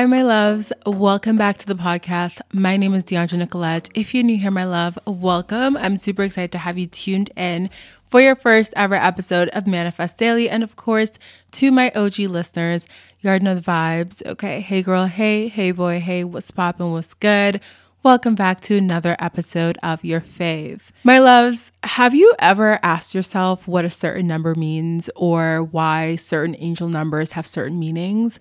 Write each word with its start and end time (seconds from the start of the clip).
Hi, 0.00 0.06
my 0.06 0.22
loves. 0.22 0.72
Welcome 0.86 1.36
back 1.36 1.58
to 1.58 1.66
the 1.66 1.74
podcast. 1.74 2.40
My 2.54 2.78
name 2.78 2.94
is 2.94 3.04
Deandra 3.04 3.36
Nicolette. 3.36 3.90
If 3.94 4.14
you're 4.14 4.24
new 4.24 4.38
here, 4.38 4.50
my 4.50 4.64
love, 4.64 4.98
welcome. 5.04 5.76
I'm 5.76 5.98
super 5.98 6.22
excited 6.22 6.52
to 6.52 6.58
have 6.58 6.78
you 6.78 6.86
tuned 6.86 7.28
in 7.36 7.68
for 8.06 8.22
your 8.22 8.34
first 8.34 8.72
ever 8.76 8.94
episode 8.94 9.50
of 9.50 9.66
Manifest 9.66 10.16
Daily. 10.16 10.48
And 10.48 10.62
of 10.62 10.74
course, 10.74 11.10
to 11.52 11.70
my 11.70 11.92
OG 11.94 12.20
listeners, 12.20 12.86
you 13.20 13.28
already 13.28 13.44
know 13.44 13.54
the 13.54 13.60
vibes. 13.60 14.24
Okay. 14.24 14.62
Hey, 14.62 14.80
girl. 14.80 15.04
Hey, 15.04 15.48
hey, 15.48 15.70
boy. 15.70 16.00
Hey, 16.00 16.24
what's 16.24 16.50
poppin'? 16.50 16.92
What's 16.92 17.12
good? 17.12 17.60
Welcome 18.02 18.34
back 18.34 18.62
to 18.62 18.78
another 18.78 19.14
episode 19.18 19.76
of 19.82 20.02
Your 20.02 20.22
Fave. 20.22 20.80
My 21.04 21.18
loves, 21.18 21.70
have 21.82 22.14
you 22.14 22.34
ever 22.38 22.80
asked 22.82 23.14
yourself 23.14 23.68
what 23.68 23.84
a 23.84 23.90
certain 23.90 24.26
number 24.26 24.54
means 24.54 25.10
or 25.14 25.62
why 25.62 26.16
certain 26.16 26.56
angel 26.58 26.88
numbers 26.88 27.32
have 27.32 27.46
certain 27.46 27.78
meanings? 27.78 28.40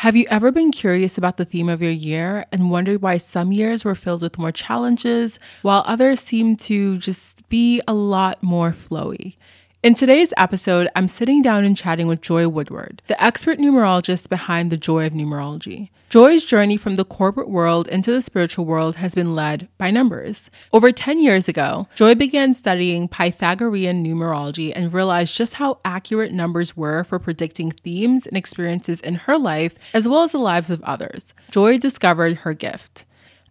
Have 0.00 0.16
you 0.16 0.24
ever 0.30 0.50
been 0.50 0.70
curious 0.70 1.18
about 1.18 1.36
the 1.36 1.44
theme 1.44 1.68
of 1.68 1.82
your 1.82 1.90
year 1.90 2.46
and 2.50 2.70
wondered 2.70 3.02
why 3.02 3.18
some 3.18 3.52
years 3.52 3.84
were 3.84 3.94
filled 3.94 4.22
with 4.22 4.38
more 4.38 4.50
challenges 4.50 5.38
while 5.60 5.84
others 5.86 6.20
seem 6.20 6.56
to 6.56 6.96
just 6.96 7.46
be 7.50 7.82
a 7.86 7.92
lot 7.92 8.42
more 8.42 8.72
flowy? 8.72 9.36
In 9.82 9.94
today's 9.94 10.34
episode, 10.36 10.90
I'm 10.94 11.08
sitting 11.08 11.40
down 11.40 11.64
and 11.64 11.74
chatting 11.74 12.06
with 12.06 12.20
Joy 12.20 12.46
Woodward, 12.50 13.00
the 13.06 13.22
expert 13.22 13.58
numerologist 13.58 14.28
behind 14.28 14.70
the 14.70 14.76
Joy 14.76 15.06
of 15.06 15.14
Numerology. 15.14 15.88
Joy's 16.10 16.44
journey 16.44 16.76
from 16.76 16.96
the 16.96 17.04
corporate 17.06 17.48
world 17.48 17.88
into 17.88 18.12
the 18.12 18.20
spiritual 18.20 18.66
world 18.66 18.96
has 18.96 19.14
been 19.14 19.34
led 19.34 19.70
by 19.78 19.90
numbers. 19.90 20.50
Over 20.74 20.92
10 20.92 21.22
years 21.22 21.48
ago, 21.48 21.88
Joy 21.94 22.14
began 22.14 22.52
studying 22.52 23.08
Pythagorean 23.08 24.04
numerology 24.04 24.70
and 24.76 24.92
realized 24.92 25.34
just 25.34 25.54
how 25.54 25.78
accurate 25.82 26.34
numbers 26.34 26.76
were 26.76 27.02
for 27.02 27.18
predicting 27.18 27.70
themes 27.70 28.26
and 28.26 28.36
experiences 28.36 29.00
in 29.00 29.14
her 29.14 29.38
life 29.38 29.78
as 29.94 30.06
well 30.06 30.24
as 30.24 30.32
the 30.32 30.38
lives 30.38 30.68
of 30.68 30.82
others. 30.82 31.32
Joy 31.50 31.78
discovered 31.78 32.36
her 32.38 32.52
gift. 32.52 33.06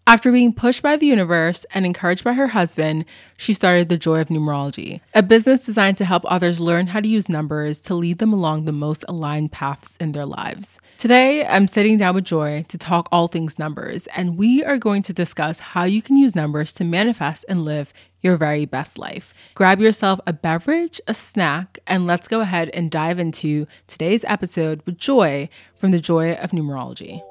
After 0.10 0.32
being 0.32 0.54
pushed 0.54 0.82
by 0.82 0.96
the 0.96 1.06
universe 1.06 1.68
and 1.72 1.86
encouraged 1.86 2.24
by 2.24 2.34
her 2.34 2.48
husband, 2.48 3.06
she 3.38 3.54
started 3.54 3.90
The 3.90 3.98
Joy 4.00 4.22
of 4.22 4.30
Numerology, 4.30 5.02
a 5.14 5.22
business 5.22 5.68
designed 5.68 5.98
to 5.98 6.06
help 6.06 6.24
others 6.26 6.60
learn 6.60 6.88
how 6.88 7.00
to 7.00 7.08
use 7.08 7.30
numbers 7.30 7.80
to 7.82 7.94
lead 7.94 8.18
them 8.18 8.34
along 8.34 8.66
the 8.66 8.72
most 8.72 9.06
aligned 9.08 9.52
paths 9.52 9.98
in 9.98 10.14
their 10.14 10.26
lives. 10.26 10.80
Today, 10.98 11.46
I'm 11.46 11.68
sitting 11.68 12.00
down 12.00 12.16
with 12.16 12.24
Joy 12.24 12.66
to 12.70 12.78
talk 12.80 13.08
all 13.12 13.28
things 13.28 13.60
numbers, 13.60 14.08
and 14.08 14.36
we 14.36 14.64
are 14.64 14.80
going 14.80 15.04
to 15.04 15.14
discuss 15.14 15.60
how 15.60 15.84
you 15.84 16.02
can 16.02 16.18
use 16.18 16.36
numbers 16.36 16.74
to 16.74 16.84
manifest 16.84 17.46
and 17.48 17.64
live 17.64 17.94
your 18.20 18.36
very 18.36 18.66
best 18.66 18.98
life. 18.98 19.32
Grab 19.54 19.80
yourself 19.80 20.20
a 20.26 20.34
beverage, 20.34 21.00
a 21.08 21.14
snack, 21.14 21.78
and 21.86 22.08
let's 22.08 22.28
go 22.28 22.42
ahead 22.42 22.72
and 22.74 22.90
dive 22.90 23.20
into 23.20 23.68
today's 23.86 24.24
episode 24.24 24.82
with 24.88 24.98
Joy 24.98 25.50
from 25.76 25.92
The 25.92 26.00
Joy 26.00 26.34
of 26.34 26.50
Numerology. 26.50 27.22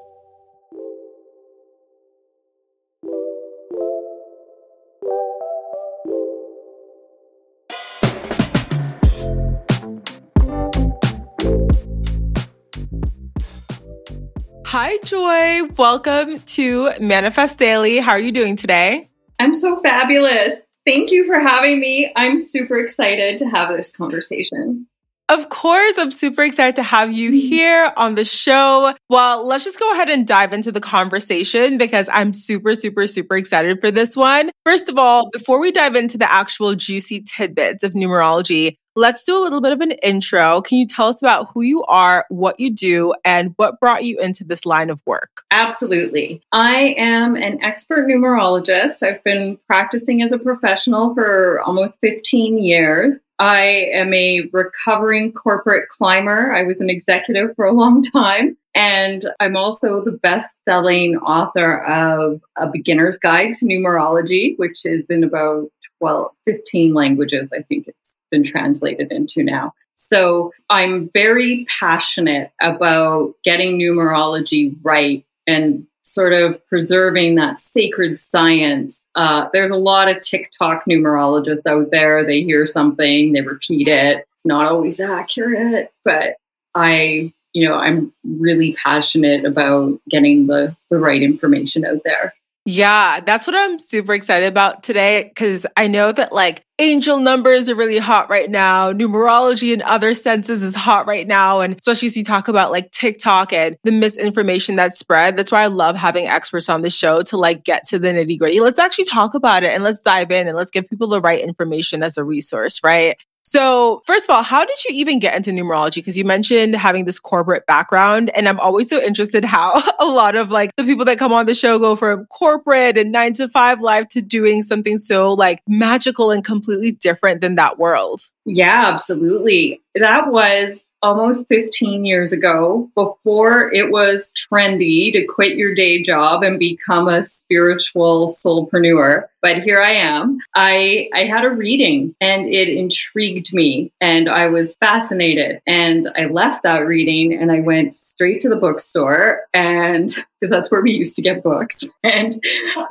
Hi, 14.71 14.99
Joy. 15.03 15.63
Welcome 15.79 16.41
to 16.41 16.91
Manifest 16.99 17.57
Daily. 17.57 17.97
How 17.97 18.11
are 18.11 18.19
you 18.19 18.31
doing 18.31 18.55
today? 18.55 19.09
I'm 19.39 19.55
so 19.55 19.81
fabulous. 19.81 20.59
Thank 20.85 21.09
you 21.09 21.25
for 21.25 21.39
having 21.39 21.79
me. 21.79 22.13
I'm 22.15 22.37
super 22.37 22.77
excited 22.77 23.39
to 23.39 23.47
have 23.47 23.69
this 23.69 23.91
conversation. 23.91 24.85
Of 25.27 25.49
course, 25.49 25.97
I'm 25.97 26.11
super 26.11 26.43
excited 26.43 26.75
to 26.75 26.83
have 26.83 27.11
you 27.11 27.31
here 27.49 27.91
on 27.97 28.13
the 28.13 28.23
show. 28.23 28.93
Well, 29.09 29.43
let's 29.43 29.63
just 29.63 29.79
go 29.79 29.91
ahead 29.91 30.11
and 30.11 30.27
dive 30.27 30.53
into 30.53 30.71
the 30.71 30.81
conversation 30.81 31.79
because 31.79 32.07
I'm 32.13 32.31
super, 32.31 32.75
super, 32.75 33.07
super 33.07 33.37
excited 33.37 33.81
for 33.81 33.89
this 33.89 34.15
one. 34.15 34.51
First 34.65 34.87
of 34.87 34.99
all, 34.99 35.31
before 35.31 35.59
we 35.59 35.71
dive 35.71 35.95
into 35.95 36.19
the 36.19 36.31
actual 36.31 36.75
juicy 36.75 37.21
tidbits 37.21 37.83
of 37.83 37.93
numerology, 37.93 38.75
Let's 38.99 39.23
do 39.23 39.37
a 39.37 39.39
little 39.39 39.61
bit 39.61 39.71
of 39.71 39.79
an 39.79 39.91
intro. 40.03 40.61
Can 40.61 40.77
you 40.77 40.85
tell 40.85 41.07
us 41.07 41.21
about 41.21 41.47
who 41.53 41.61
you 41.61 41.85
are, 41.85 42.25
what 42.27 42.59
you 42.59 42.69
do, 42.69 43.13
and 43.23 43.53
what 43.55 43.79
brought 43.79 44.03
you 44.03 44.19
into 44.19 44.43
this 44.43 44.65
line 44.65 44.89
of 44.89 45.01
work? 45.05 45.43
Absolutely. 45.51 46.41
I 46.51 46.95
am 46.97 47.37
an 47.37 47.63
expert 47.63 48.09
numerologist. 48.09 49.01
I've 49.01 49.23
been 49.23 49.57
practicing 49.67 50.21
as 50.21 50.33
a 50.33 50.37
professional 50.37 51.13
for 51.13 51.61
almost 51.61 51.97
15 52.01 52.57
years. 52.57 53.17
I 53.39 53.89
am 53.93 54.13
a 54.13 54.41
recovering 54.51 55.31
corporate 55.31 55.87
climber. 55.89 56.51
I 56.51 56.63
was 56.63 56.79
an 56.81 56.89
executive 56.89 57.55
for 57.55 57.65
a 57.65 57.73
long 57.73 58.01
time. 58.13 58.57
And 58.75 59.25
I'm 59.39 59.57
also 59.57 60.03
the 60.03 60.11
best 60.11 60.45
selling 60.67 61.17
author 61.17 61.83
of 61.85 62.41
A 62.57 62.67
Beginner's 62.67 63.17
Guide 63.17 63.53
to 63.55 63.65
Numerology, 63.65 64.57
which 64.59 64.85
is 64.85 65.05
in 65.09 65.23
about 65.23 65.69
12, 65.99 66.31
15 66.45 66.93
languages, 66.93 67.49
I 67.53 67.63
think 67.63 67.87
it's 67.87 68.15
been 68.31 68.43
translated 68.43 69.11
into 69.11 69.43
now. 69.43 69.73
So 69.95 70.51
I'm 70.69 71.09
very 71.13 71.65
passionate 71.79 72.51
about 72.61 73.33
getting 73.43 73.77
numerology 73.77 74.77
right 74.81 75.25
and 75.45 75.85
sort 76.03 76.33
of 76.33 76.65
preserving 76.67 77.35
that 77.35 77.59
sacred 77.59 78.19
science. 78.19 79.01
Uh, 79.19 79.49
there's 79.51 79.71
a 79.71 79.75
lot 79.75 80.07
of 80.07 80.21
TikTok 80.21 80.85
numerologists 80.89 81.65
out 81.67 81.91
there. 81.91 82.25
They 82.25 82.41
hear 82.41 82.65
something, 82.65 83.33
they 83.33 83.41
repeat 83.41 83.89
it. 83.89 84.25
It's 84.33 84.45
not 84.45 84.71
always 84.71 85.01
accurate, 85.01 85.91
but 86.05 86.35
I, 86.73 87.33
you 87.51 87.67
know, 87.67 87.75
I'm 87.75 88.13
really 88.23 88.77
passionate 88.81 89.43
about 89.43 89.99
getting 90.09 90.47
the, 90.47 90.73
the 90.89 90.99
right 90.99 91.21
information 91.21 91.83
out 91.83 91.99
there. 92.05 92.33
Yeah, 92.71 93.19
that's 93.21 93.47
what 93.47 93.55
I'm 93.55 93.79
super 93.79 94.13
excited 94.13 94.45
about 94.45 94.83
today 94.83 95.23
because 95.23 95.65
I 95.75 95.87
know 95.87 96.11
that 96.11 96.31
like 96.31 96.63
angel 96.77 97.19
numbers 97.19 97.67
are 97.67 97.73
really 97.73 97.97
hot 97.97 98.29
right 98.29 98.47
now. 98.47 98.93
Numerology 98.93 99.73
in 99.73 99.81
other 99.81 100.13
senses 100.13 100.61
is 100.61 100.75
hot 100.75 101.07
right 101.07 101.25
now. 101.25 101.61
And 101.61 101.75
especially 101.79 102.09
as 102.09 102.15
you 102.15 102.23
talk 102.23 102.47
about 102.47 102.69
like 102.69 102.91
TikTok 102.91 103.51
and 103.53 103.75
the 103.85 103.91
misinformation 103.91 104.75
that's 104.75 104.99
spread. 104.99 105.35
That's 105.35 105.51
why 105.51 105.63
I 105.63 105.67
love 105.67 105.95
having 105.95 106.27
experts 106.27 106.69
on 106.69 106.81
the 106.81 106.91
show 106.91 107.23
to 107.23 107.37
like 107.37 107.63
get 107.63 107.85
to 107.87 107.97
the 107.97 108.09
nitty 108.09 108.37
gritty. 108.37 108.59
Let's 108.59 108.77
actually 108.77 109.05
talk 109.05 109.33
about 109.33 109.63
it 109.63 109.73
and 109.73 109.83
let's 109.83 110.01
dive 110.01 110.29
in 110.29 110.47
and 110.47 110.55
let's 110.55 110.69
give 110.69 110.87
people 110.87 111.07
the 111.07 111.21
right 111.21 111.41
information 111.43 112.03
as 112.03 112.19
a 112.19 112.23
resource, 112.23 112.83
right? 112.83 113.17
So, 113.49 114.03
first 114.05 114.29
of 114.29 114.35
all, 114.35 114.43
how 114.43 114.63
did 114.63 114.85
you 114.85 114.91
even 114.93 115.17
get 115.17 115.35
into 115.35 115.49
numerology? 115.49 115.95
Because 115.95 116.15
you 116.15 116.23
mentioned 116.23 116.75
having 116.75 117.05
this 117.05 117.19
corporate 117.19 117.65
background, 117.65 118.29
and 118.35 118.47
I'm 118.47 118.59
always 118.59 118.87
so 118.87 119.01
interested 119.01 119.43
how 119.43 119.81
a 119.99 120.05
lot 120.05 120.35
of 120.35 120.51
like 120.51 120.69
the 120.75 120.83
people 120.83 121.03
that 121.05 121.17
come 121.17 121.33
on 121.33 121.47
the 121.47 121.55
show 121.55 121.79
go 121.79 121.95
from 121.95 122.27
corporate 122.27 122.95
and 122.95 123.11
nine 123.11 123.33
to 123.33 123.49
five 123.49 123.81
life 123.81 124.07
to 124.09 124.21
doing 124.21 124.61
something 124.61 124.99
so 124.99 125.33
like 125.33 125.63
magical 125.67 126.29
and 126.29 126.45
completely 126.45 126.91
different 126.91 127.41
than 127.41 127.55
that 127.55 127.79
world. 127.79 128.21
Yeah, 128.45 128.85
absolutely. 128.85 129.81
That 129.95 130.31
was 130.31 130.83
almost 131.01 131.47
15 131.47 132.05
years 132.05 132.33
ago 132.33 132.89
before 132.95 133.71
it 133.73 133.91
was 133.91 134.31
trendy 134.31 135.11
to 135.13 135.25
quit 135.25 135.55
your 135.55 135.73
day 135.73 136.01
job 136.01 136.43
and 136.43 136.59
become 136.59 137.07
a 137.07 137.21
spiritual 137.21 138.33
soulpreneur 138.33 139.25
but 139.41 139.63
here 139.63 139.79
I 139.79 139.91
am. 139.91 140.39
I 140.55 141.09
I 141.13 141.23
had 141.23 141.45
a 141.45 141.49
reading 141.49 142.15
and 142.19 142.45
it 142.47 142.67
intrigued 142.69 143.53
me 143.53 143.91
and 144.01 144.29
I 144.29 144.47
was 144.47 144.75
fascinated 144.75 145.61
and 145.65 146.11
I 146.15 146.25
left 146.25 146.63
that 146.63 146.79
reading 146.79 147.33
and 147.33 147.51
I 147.51 147.61
went 147.61 147.95
straight 147.95 148.41
to 148.41 148.49
the 148.49 148.55
bookstore 148.55 149.41
and 149.53 150.13
because 150.39 150.51
that's 150.51 150.71
where 150.71 150.81
we 150.81 150.91
used 150.91 151.15
to 151.15 151.21
get 151.21 151.43
books 151.43 151.83
and 152.03 152.41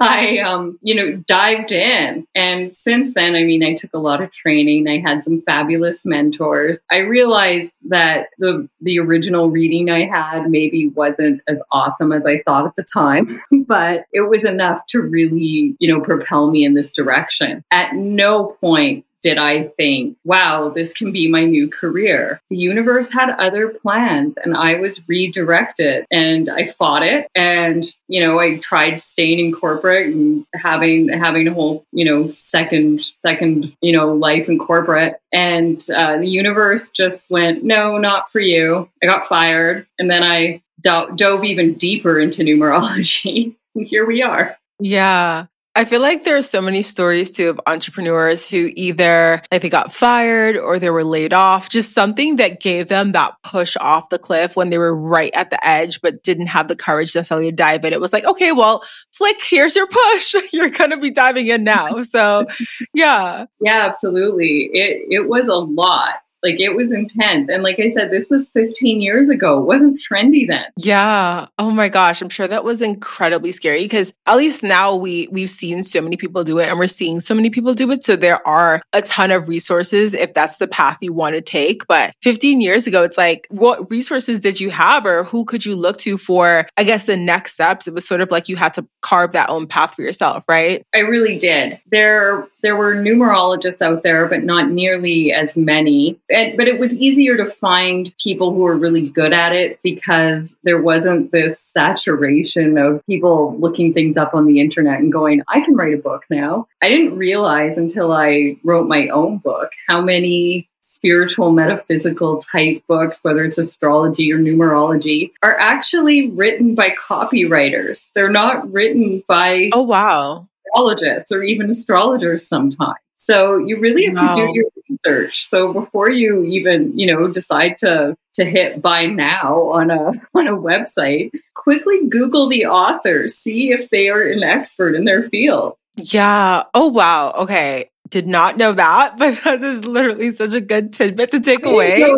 I 0.01 0.39
um 0.39 0.79
you 0.83 0.95
know 0.95 1.17
dived 1.27 1.73
in 1.73 2.27
and 2.35 2.75
since 2.75 3.15
then 3.15 3.35
I 3.35 3.43
mean 3.43 3.65
I 3.65 3.75
took 3.75 3.91
a 3.95 3.99
lot 3.99 4.23
of 4.23 4.31
training. 4.31 4.89
I 4.89 5.01
had 5.01 5.25
some 5.25 5.43
fabulous 5.43 6.05
mentors. 6.05 6.79
I 6.91 6.99
realized 6.99 7.73
that 7.89 8.29
the 8.39 8.69
the 8.81 8.99
original 8.99 9.51
reading 9.51 9.91
I 9.91 10.07
had 10.07 10.51
maybe 10.51 10.89
wasn't 10.89 11.41
as 11.49 11.61
awesome 11.71 12.13
as 12.13 12.25
I 12.25 12.43
thought 12.45 12.67
at 12.67 12.77
the 12.77 12.85
time, 12.85 13.41
but 13.67 14.05
it 14.13 14.29
was 14.29 14.45
enough 14.45 14.87
to 14.89 15.01
really, 15.01 15.77
you 15.79 15.93
know, 15.93 16.01
propel 16.01 16.29
propel 16.39 16.51
me 16.51 16.65
in 16.65 16.75
this 16.75 16.93
direction. 16.93 17.65
At 17.71 17.95
no 17.95 18.57
point 18.61 19.05
did 19.23 19.39
I 19.39 19.69
think, 19.77 20.17
wow, 20.25 20.69
this 20.69 20.93
can 20.93 21.13
be 21.13 21.29
my 21.29 21.45
new 21.45 21.69
career. 21.69 22.41
The 22.51 22.57
universe 22.57 23.11
had 23.11 23.31
other 23.31 23.69
plans 23.69 24.35
and 24.45 24.57
I 24.57 24.75
was 24.75 25.01
redirected 25.09 26.05
and 26.11 26.49
I 26.49 26.69
fought 26.69 27.03
it. 27.03 27.29
And, 27.35 27.85
you 28.09 28.21
know, 28.21 28.39
I 28.39 28.59
tried 28.59 29.03
staying 29.03 29.39
in 29.39 29.53
corporate 29.53 30.07
and 30.15 30.47
having, 30.55 31.09
having 31.09 31.49
a 31.49 31.55
whole, 31.55 31.85
you 31.93 32.05
know, 32.05 32.31
second, 32.31 33.03
second, 33.27 33.77
you 33.81 33.93
know, 33.93 34.13
life 34.13 34.49
in 34.49 34.59
corporate. 34.59 35.21
And 35.33 35.85
uh, 35.95 36.19
the 36.19 36.29
universe 36.29 36.91
just 36.91 37.31
went, 37.31 37.65
no, 37.65 37.99
not 37.99 38.31
for 38.31 38.41
you. 38.41 38.89
I 39.03 39.07
got 39.07 39.29
fired. 39.29 39.87
And 39.99 40.11
then 40.11 40.23
I 40.23 40.63
do- 40.81 41.11
dove 41.15 41.45
even 41.45 41.75
deeper 41.75 42.19
into 42.19 42.43
numerology. 42.43 43.55
here 43.75 44.07
we 44.07 44.23
are. 44.23 44.57
Yeah. 44.81 45.47
I 45.79 45.85
feel 45.85 46.03
like 46.03 46.25
there 46.25 46.37
are 46.37 46.43
so 46.43 46.61
many 46.61 46.83
stories 46.83 47.31
too 47.31 47.51
of 47.51 47.61
entrepreneurs 47.69 48.51
who 48.51 48.73
either 48.75 49.41
like 49.53 49.63
they 49.63 49.69
got 49.69 49.93
fired 49.93 50.57
or 50.57 50.81
they 50.81 50.91
were 50.91 51.05
laid 51.05 51.33
off, 51.33 51.69
just 51.69 51.93
something 51.95 52.35
that 52.35 52.61
gave 52.61 52.89
them 52.89 53.13
that 53.13 53.35
push 53.45 53.77
off 53.81 54.09
the 54.09 54.19
cliff 54.19 54.57
when 54.57 54.71
they 54.71 54.79
were 54.79 54.93
right 54.93 55.31
at 55.35 55.51
the 55.51 55.65
edge, 55.65 56.01
but 56.01 56.25
didn't 56.25 56.49
have 56.49 56.67
the 56.67 56.75
courage 56.75 57.15
necessarily 57.15 57.51
to 57.51 57.55
dive 57.55 57.85
in. 57.85 57.93
It 57.93 58.01
was 58.01 58.13
like, 58.13 58.25
okay, 58.25 58.51
well, 58.51 58.83
flick, 59.13 59.41
here's 59.41 59.77
your 59.77 59.87
push. 59.87 60.35
You're 60.53 60.69
going 60.69 60.91
to 60.91 60.97
be 60.97 61.13
diving 61.13 61.47
in 61.47 61.63
now. 61.63 62.01
So, 62.01 62.47
yeah. 62.93 63.47
Yeah, 63.61 63.87
absolutely. 63.87 64.71
It, 64.73 65.07
it 65.09 65.29
was 65.29 65.47
a 65.47 65.55
lot. 65.55 66.15
Like 66.43 66.61
it 66.61 66.75
was 66.75 66.93
intense. 66.93 67.49
And 67.49 67.63
like 67.63 67.79
I 67.81 67.93
said, 67.93 68.11
this 68.11 68.29
was 68.31 68.49
15 68.49 69.01
years 69.01 69.29
ago. 69.29 69.61
It 69.61 69.67
wasn't 69.67 70.01
trendy 70.01 70.47
then. 70.47 70.65
Yeah. 70.77 71.47
Oh 71.59 71.71
my 71.71 71.89
gosh. 71.89 72.23
I'm 72.23 72.29
sure 72.29 72.49
that 72.49 72.65
was 72.65 72.81
incredibly 72.81 73.53
scary 73.53 73.83
because 73.83 74.13
at 74.27 74.37
least 74.37 74.63
now 74.63 74.95
we 74.95 75.29
we've 75.33 75.51
seen 75.51 75.83
so 75.83 76.01
many 76.01 76.17
people 76.17 76.45
do 76.45 76.59
it 76.59 76.69
and 76.69 76.79
we're 76.79 76.87
seeing 76.87 77.21
so 77.21 77.35
many 77.35 77.51
people 77.51 77.75
do 77.75 77.91
it. 77.91 78.05
So 78.05 78.17
there 78.17 78.47
are 78.47 78.83
a 78.93 79.03
ton 79.03 79.31
of 79.31 79.49
resources 79.49 80.15
if 80.15 80.35
that's 80.35 80.59
the 80.59 80.69
path 80.69 80.99
you 81.01 81.13
want 81.13 81.35
to 81.35 81.41
take. 81.41 81.87
But 81.87 82.15
15 82.23 82.61
years 82.61 82.87
ago, 82.87 83.03
it's 83.03 83.19
like, 83.19 83.47
what 83.51 83.91
resources 83.91 84.41
did 84.41 84.61
you 84.61 84.71
have 84.71 85.07
or 85.07 85.25
who 85.25 85.45
could 85.45 85.65
you 85.65 85.75
look 85.75 85.97
to 85.99 86.19
for, 86.19 86.67
I 86.77 86.85
guess, 86.85 87.05
the 87.05 87.17
next 87.17 87.53
steps? 87.53 87.89
It 87.89 87.95
was 87.95 88.07
sort 88.07 88.21
of 88.21 88.31
like 88.31 88.49
you 88.49 88.57
had 88.57 88.75
to 88.75 88.87
carve 89.03 89.33
that 89.33 89.51
own 89.51 89.67
path 89.67 89.95
for 89.95 90.03
yourself, 90.03 90.45
right? 90.49 90.85
I 90.95 91.01
really 91.01 91.39
did. 91.39 91.81
There 91.91 92.47
there 92.63 92.77
were 92.77 92.95
numerologists 92.95 93.81
out 93.81 94.03
there, 94.03 94.27
but 94.27 94.43
not 94.43 94.71
nearly 94.71 95.33
as 95.33 95.57
many 95.57 96.19
and, 96.31 96.57
but 96.57 96.69
it 96.69 96.79
was 96.79 96.93
easier 96.93 97.37
to 97.37 97.47
find 97.47 98.13
people 98.19 98.53
who 98.53 98.61
were 98.61 98.77
really 98.77 99.09
good 99.09 99.33
at 99.33 99.55
it 99.55 99.81
because 99.83 100.55
there 100.63 100.81
wasn't 100.81 101.33
this 101.33 101.61
saturation 101.61 102.77
of 102.77 103.05
people 103.07 103.57
looking 103.59 103.95
things 103.95 104.17
up 104.17 104.35
on 104.35 104.47
the 104.47 104.61
internet 104.61 105.01
and 105.01 105.13
going, 105.13 105.43
I 105.49 105.61
can 105.61 105.75
write 105.75 105.95
a 105.95 105.99
book 105.99 106.25
now. 106.29 106.67
I 106.83 106.89
didn't 106.89 107.17
realize 107.17 107.77
until 107.77 108.13
I 108.13 108.57
wrote 108.63 108.89
my 108.89 109.09
own 109.09 109.39
book 109.39 109.71
how 109.89 110.01
many 110.01 110.69
spiritual 110.81 111.53
metaphysical 111.53 112.39
type 112.39 112.83
books 112.89 113.21
whether 113.23 113.45
it's 113.45 113.59
astrology 113.59 114.33
or 114.33 114.39
numerology 114.39 115.31
are 115.43 115.59
actually 115.59 116.31
written 116.31 116.75
by 116.75 116.91
copywriters. 116.91 118.07
They're 118.15 118.31
not 118.31 118.71
written 118.73 119.23
by 119.29 119.71
oh 119.75 119.83
wow. 119.83 120.49
astrologists 120.67 121.31
or 121.31 121.43
even 121.43 121.71
astrologers 121.71 122.47
sometimes 122.47 122.99
so 123.29 123.59
you 123.59 123.79
really 123.79 124.07
have 124.07 124.15
wow. 124.15 124.35
to 124.35 124.47
do 124.47 124.53
your 124.55 124.65
research. 124.89 125.51
So 125.51 125.71
before 125.73 126.11
you 126.11 126.45
even, 126.45 126.99
you 126.99 127.07
know, 127.07 127.29
decide 127.29 127.77
to 127.79 128.17
to 128.35 128.45
hit 128.45 128.81
buy 128.81 129.05
now 129.05 129.65
on 129.71 129.91
a 129.91 130.13
on 130.35 130.49
a 130.49 130.57
website, 130.57 131.33
quickly 131.55 132.07
Google 132.09 132.49
the 132.49 132.67
author, 132.67 133.29
see 133.29 133.71
if 133.71 133.91
they 133.91 134.09
are 134.09 134.23
an 134.23 134.43
expert 134.43 134.95
in 134.95 135.05
their 135.05 135.29
field. 135.29 135.77
Yeah. 135.97 136.65
Oh 136.73 136.87
wow. 136.87 137.33
Okay. 137.33 137.91
Did 138.09 138.27
not 138.27 138.57
know 138.57 138.73
that, 138.73 139.15
but 139.19 139.39
that 139.41 139.63
is 139.63 139.85
literally 139.85 140.33
such 140.33 140.55
a 140.55 140.63
good 140.63 140.95
tidbit 140.95 141.33
to 141.33 141.41
take 141.41 141.67
away. 141.67 142.11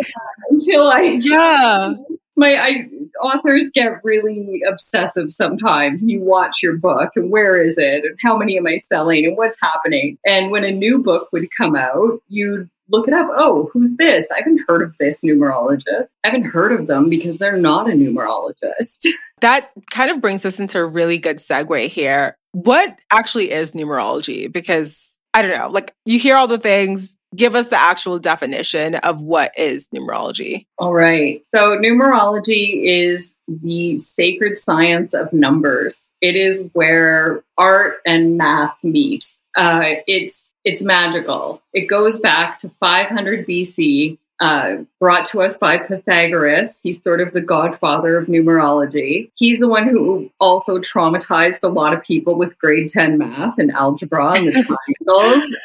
Until 0.49 0.87
I 0.87 1.01
yeah 1.19 1.93
my 2.41 2.55
I, 2.55 2.89
authors 3.21 3.69
get 3.69 4.03
really 4.03 4.63
obsessive 4.67 5.31
sometimes. 5.31 6.03
You 6.03 6.21
watch 6.21 6.63
your 6.63 6.75
book 6.75 7.11
and 7.15 7.29
where 7.29 7.61
is 7.61 7.77
it 7.77 8.03
and 8.03 8.17
how 8.21 8.35
many 8.35 8.57
am 8.57 8.65
I 8.65 8.77
selling 8.77 9.25
and 9.25 9.37
what's 9.37 9.61
happening. 9.61 10.17
And 10.25 10.49
when 10.49 10.63
a 10.63 10.71
new 10.71 10.97
book 10.97 11.29
would 11.31 11.49
come 11.55 11.75
out, 11.75 12.19
you'd 12.29 12.67
look 12.89 13.07
it 13.07 13.13
up. 13.13 13.27
Oh, 13.31 13.69
who's 13.71 13.93
this? 13.93 14.25
I 14.31 14.39
haven't 14.39 14.61
heard 14.67 14.81
of 14.81 14.97
this 14.99 15.21
numerologist. 15.21 16.07
I 16.23 16.29
haven't 16.29 16.45
heard 16.45 16.71
of 16.73 16.87
them 16.87 17.09
because 17.09 17.37
they're 17.37 17.57
not 17.57 17.89
a 17.89 17.93
numerologist. 17.93 19.07
That 19.41 19.71
kind 19.89 20.11
of 20.11 20.21
brings 20.21 20.45
us 20.45 20.59
into 20.59 20.77
a 20.77 20.85
really 20.85 21.17
good 21.17 21.37
segue 21.37 21.87
here. 21.87 22.37
What 22.51 22.99
actually 23.09 23.49
is 23.49 23.73
numerology? 23.73 24.53
Because 24.53 25.17
I 25.33 25.41
don't 25.41 25.57
know, 25.57 25.69
like 25.69 25.93
you 26.05 26.19
hear 26.19 26.35
all 26.35 26.47
the 26.47 26.57
things, 26.57 27.17
give 27.35 27.55
us 27.55 27.69
the 27.69 27.79
actual 27.79 28.19
definition 28.19 28.95
of 28.95 29.21
what 29.21 29.51
is 29.57 29.87
numerology. 29.89 30.65
All 30.77 30.93
right. 30.93 31.41
So, 31.55 31.77
numerology 31.77 32.83
is 32.83 33.33
the 33.47 33.99
sacred 33.99 34.59
science 34.59 35.13
of 35.13 35.31
numbers. 35.31 36.01
It 36.19 36.35
is 36.35 36.63
where 36.73 37.43
art 37.57 37.97
and 38.05 38.37
math 38.37 38.75
meet. 38.83 39.25
Uh, 39.55 39.95
it's 40.07 40.51
it's 40.63 40.83
magical. 40.83 41.61
It 41.73 41.87
goes 41.87 42.19
back 42.19 42.59
to 42.59 42.69
500 42.79 43.47
BC 43.47 44.17
uh, 44.41 44.77
brought 44.99 45.23
to 45.25 45.41
us 45.41 45.55
by 45.55 45.77
Pythagoras. 45.77 46.81
He's 46.83 47.01
sort 47.01 47.21
of 47.21 47.31
the 47.31 47.41
godfather 47.41 48.17
of 48.17 48.27
numerology. 48.27 49.29
He's 49.35 49.59
the 49.59 49.67
one 49.67 49.87
who 49.87 50.31
also 50.39 50.79
traumatized 50.79 51.59
a 51.61 51.67
lot 51.67 51.93
of 51.93 52.03
people 52.03 52.35
with 52.35 52.57
grade 52.57 52.89
10 52.89 53.19
math 53.19 53.57
and 53.59 53.71
algebra 53.71 54.33
and 54.33 54.47
the 54.47 54.51
triangles. 55.07 55.55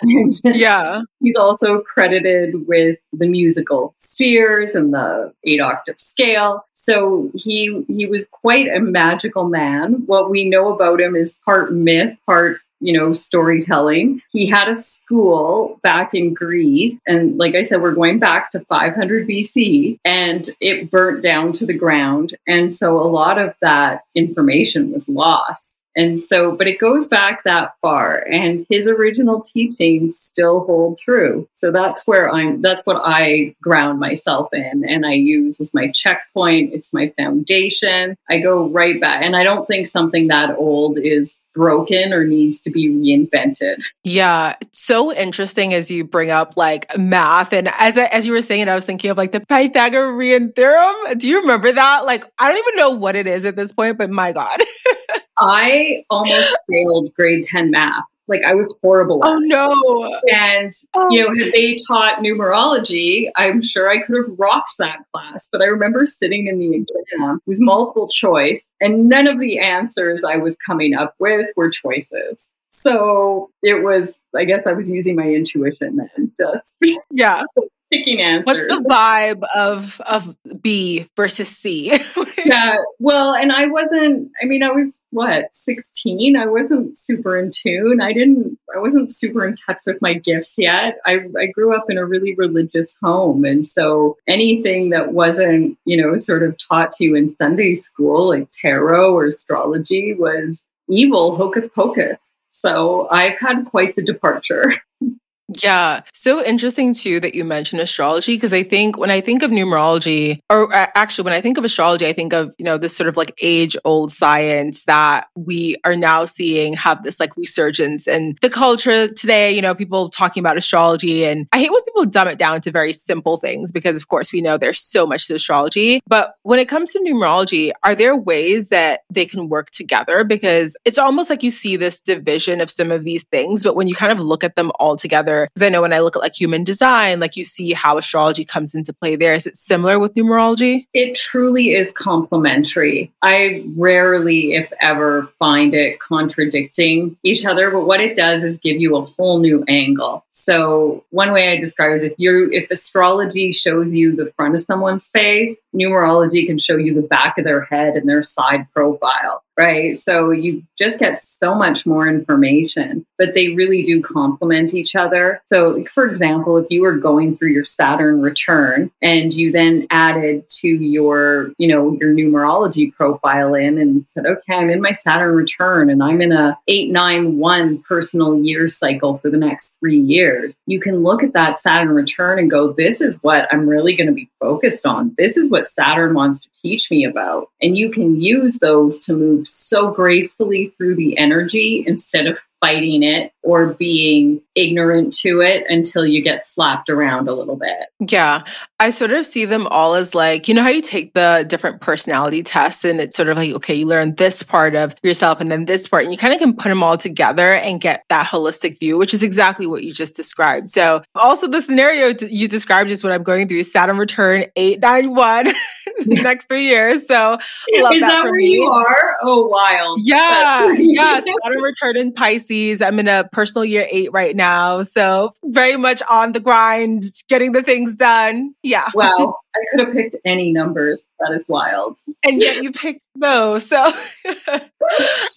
and 0.44 0.54
yeah. 0.56 1.02
He's 1.20 1.36
also 1.36 1.80
credited 1.80 2.68
with 2.68 2.98
the 3.12 3.26
musical 3.26 3.94
spheres 3.98 4.74
and 4.74 4.92
the 4.92 5.32
eight 5.44 5.60
octave 5.60 5.98
scale. 5.98 6.66
So 6.74 7.30
he 7.34 7.84
he 7.88 8.06
was 8.06 8.26
quite 8.30 8.68
a 8.68 8.80
magical 8.80 9.48
man. 9.48 10.04
What 10.06 10.30
we 10.30 10.44
know 10.44 10.68
about 10.68 11.00
him 11.00 11.16
is 11.16 11.34
part 11.44 11.72
myth, 11.72 12.16
part 12.26 12.60
you 12.80 12.92
know, 12.92 13.12
storytelling. 13.12 14.20
He 14.30 14.46
had 14.46 14.68
a 14.68 14.74
school 14.74 15.80
back 15.82 16.14
in 16.14 16.34
Greece. 16.34 16.98
And 17.06 17.38
like 17.38 17.54
I 17.54 17.62
said, 17.62 17.80
we're 17.80 17.94
going 17.94 18.18
back 18.18 18.50
to 18.50 18.60
500 18.60 19.26
BC 19.26 19.98
and 20.04 20.48
it 20.60 20.90
burnt 20.90 21.22
down 21.22 21.52
to 21.54 21.66
the 21.66 21.74
ground. 21.74 22.36
And 22.46 22.74
so 22.74 23.00
a 23.00 23.08
lot 23.08 23.38
of 23.38 23.54
that 23.60 24.02
information 24.14 24.92
was 24.92 25.08
lost. 25.08 25.78
And 25.96 26.20
so, 26.20 26.52
but 26.52 26.68
it 26.68 26.78
goes 26.78 27.06
back 27.06 27.42
that 27.44 27.72
far, 27.80 28.26
and 28.30 28.66
his 28.68 28.86
original 28.86 29.40
teachings 29.40 30.18
still 30.18 30.60
hold 30.64 30.98
true. 30.98 31.48
So 31.54 31.72
that's 31.72 32.06
where 32.06 32.30
I'm, 32.30 32.60
that's 32.60 32.82
what 32.82 33.00
I 33.02 33.56
ground 33.62 33.98
myself 33.98 34.52
in, 34.52 34.84
and 34.86 35.06
I 35.06 35.12
use 35.12 35.60
as 35.60 35.72
my 35.72 35.90
checkpoint. 35.90 36.74
It's 36.74 36.92
my 36.92 37.12
foundation. 37.18 38.16
I 38.30 38.38
go 38.38 38.68
right 38.68 39.00
back, 39.00 39.24
and 39.24 39.34
I 39.34 39.42
don't 39.42 39.66
think 39.66 39.88
something 39.88 40.28
that 40.28 40.56
old 40.58 40.98
is 40.98 41.36
broken 41.56 42.12
or 42.12 42.24
needs 42.24 42.60
to 42.60 42.70
be 42.70 42.88
reinvented. 42.88 43.82
Yeah, 44.04 44.54
it's 44.60 44.84
so 44.84 45.12
interesting 45.12 45.74
as 45.74 45.90
you 45.90 46.04
bring 46.04 46.30
up 46.30 46.52
like 46.56 46.96
math 46.98 47.52
and 47.52 47.68
as 47.78 47.96
as 47.96 48.26
you 48.26 48.32
were 48.32 48.42
saying 48.42 48.60
it 48.60 48.68
I 48.68 48.74
was 48.74 48.84
thinking 48.84 49.10
of 49.10 49.16
like 49.16 49.32
the 49.32 49.40
Pythagorean 49.40 50.52
theorem. 50.52 51.18
Do 51.18 51.28
you 51.28 51.40
remember 51.40 51.72
that? 51.72 52.04
Like 52.04 52.24
I 52.38 52.48
don't 52.48 52.58
even 52.58 52.76
know 52.76 52.90
what 52.90 53.16
it 53.16 53.26
is 53.26 53.44
at 53.46 53.56
this 53.56 53.72
point, 53.72 53.98
but 53.98 54.10
my 54.10 54.32
god. 54.32 54.60
I 55.38 56.04
almost 56.10 56.56
failed 56.70 57.14
grade 57.14 57.44
10 57.44 57.70
math. 57.70 58.04
Like 58.28 58.44
I 58.44 58.54
was 58.54 58.72
horrible. 58.82 59.20
oh 59.22 59.38
no! 59.38 60.20
And 60.32 60.72
oh. 60.94 61.08
you 61.10 61.22
know, 61.22 61.32
if 61.36 61.52
they 61.52 61.76
taught 61.86 62.18
numerology, 62.18 63.30
I'm 63.36 63.62
sure 63.62 63.88
I 63.88 63.98
could 63.98 64.16
have 64.16 64.38
rocked 64.38 64.78
that 64.78 64.98
class. 65.12 65.48
But 65.52 65.62
I 65.62 65.66
remember 65.66 66.06
sitting 66.06 66.48
in 66.48 66.58
the 66.58 66.74
exam, 66.74 67.36
it 67.36 67.46
was 67.46 67.60
multiple 67.60 68.08
choice, 68.08 68.68
and 68.80 69.08
none 69.08 69.28
of 69.28 69.38
the 69.38 69.60
answers 69.60 70.24
I 70.24 70.36
was 70.38 70.56
coming 70.56 70.94
up 70.94 71.14
with 71.20 71.46
were 71.56 71.70
choices. 71.70 72.50
So 72.76 73.50
it 73.62 73.82
was, 73.82 74.20
I 74.34 74.44
guess 74.44 74.66
I 74.66 74.72
was 74.72 74.90
using 74.90 75.16
my 75.16 75.24
intuition 75.24 75.96
then. 75.96 76.32
Just 76.38 76.74
yeah. 77.10 77.42
picking 77.90 78.20
answers. 78.20 78.44
What's 78.44 78.66
the 78.66 78.86
vibe 78.86 79.42
of 79.54 79.98
of 80.02 80.36
B 80.60 81.08
versus 81.16 81.48
C? 81.48 81.98
yeah. 82.44 82.76
Well, 82.98 83.34
and 83.34 83.50
I 83.50 83.64
wasn't. 83.64 84.30
I 84.42 84.44
mean, 84.44 84.62
I 84.62 84.68
was 84.68 84.92
what 85.10 85.48
sixteen. 85.56 86.36
I 86.36 86.44
wasn't 86.44 86.98
super 86.98 87.38
in 87.38 87.50
tune. 87.50 88.02
I 88.02 88.12
didn't. 88.12 88.58
I 88.74 88.78
wasn't 88.78 89.10
super 89.10 89.46
in 89.46 89.54
touch 89.54 89.78
with 89.86 89.96
my 90.02 90.12
gifts 90.12 90.56
yet. 90.58 90.98
I 91.06 91.20
I 91.38 91.46
grew 91.46 91.74
up 91.74 91.86
in 91.88 91.96
a 91.96 92.04
really 92.04 92.34
religious 92.34 92.94
home, 93.02 93.46
and 93.46 93.66
so 93.66 94.18
anything 94.26 94.90
that 94.90 95.14
wasn't 95.14 95.78
you 95.86 95.96
know 95.96 96.18
sort 96.18 96.42
of 96.42 96.56
taught 96.58 96.92
to 96.92 97.04
you 97.04 97.14
in 97.14 97.34
Sunday 97.36 97.76
school, 97.76 98.28
like 98.28 98.48
tarot 98.52 99.14
or 99.14 99.24
astrology, 99.24 100.12
was 100.12 100.62
evil, 100.90 101.36
hocus 101.36 101.68
pocus. 101.74 102.18
So 102.56 103.06
I've 103.10 103.38
had 103.38 103.66
quite 103.66 103.96
the 103.96 104.02
departure. 104.02 104.72
Yeah. 105.62 106.00
So 106.12 106.44
interesting 106.44 106.92
too 106.92 107.20
that 107.20 107.36
you 107.36 107.44
mentioned 107.44 107.80
astrology 107.80 108.34
because 108.34 108.52
I 108.52 108.64
think 108.64 108.98
when 108.98 109.12
I 109.12 109.20
think 109.20 109.44
of 109.44 109.52
numerology 109.52 110.40
or 110.50 110.72
actually 110.74 111.22
when 111.24 111.34
I 111.34 111.40
think 111.40 111.56
of 111.56 111.64
astrology 111.64 112.04
I 112.04 112.12
think 112.12 112.32
of, 112.32 112.52
you 112.58 112.64
know, 112.64 112.78
this 112.78 112.96
sort 112.96 113.08
of 113.08 113.16
like 113.16 113.32
age 113.40 113.76
old 113.84 114.10
science 114.10 114.84
that 114.86 115.28
we 115.36 115.76
are 115.84 115.94
now 115.94 116.24
seeing 116.24 116.72
have 116.72 117.04
this 117.04 117.20
like 117.20 117.36
resurgence 117.36 118.08
in 118.08 118.34
the 118.42 118.50
culture 118.50 119.06
today, 119.06 119.52
you 119.54 119.62
know, 119.62 119.72
people 119.72 120.08
talking 120.08 120.40
about 120.40 120.56
astrology 120.56 121.24
and 121.24 121.46
I 121.52 121.60
hate 121.60 121.70
when 121.70 121.84
people 121.84 122.06
dumb 122.06 122.26
it 122.26 122.38
down 122.38 122.60
to 122.62 122.72
very 122.72 122.92
simple 122.92 123.36
things 123.36 123.70
because 123.70 123.96
of 123.96 124.08
course 124.08 124.32
we 124.32 124.40
know 124.40 124.58
there's 124.58 124.80
so 124.80 125.06
much 125.06 125.28
to 125.28 125.34
astrology, 125.34 126.00
but 126.08 126.34
when 126.42 126.58
it 126.58 126.68
comes 126.68 126.92
to 126.92 126.98
numerology, 126.98 127.70
are 127.84 127.94
there 127.94 128.16
ways 128.16 128.70
that 128.70 129.02
they 129.10 129.24
can 129.24 129.48
work 129.48 129.70
together 129.70 130.24
because 130.24 130.76
it's 130.84 130.98
almost 130.98 131.30
like 131.30 131.44
you 131.44 131.52
see 131.52 131.76
this 131.76 132.00
division 132.00 132.60
of 132.60 132.68
some 132.68 132.90
of 132.90 133.04
these 133.04 133.22
things, 133.24 133.62
but 133.62 133.76
when 133.76 133.86
you 133.86 133.94
kind 133.94 134.10
of 134.10 134.18
look 134.18 134.42
at 134.42 134.56
them 134.56 134.72
all 134.80 134.96
together 134.96 135.35
Because 135.44 135.66
I 135.66 135.68
know 135.68 135.82
when 135.82 135.92
I 135.92 136.00
look 136.00 136.16
at 136.16 136.22
like 136.22 136.34
human 136.34 136.64
design, 136.64 137.20
like 137.20 137.36
you 137.36 137.44
see 137.44 137.72
how 137.72 137.98
astrology 137.98 138.44
comes 138.44 138.74
into 138.74 138.92
play 138.92 139.16
there. 139.16 139.34
Is 139.34 139.46
it 139.46 139.56
similar 139.56 139.98
with 139.98 140.14
numerology? 140.14 140.86
It 140.92 141.14
truly 141.16 141.72
is 141.72 141.90
complementary. 141.92 143.12
I 143.22 143.64
rarely, 143.76 144.54
if 144.54 144.72
ever, 144.80 145.30
find 145.38 145.74
it 145.74 146.00
contradicting 146.00 147.16
each 147.22 147.44
other, 147.44 147.70
but 147.70 147.86
what 147.86 148.00
it 148.00 148.16
does 148.16 148.42
is 148.42 148.56
give 148.58 148.80
you 148.80 148.96
a 148.96 149.04
whole 149.04 149.38
new 149.38 149.64
angle. 149.68 150.24
So 150.32 151.04
one 151.10 151.32
way 151.32 151.50
I 151.52 151.56
describe 151.56 151.96
is 151.96 152.02
if 152.02 152.14
you 152.18 152.50
if 152.52 152.70
astrology 152.70 153.52
shows 153.52 153.92
you 153.92 154.14
the 154.14 154.32
front 154.36 154.54
of 154.54 154.60
someone's 154.62 155.08
face, 155.08 155.56
numerology 155.74 156.46
can 156.46 156.58
show 156.58 156.76
you 156.76 156.94
the 156.94 157.06
back 157.06 157.38
of 157.38 157.44
their 157.44 157.62
head 157.62 157.94
and 157.96 158.08
their 158.08 158.22
side 158.22 158.66
profile 158.72 159.42
right? 159.56 159.96
So 159.96 160.30
you 160.30 160.62
just 160.78 160.98
get 160.98 161.18
so 161.18 161.54
much 161.54 161.86
more 161.86 162.06
information, 162.08 163.06
but 163.18 163.34
they 163.34 163.48
really 163.48 163.82
do 163.82 164.02
complement 164.02 164.74
each 164.74 164.94
other. 164.94 165.40
So, 165.46 165.82
for 165.86 166.06
example, 166.06 166.58
if 166.58 166.66
you 166.70 166.82
were 166.82 166.96
going 166.96 167.36
through 167.36 167.50
your 167.50 167.64
Saturn 167.64 168.20
return 168.20 168.90
and 169.02 169.32
you 169.32 169.50
then 169.50 169.86
added 169.90 170.48
to 170.60 170.68
your, 170.68 171.52
you 171.58 171.68
know, 171.68 171.96
your 172.00 172.12
numerology 172.12 172.92
profile 172.92 173.54
in 173.54 173.78
and 173.78 174.04
said, 174.12 174.26
okay, 174.26 174.54
I'm 174.54 174.70
in 174.70 174.82
my 174.82 174.92
Saturn 174.92 175.34
return 175.34 175.90
and 175.90 176.02
I'm 176.02 176.20
in 176.20 176.32
a 176.32 176.58
891 176.68 177.82
personal 177.82 178.36
year 178.42 178.68
cycle 178.68 179.16
for 179.18 179.30
the 179.30 179.36
next 179.36 179.76
three 179.80 179.98
years, 179.98 180.54
you 180.66 180.80
can 180.80 181.02
look 181.02 181.22
at 181.22 181.32
that 181.32 181.58
Saturn 181.58 181.90
return 181.90 182.38
and 182.38 182.50
go, 182.50 182.72
this 182.72 183.00
is 183.00 183.22
what 183.22 183.52
I'm 183.52 183.68
really 183.68 183.96
going 183.96 184.08
to 184.08 184.12
be 184.12 184.28
focused 184.40 184.86
on. 184.86 185.14
This 185.16 185.36
is 185.36 185.50
what 185.50 185.66
Saturn 185.66 186.14
wants 186.14 186.46
to 186.46 186.60
teach 186.60 186.90
me 186.90 187.04
about. 187.04 187.48
And 187.62 187.76
you 187.76 187.90
can 187.90 188.20
use 188.20 188.58
those 188.58 188.98
to 189.00 189.14
move 189.14 189.45
so 189.46 189.90
gracefully 189.90 190.74
through 190.76 190.96
the 190.96 191.16
energy 191.18 191.84
instead 191.86 192.26
of 192.26 192.38
fighting 192.60 193.02
it 193.02 193.32
or 193.42 193.74
being 193.74 194.40
ignorant 194.54 195.12
to 195.12 195.40
it 195.40 195.64
until 195.68 196.06
you 196.06 196.22
get 196.22 196.46
slapped 196.46 196.88
around 196.88 197.28
a 197.28 197.34
little 197.34 197.56
bit. 197.56 197.86
Yeah. 198.00 198.42
I 198.80 198.90
sort 198.90 199.12
of 199.12 199.26
see 199.26 199.44
them 199.44 199.66
all 199.68 199.94
as 199.94 200.14
like, 200.14 200.48
you 200.48 200.54
know 200.54 200.62
how 200.62 200.70
you 200.70 200.82
take 200.82 201.12
the 201.14 201.44
different 201.46 201.80
personality 201.80 202.42
tests 202.42 202.84
and 202.84 203.00
it's 203.00 203.16
sort 203.16 203.28
of 203.28 203.36
like, 203.36 203.52
okay, 203.54 203.74
you 203.74 203.86
learn 203.86 204.14
this 204.16 204.42
part 204.42 204.74
of 204.74 204.94
yourself 205.02 205.40
and 205.40 205.50
then 205.50 205.66
this 205.66 205.86
part, 205.86 206.04
and 206.04 206.12
you 206.12 206.18
kind 206.18 206.32
of 206.32 206.40
can 206.40 206.54
put 206.54 206.68
them 206.70 206.82
all 206.82 206.96
together 206.96 207.54
and 207.54 207.80
get 207.80 208.04
that 208.08 208.26
holistic 208.26 208.78
view, 208.80 208.98
which 208.98 209.14
is 209.14 209.22
exactly 209.22 209.66
what 209.66 209.84
you 209.84 209.92
just 209.92 210.16
described. 210.16 210.68
So, 210.68 211.02
also 211.14 211.46
the 211.48 211.60
scenario 211.60 212.14
you 212.28 212.48
described 212.48 212.90
is 212.90 213.04
what 213.04 213.12
I'm 213.12 213.22
going 213.22 213.48
through 213.48 213.62
Saturn 213.62 213.98
return 213.98 214.44
891 214.56 215.46
the 216.06 216.22
next 216.22 216.48
three 216.48 216.64
years. 216.64 217.06
So, 217.06 217.38
love 217.74 217.94
is 217.94 218.00
that, 218.00 218.00
that 218.00 218.24
where 218.24 218.32
me. 218.32 218.52
you 218.52 218.64
are? 218.64 219.16
Oh, 219.22 219.46
wild. 219.46 219.98
Yeah. 220.02 220.74
yeah. 220.78 221.20
Saturn 221.44 221.60
return 221.60 221.96
in 221.96 222.12
Pisces 222.12 222.82
I'm 222.82 222.98
in 222.98 223.08
a 223.08 223.28
personal 223.32 223.64
year 223.64 223.86
eight 223.90 224.12
right 224.12 224.36
now. 224.36 224.82
So 224.82 225.32
very 225.44 225.76
much 225.76 226.02
on 226.08 226.32
the 226.32 226.40
grind, 226.40 227.04
getting 227.28 227.52
the 227.52 227.62
things 227.62 227.96
done. 227.96 228.54
Yeah. 228.62 228.88
Well, 228.94 229.40
I 229.56 229.64
could 229.70 229.86
have 229.86 229.94
picked 229.94 230.16
any 230.24 230.52
numbers. 230.52 231.08
That 231.20 231.32
is 231.32 231.44
wild. 231.48 231.98
And 232.24 232.40
yet 232.40 232.62
you 232.62 232.70
picked 232.70 233.08
those. 233.14 233.66
So 233.66 233.76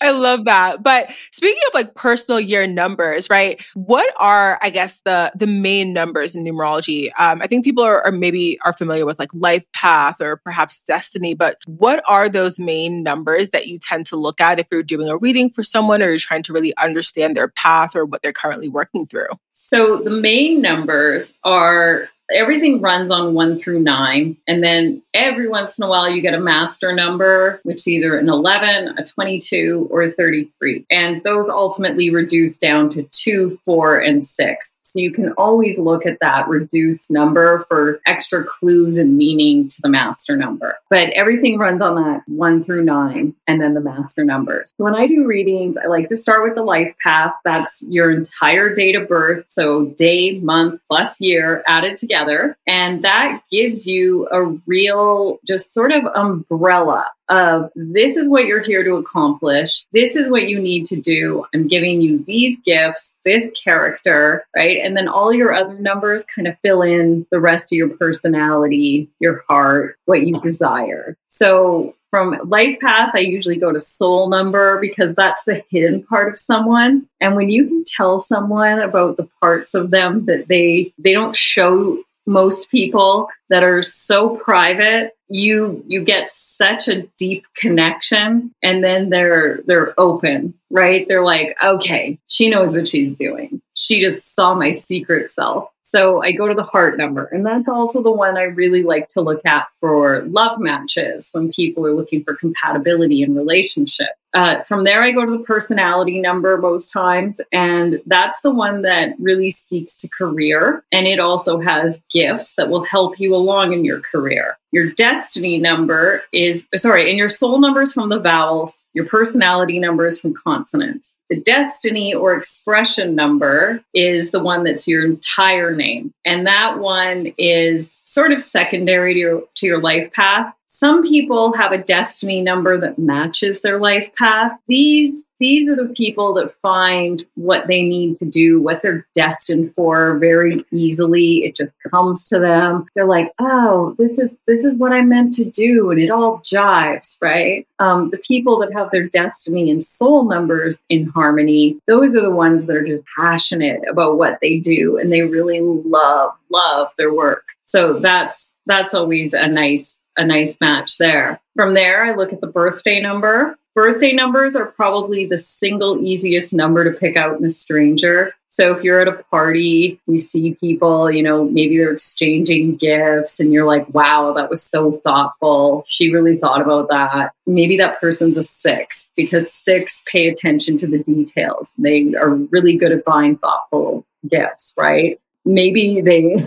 I 0.02 0.12
love 0.12 0.46
that. 0.46 0.84
But 0.84 1.12
speaking 1.32 1.62
of 1.68 1.74
like 1.74 1.96
personal 1.96 2.40
year 2.40 2.68
numbers, 2.68 3.30
right? 3.30 3.64
What 3.76 4.14
are, 4.20 4.60
I 4.62 4.70
guess, 4.70 5.00
the 5.06 5.32
the 5.36 5.48
main 5.48 5.94
numbers 5.94 6.36
in 6.36 6.44
numerology? 6.44 7.10
Um, 7.18 7.42
I 7.42 7.48
think 7.48 7.64
people 7.64 7.84
are, 7.84 8.06
are 8.06 8.12
maybe 8.12 8.60
are 8.66 8.74
familiar 8.74 9.06
with 9.06 9.20
like 9.20 9.30
life 9.34 9.66
path 9.72 10.20
or 10.20 10.38
perhaps 10.38 10.84
destiny, 10.84 11.34
but 11.34 11.58
what 11.66 12.04
are 12.08 12.28
those 12.28 12.60
main 12.60 13.04
numbers 13.04 13.52
that 13.52 13.68
you 13.68 13.78
tend 13.78 14.06
to 14.08 14.16
look 14.16 14.42
at 14.42 14.60
if 14.60 14.68
you're 14.72 14.84
doing 14.84 15.10
a 15.10 15.18
reading 15.18 15.50
for 15.50 15.64
someone 15.64 16.02
or 16.02 16.10
you're 16.10 16.20
trying 16.20 16.44
to 16.44 16.54
really 16.54 16.76
understand 16.78 17.36
their 17.36 17.48
path 17.48 17.96
or 17.96 18.06
what 18.06 18.22
they're 18.22 18.34
currently 18.34 18.68
working 18.68 19.06
through? 19.06 19.28
So 19.52 19.98
the 19.98 20.10
main 20.10 20.62
numbers 20.62 21.34
are 21.44 22.10
everything 22.32 22.82
runs 22.82 23.12
on 23.12 23.34
one 23.34 23.60
through 23.60 23.80
nine. 23.80 24.38
And 24.48 24.64
then 24.64 25.02
every 25.14 25.48
once 25.48 25.78
in 25.78 25.84
a 25.84 25.88
while, 25.88 26.10
you 26.10 26.22
get 26.22 26.34
a 26.34 26.40
master 26.40 26.94
number, 26.94 27.60
which 27.64 27.78
is 27.78 27.88
either 27.88 28.18
an 28.18 28.30
11, 28.30 28.96
a 28.98 29.04
22, 29.04 29.88
or 29.92 30.04
a 30.04 30.12
33. 30.12 30.86
And 30.90 31.24
those 31.24 31.50
ultimately 31.50 32.10
reduce 32.10 32.58
down 32.58 32.90
to 32.92 33.04
two, 33.12 33.60
four, 33.66 34.00
and 34.00 34.24
six. 34.24 34.72
So 34.90 35.00
you 35.00 35.12
can 35.12 35.32
always 35.34 35.78
look 35.78 36.06
at 36.06 36.20
that 36.22 36.48
reduced 36.48 37.12
number 37.12 37.66
for 37.68 38.02
extra 38.06 38.44
clues 38.44 38.98
and 38.98 39.18
meaning 39.18 39.68
to 39.68 39.82
the 39.82 39.90
master 39.90 40.36
number. 40.36 40.78
But 40.90 41.10
everything 41.12 41.58
runs 41.58 41.82
on 41.82 41.96
that 41.96 42.24
one 42.28 42.64
through 42.64 42.84
nine 42.84 43.36
and 43.48 43.62
then 43.62 43.74
the 43.74 43.82
master 43.82 44.26
numbers. 44.26 44.74
When 44.78 44.96
I 44.96 45.08
do 45.08 45.26
readings, 45.26 45.78
I 45.78 45.88
like 45.88 46.10
to 46.10 46.16
start 46.16 46.44
with 46.44 46.56
the 46.56 46.64
life 46.64 46.94
path. 47.02 47.34
That's 47.46 47.84
your 47.84 48.12
entire 48.12 48.74
date 48.74 48.96
of 48.96 49.08
birth. 49.08 49.46
So 49.48 49.86
day, 49.86 50.40
month, 50.40 50.82
plus 50.90 51.22
year 51.22 51.64
added 51.68 51.98
together. 51.98 52.58
And 52.68 53.04
that 53.04 53.42
gives 53.52 53.86
you 53.86 54.28
a 54.32 54.46
real, 54.66 55.40
just 55.46 55.74
sort 55.74 55.92
of 55.92 56.06
umbrella 56.16 57.12
of 57.30 57.70
this 57.76 58.18
is 58.18 58.28
what 58.28 58.46
you're 58.46 58.62
here 58.62 58.84
to 58.84 58.96
accomplish. 58.96 59.86
This 59.94 60.16
is 60.16 60.30
what 60.30 60.50
you 60.50 60.60
need 60.60 60.86
to 60.88 61.00
do. 61.00 61.46
I'm 61.54 61.68
giving 61.68 62.02
you 62.02 62.24
these 62.26 62.60
gifts, 62.66 63.14
this 63.24 63.52
character, 63.52 64.46
right? 64.56 64.78
And 64.78 64.98
then 64.98 65.08
all 65.08 65.34
your 65.34 65.54
other 65.54 65.78
numbers 65.80 66.26
kind 66.34 66.48
of 66.48 66.58
fill 66.60 66.82
in 66.82 67.26
the 67.32 67.40
rest 67.40 67.72
of 67.72 67.78
your 67.78 67.90
personality, 67.90 69.10
your 69.20 69.44
heart, 69.48 69.98
what 70.06 70.26
you 70.26 70.40
desire. 70.42 71.16
So 71.30 71.96
from 72.10 72.40
life 72.46 72.80
path, 72.80 73.12
I 73.14 73.20
usually 73.20 73.58
go 73.58 73.72
to 73.72 73.80
soul 73.80 74.30
number 74.30 74.80
because 74.80 75.14
that's 75.16 75.44
the 75.44 75.64
hidden 75.70 76.04
part 76.04 76.34
of 76.34 76.40
someone. 76.40 77.08
And 77.22 77.36
when 77.36 77.50
you 77.50 77.68
can 77.68 77.84
tell 77.86 78.20
someone 78.20 78.80
about 78.80 79.18
the 79.18 79.30
parts 79.40 79.74
of 79.76 79.92
them 79.92 80.26
that 80.26 80.48
they 80.48 80.94
they 80.98 81.14
don't 81.14 81.36
show 81.36 82.04
most 82.30 82.70
people 82.70 83.28
that 83.50 83.64
are 83.64 83.82
so 83.82 84.38
private 84.38 85.18
you 85.30 85.84
you 85.88 86.04
get 86.04 86.30
such 86.30 86.88
a 86.88 87.02
deep 87.18 87.44
connection 87.56 88.54
and 88.62 88.84
then 88.84 89.10
they're 89.10 89.62
they're 89.66 90.00
open 90.00 90.54
right 90.70 91.08
they're 91.08 91.24
like 91.24 91.58
okay 91.64 92.18
she 92.28 92.48
knows 92.48 92.76
what 92.76 92.88
she's 92.88 93.18
doing 93.18 93.60
she 93.74 94.00
just 94.00 94.36
saw 94.36 94.54
my 94.54 94.72
secret 94.72 95.32
self 95.32 95.70
so 95.90 96.22
I 96.22 96.34
go 96.34 96.48
to 96.48 96.54
the 96.54 96.62
heart 96.62 96.98
number. 96.98 97.26
And 97.26 97.44
that's 97.44 97.68
also 97.68 98.04
the 98.04 98.12
one 98.12 98.38
I 98.38 98.44
really 98.44 98.84
like 98.84 99.08
to 99.10 99.22
look 99.22 99.42
at 99.46 99.66
for 99.80 100.22
love 100.26 100.60
matches 100.60 101.30
when 101.32 101.52
people 101.52 101.84
are 101.88 101.96
looking 101.96 102.24
for 102.24 102.36
compatibility 102.36 103.24
in 103.24 103.34
relationships. 103.34 104.12
Uh, 104.36 104.62
from 104.64 104.84
there, 104.84 105.02
I 105.02 105.12
go 105.12 105.26
to 105.26 105.32
the 105.32 105.44
personality 105.44 106.20
number 106.20 106.58
most 106.58 106.92
times. 106.92 107.42
And 107.52 108.02
that's 108.06 108.42
the 108.42 108.52
one 108.52 108.84
that 108.84 109.16
really 109.20 109.52
speaks 109.52 109.96
to 109.98 110.08
career. 110.08 110.84
And 110.92 111.08
it 111.08 111.20
also 111.20 111.60
has 111.60 112.02
gifts 112.12 112.54
that 112.56 112.70
will 112.70 112.84
help 112.84 113.20
you 113.20 113.36
along 113.36 113.74
in 113.74 113.84
your 113.84 114.02
career. 114.02 114.58
Your 114.72 114.92
destiny 114.92 115.58
number 115.58 116.24
is, 116.32 116.66
sorry, 116.76 117.10
and 117.10 117.18
your 117.18 117.30
soul 117.30 117.60
numbers 117.60 117.92
from 117.92 118.10
the 118.10 118.20
vowels, 118.20 118.84
your 118.94 119.06
personality 119.06 119.80
numbers 119.80 120.20
from 120.20 120.36
consonants. 120.36 121.14
The 121.30 121.42
destiny 121.42 122.14
or 122.14 122.36
expression 122.36 123.14
number 123.14 123.84
is 123.94 124.32
the 124.32 124.40
one 124.40 124.64
that's 124.64 124.88
your 124.88 125.06
entire 125.06 125.76
name. 125.76 126.12
And 126.26 126.46
that 126.48 126.80
one 126.80 127.34
is 127.38 128.02
sort 128.06 128.32
of 128.32 128.42
secondary 128.42 129.14
to 129.14 129.20
your, 129.20 129.44
to 129.56 129.66
your 129.66 129.82
life 129.82 130.12
path. 130.12 130.54
Some 130.72 131.02
people 131.02 131.52
have 131.54 131.72
a 131.72 131.80
destiny 131.80 132.42
number 132.42 132.80
that 132.80 133.00
matches 133.00 133.62
their 133.62 133.80
life 133.80 134.08
path. 134.16 134.52
These 134.68 135.26
these 135.40 135.68
are 135.68 135.76
the 135.76 135.92
people 135.96 136.32
that 136.36 136.54
find 136.62 137.26
what 137.36 137.66
they 137.68 137.82
need 137.82 138.18
to 138.18 138.26
do, 138.26 138.62
what 138.62 138.82
they're 138.84 139.08
destined 139.16 139.74
for 139.74 140.20
very 140.20 140.64
easily. 140.72 141.44
It 141.46 141.56
just 141.56 141.74
comes 141.90 142.30
to 142.30 142.38
them. 142.38 142.86
They're 142.94 143.06
like, 143.06 143.32
"Oh, 143.40 143.96
this 143.98 144.20
is 144.20 144.30
this 144.46 144.64
is 144.64 144.78
what 144.78 144.92
I'm 144.92 145.10
meant 145.10 145.34
to 145.36 145.46
do," 145.46 145.90
and 145.90 146.00
it 146.00 146.12
all 146.12 146.40
jives, 146.42 147.18
right? 147.20 147.66
Um, 147.80 148.12
the 148.12 148.18
people 148.20 148.60
that 148.60 148.72
have 148.74 148.92
their 148.92 149.08
destiny 149.08 149.72
and 149.72 149.84
soul 149.84 150.26
numbers 150.26 150.84
in 150.90 151.08
harmony, 151.08 151.80
those 151.88 152.16
are 152.16 152.22
the 152.22 152.30
ones 152.30 152.66
that 152.66 152.76
are 152.76 152.86
just 152.86 153.04
passionate 153.18 153.82
about 153.90 154.20
what 154.20 154.38
they 154.40 154.58
do, 154.58 155.00
and 155.00 155.12
they 155.12 155.24
really 155.24 155.62
love 155.62 156.34
love 156.52 156.92
their 157.00 157.12
work. 157.12 157.46
So 157.66 157.94
that's 158.00 158.52
that's 158.68 158.94
always 158.94 159.34
a 159.34 159.48
nice 159.48 159.99
a 160.20 160.26
nice 160.26 160.58
match 160.60 160.98
there. 160.98 161.40
From 161.56 161.74
there, 161.74 162.06
I 162.06 162.16
look 162.16 162.34
at 162.34 162.42
the 162.42 162.48
birthday 162.48 163.02
number. 163.02 163.58
Birthday 163.74 164.12
numbers 164.14 164.56
are 164.56 164.66
probably 164.66 165.26
the 165.26 165.38
single 165.38 166.04
easiest 166.04 166.54
number 166.54 166.84
to 166.84 166.98
pick 166.98 167.16
out 167.16 167.40
in 167.40 167.46
a 167.46 167.50
stranger. 167.50 168.34
So 168.50 168.76
if 168.76 168.84
you're 168.84 169.00
at 169.00 169.08
a 169.08 169.24
party, 169.32 170.02
you 170.08 170.20
see 170.20 170.56
people, 170.56 171.10
you 171.12 171.22
know, 171.22 171.46
maybe 171.46 171.78
they're 171.78 171.94
exchanging 171.94 172.78
gifts 172.78 173.40
and 173.40 173.54
you're 173.54 173.66
like, 173.66 173.88
wow, 173.94 174.34
that 174.34 174.50
was 174.50 174.62
so 174.62 175.00
thoughtful. 175.06 175.84
She 175.88 176.12
really 176.12 176.36
thought 176.36 176.62
about 176.62 176.90
that. 176.90 177.34
Maybe 177.46 177.78
that 177.78 178.02
person's 178.02 178.38
a 178.38 178.44
six 178.44 179.10
because 179.16 179.54
six 179.54 180.02
pay 180.08 180.28
attention 180.28 180.78
to 180.78 180.88
the 180.88 180.98
details. 180.98 181.74
They 181.78 182.14
are 182.16 182.32
really 182.32 182.76
good 182.76 182.92
at 182.92 183.06
buying 183.06 183.38
thoughtful 183.38 184.06
gifts, 184.28 184.74
right? 184.76 185.22
Maybe 185.46 186.02
they 186.02 186.22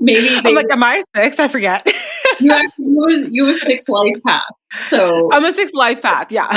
maybe 0.00 0.28
they, 0.28 0.40
I'm 0.44 0.54
like, 0.54 0.70
am 0.70 0.84
I 0.84 1.02
six? 1.16 1.40
I 1.40 1.48
forget. 1.48 1.86
you 2.40 2.52
actually 2.52 3.28
you 3.30 3.44
was 3.44 3.60
six 3.62 3.88
life 3.88 4.16
path. 4.26 4.42
So 4.88 5.28
I'm 5.32 5.44
a 5.44 5.52
six 5.52 5.72
life 5.72 6.02
path. 6.02 6.30
Yeah. 6.30 6.50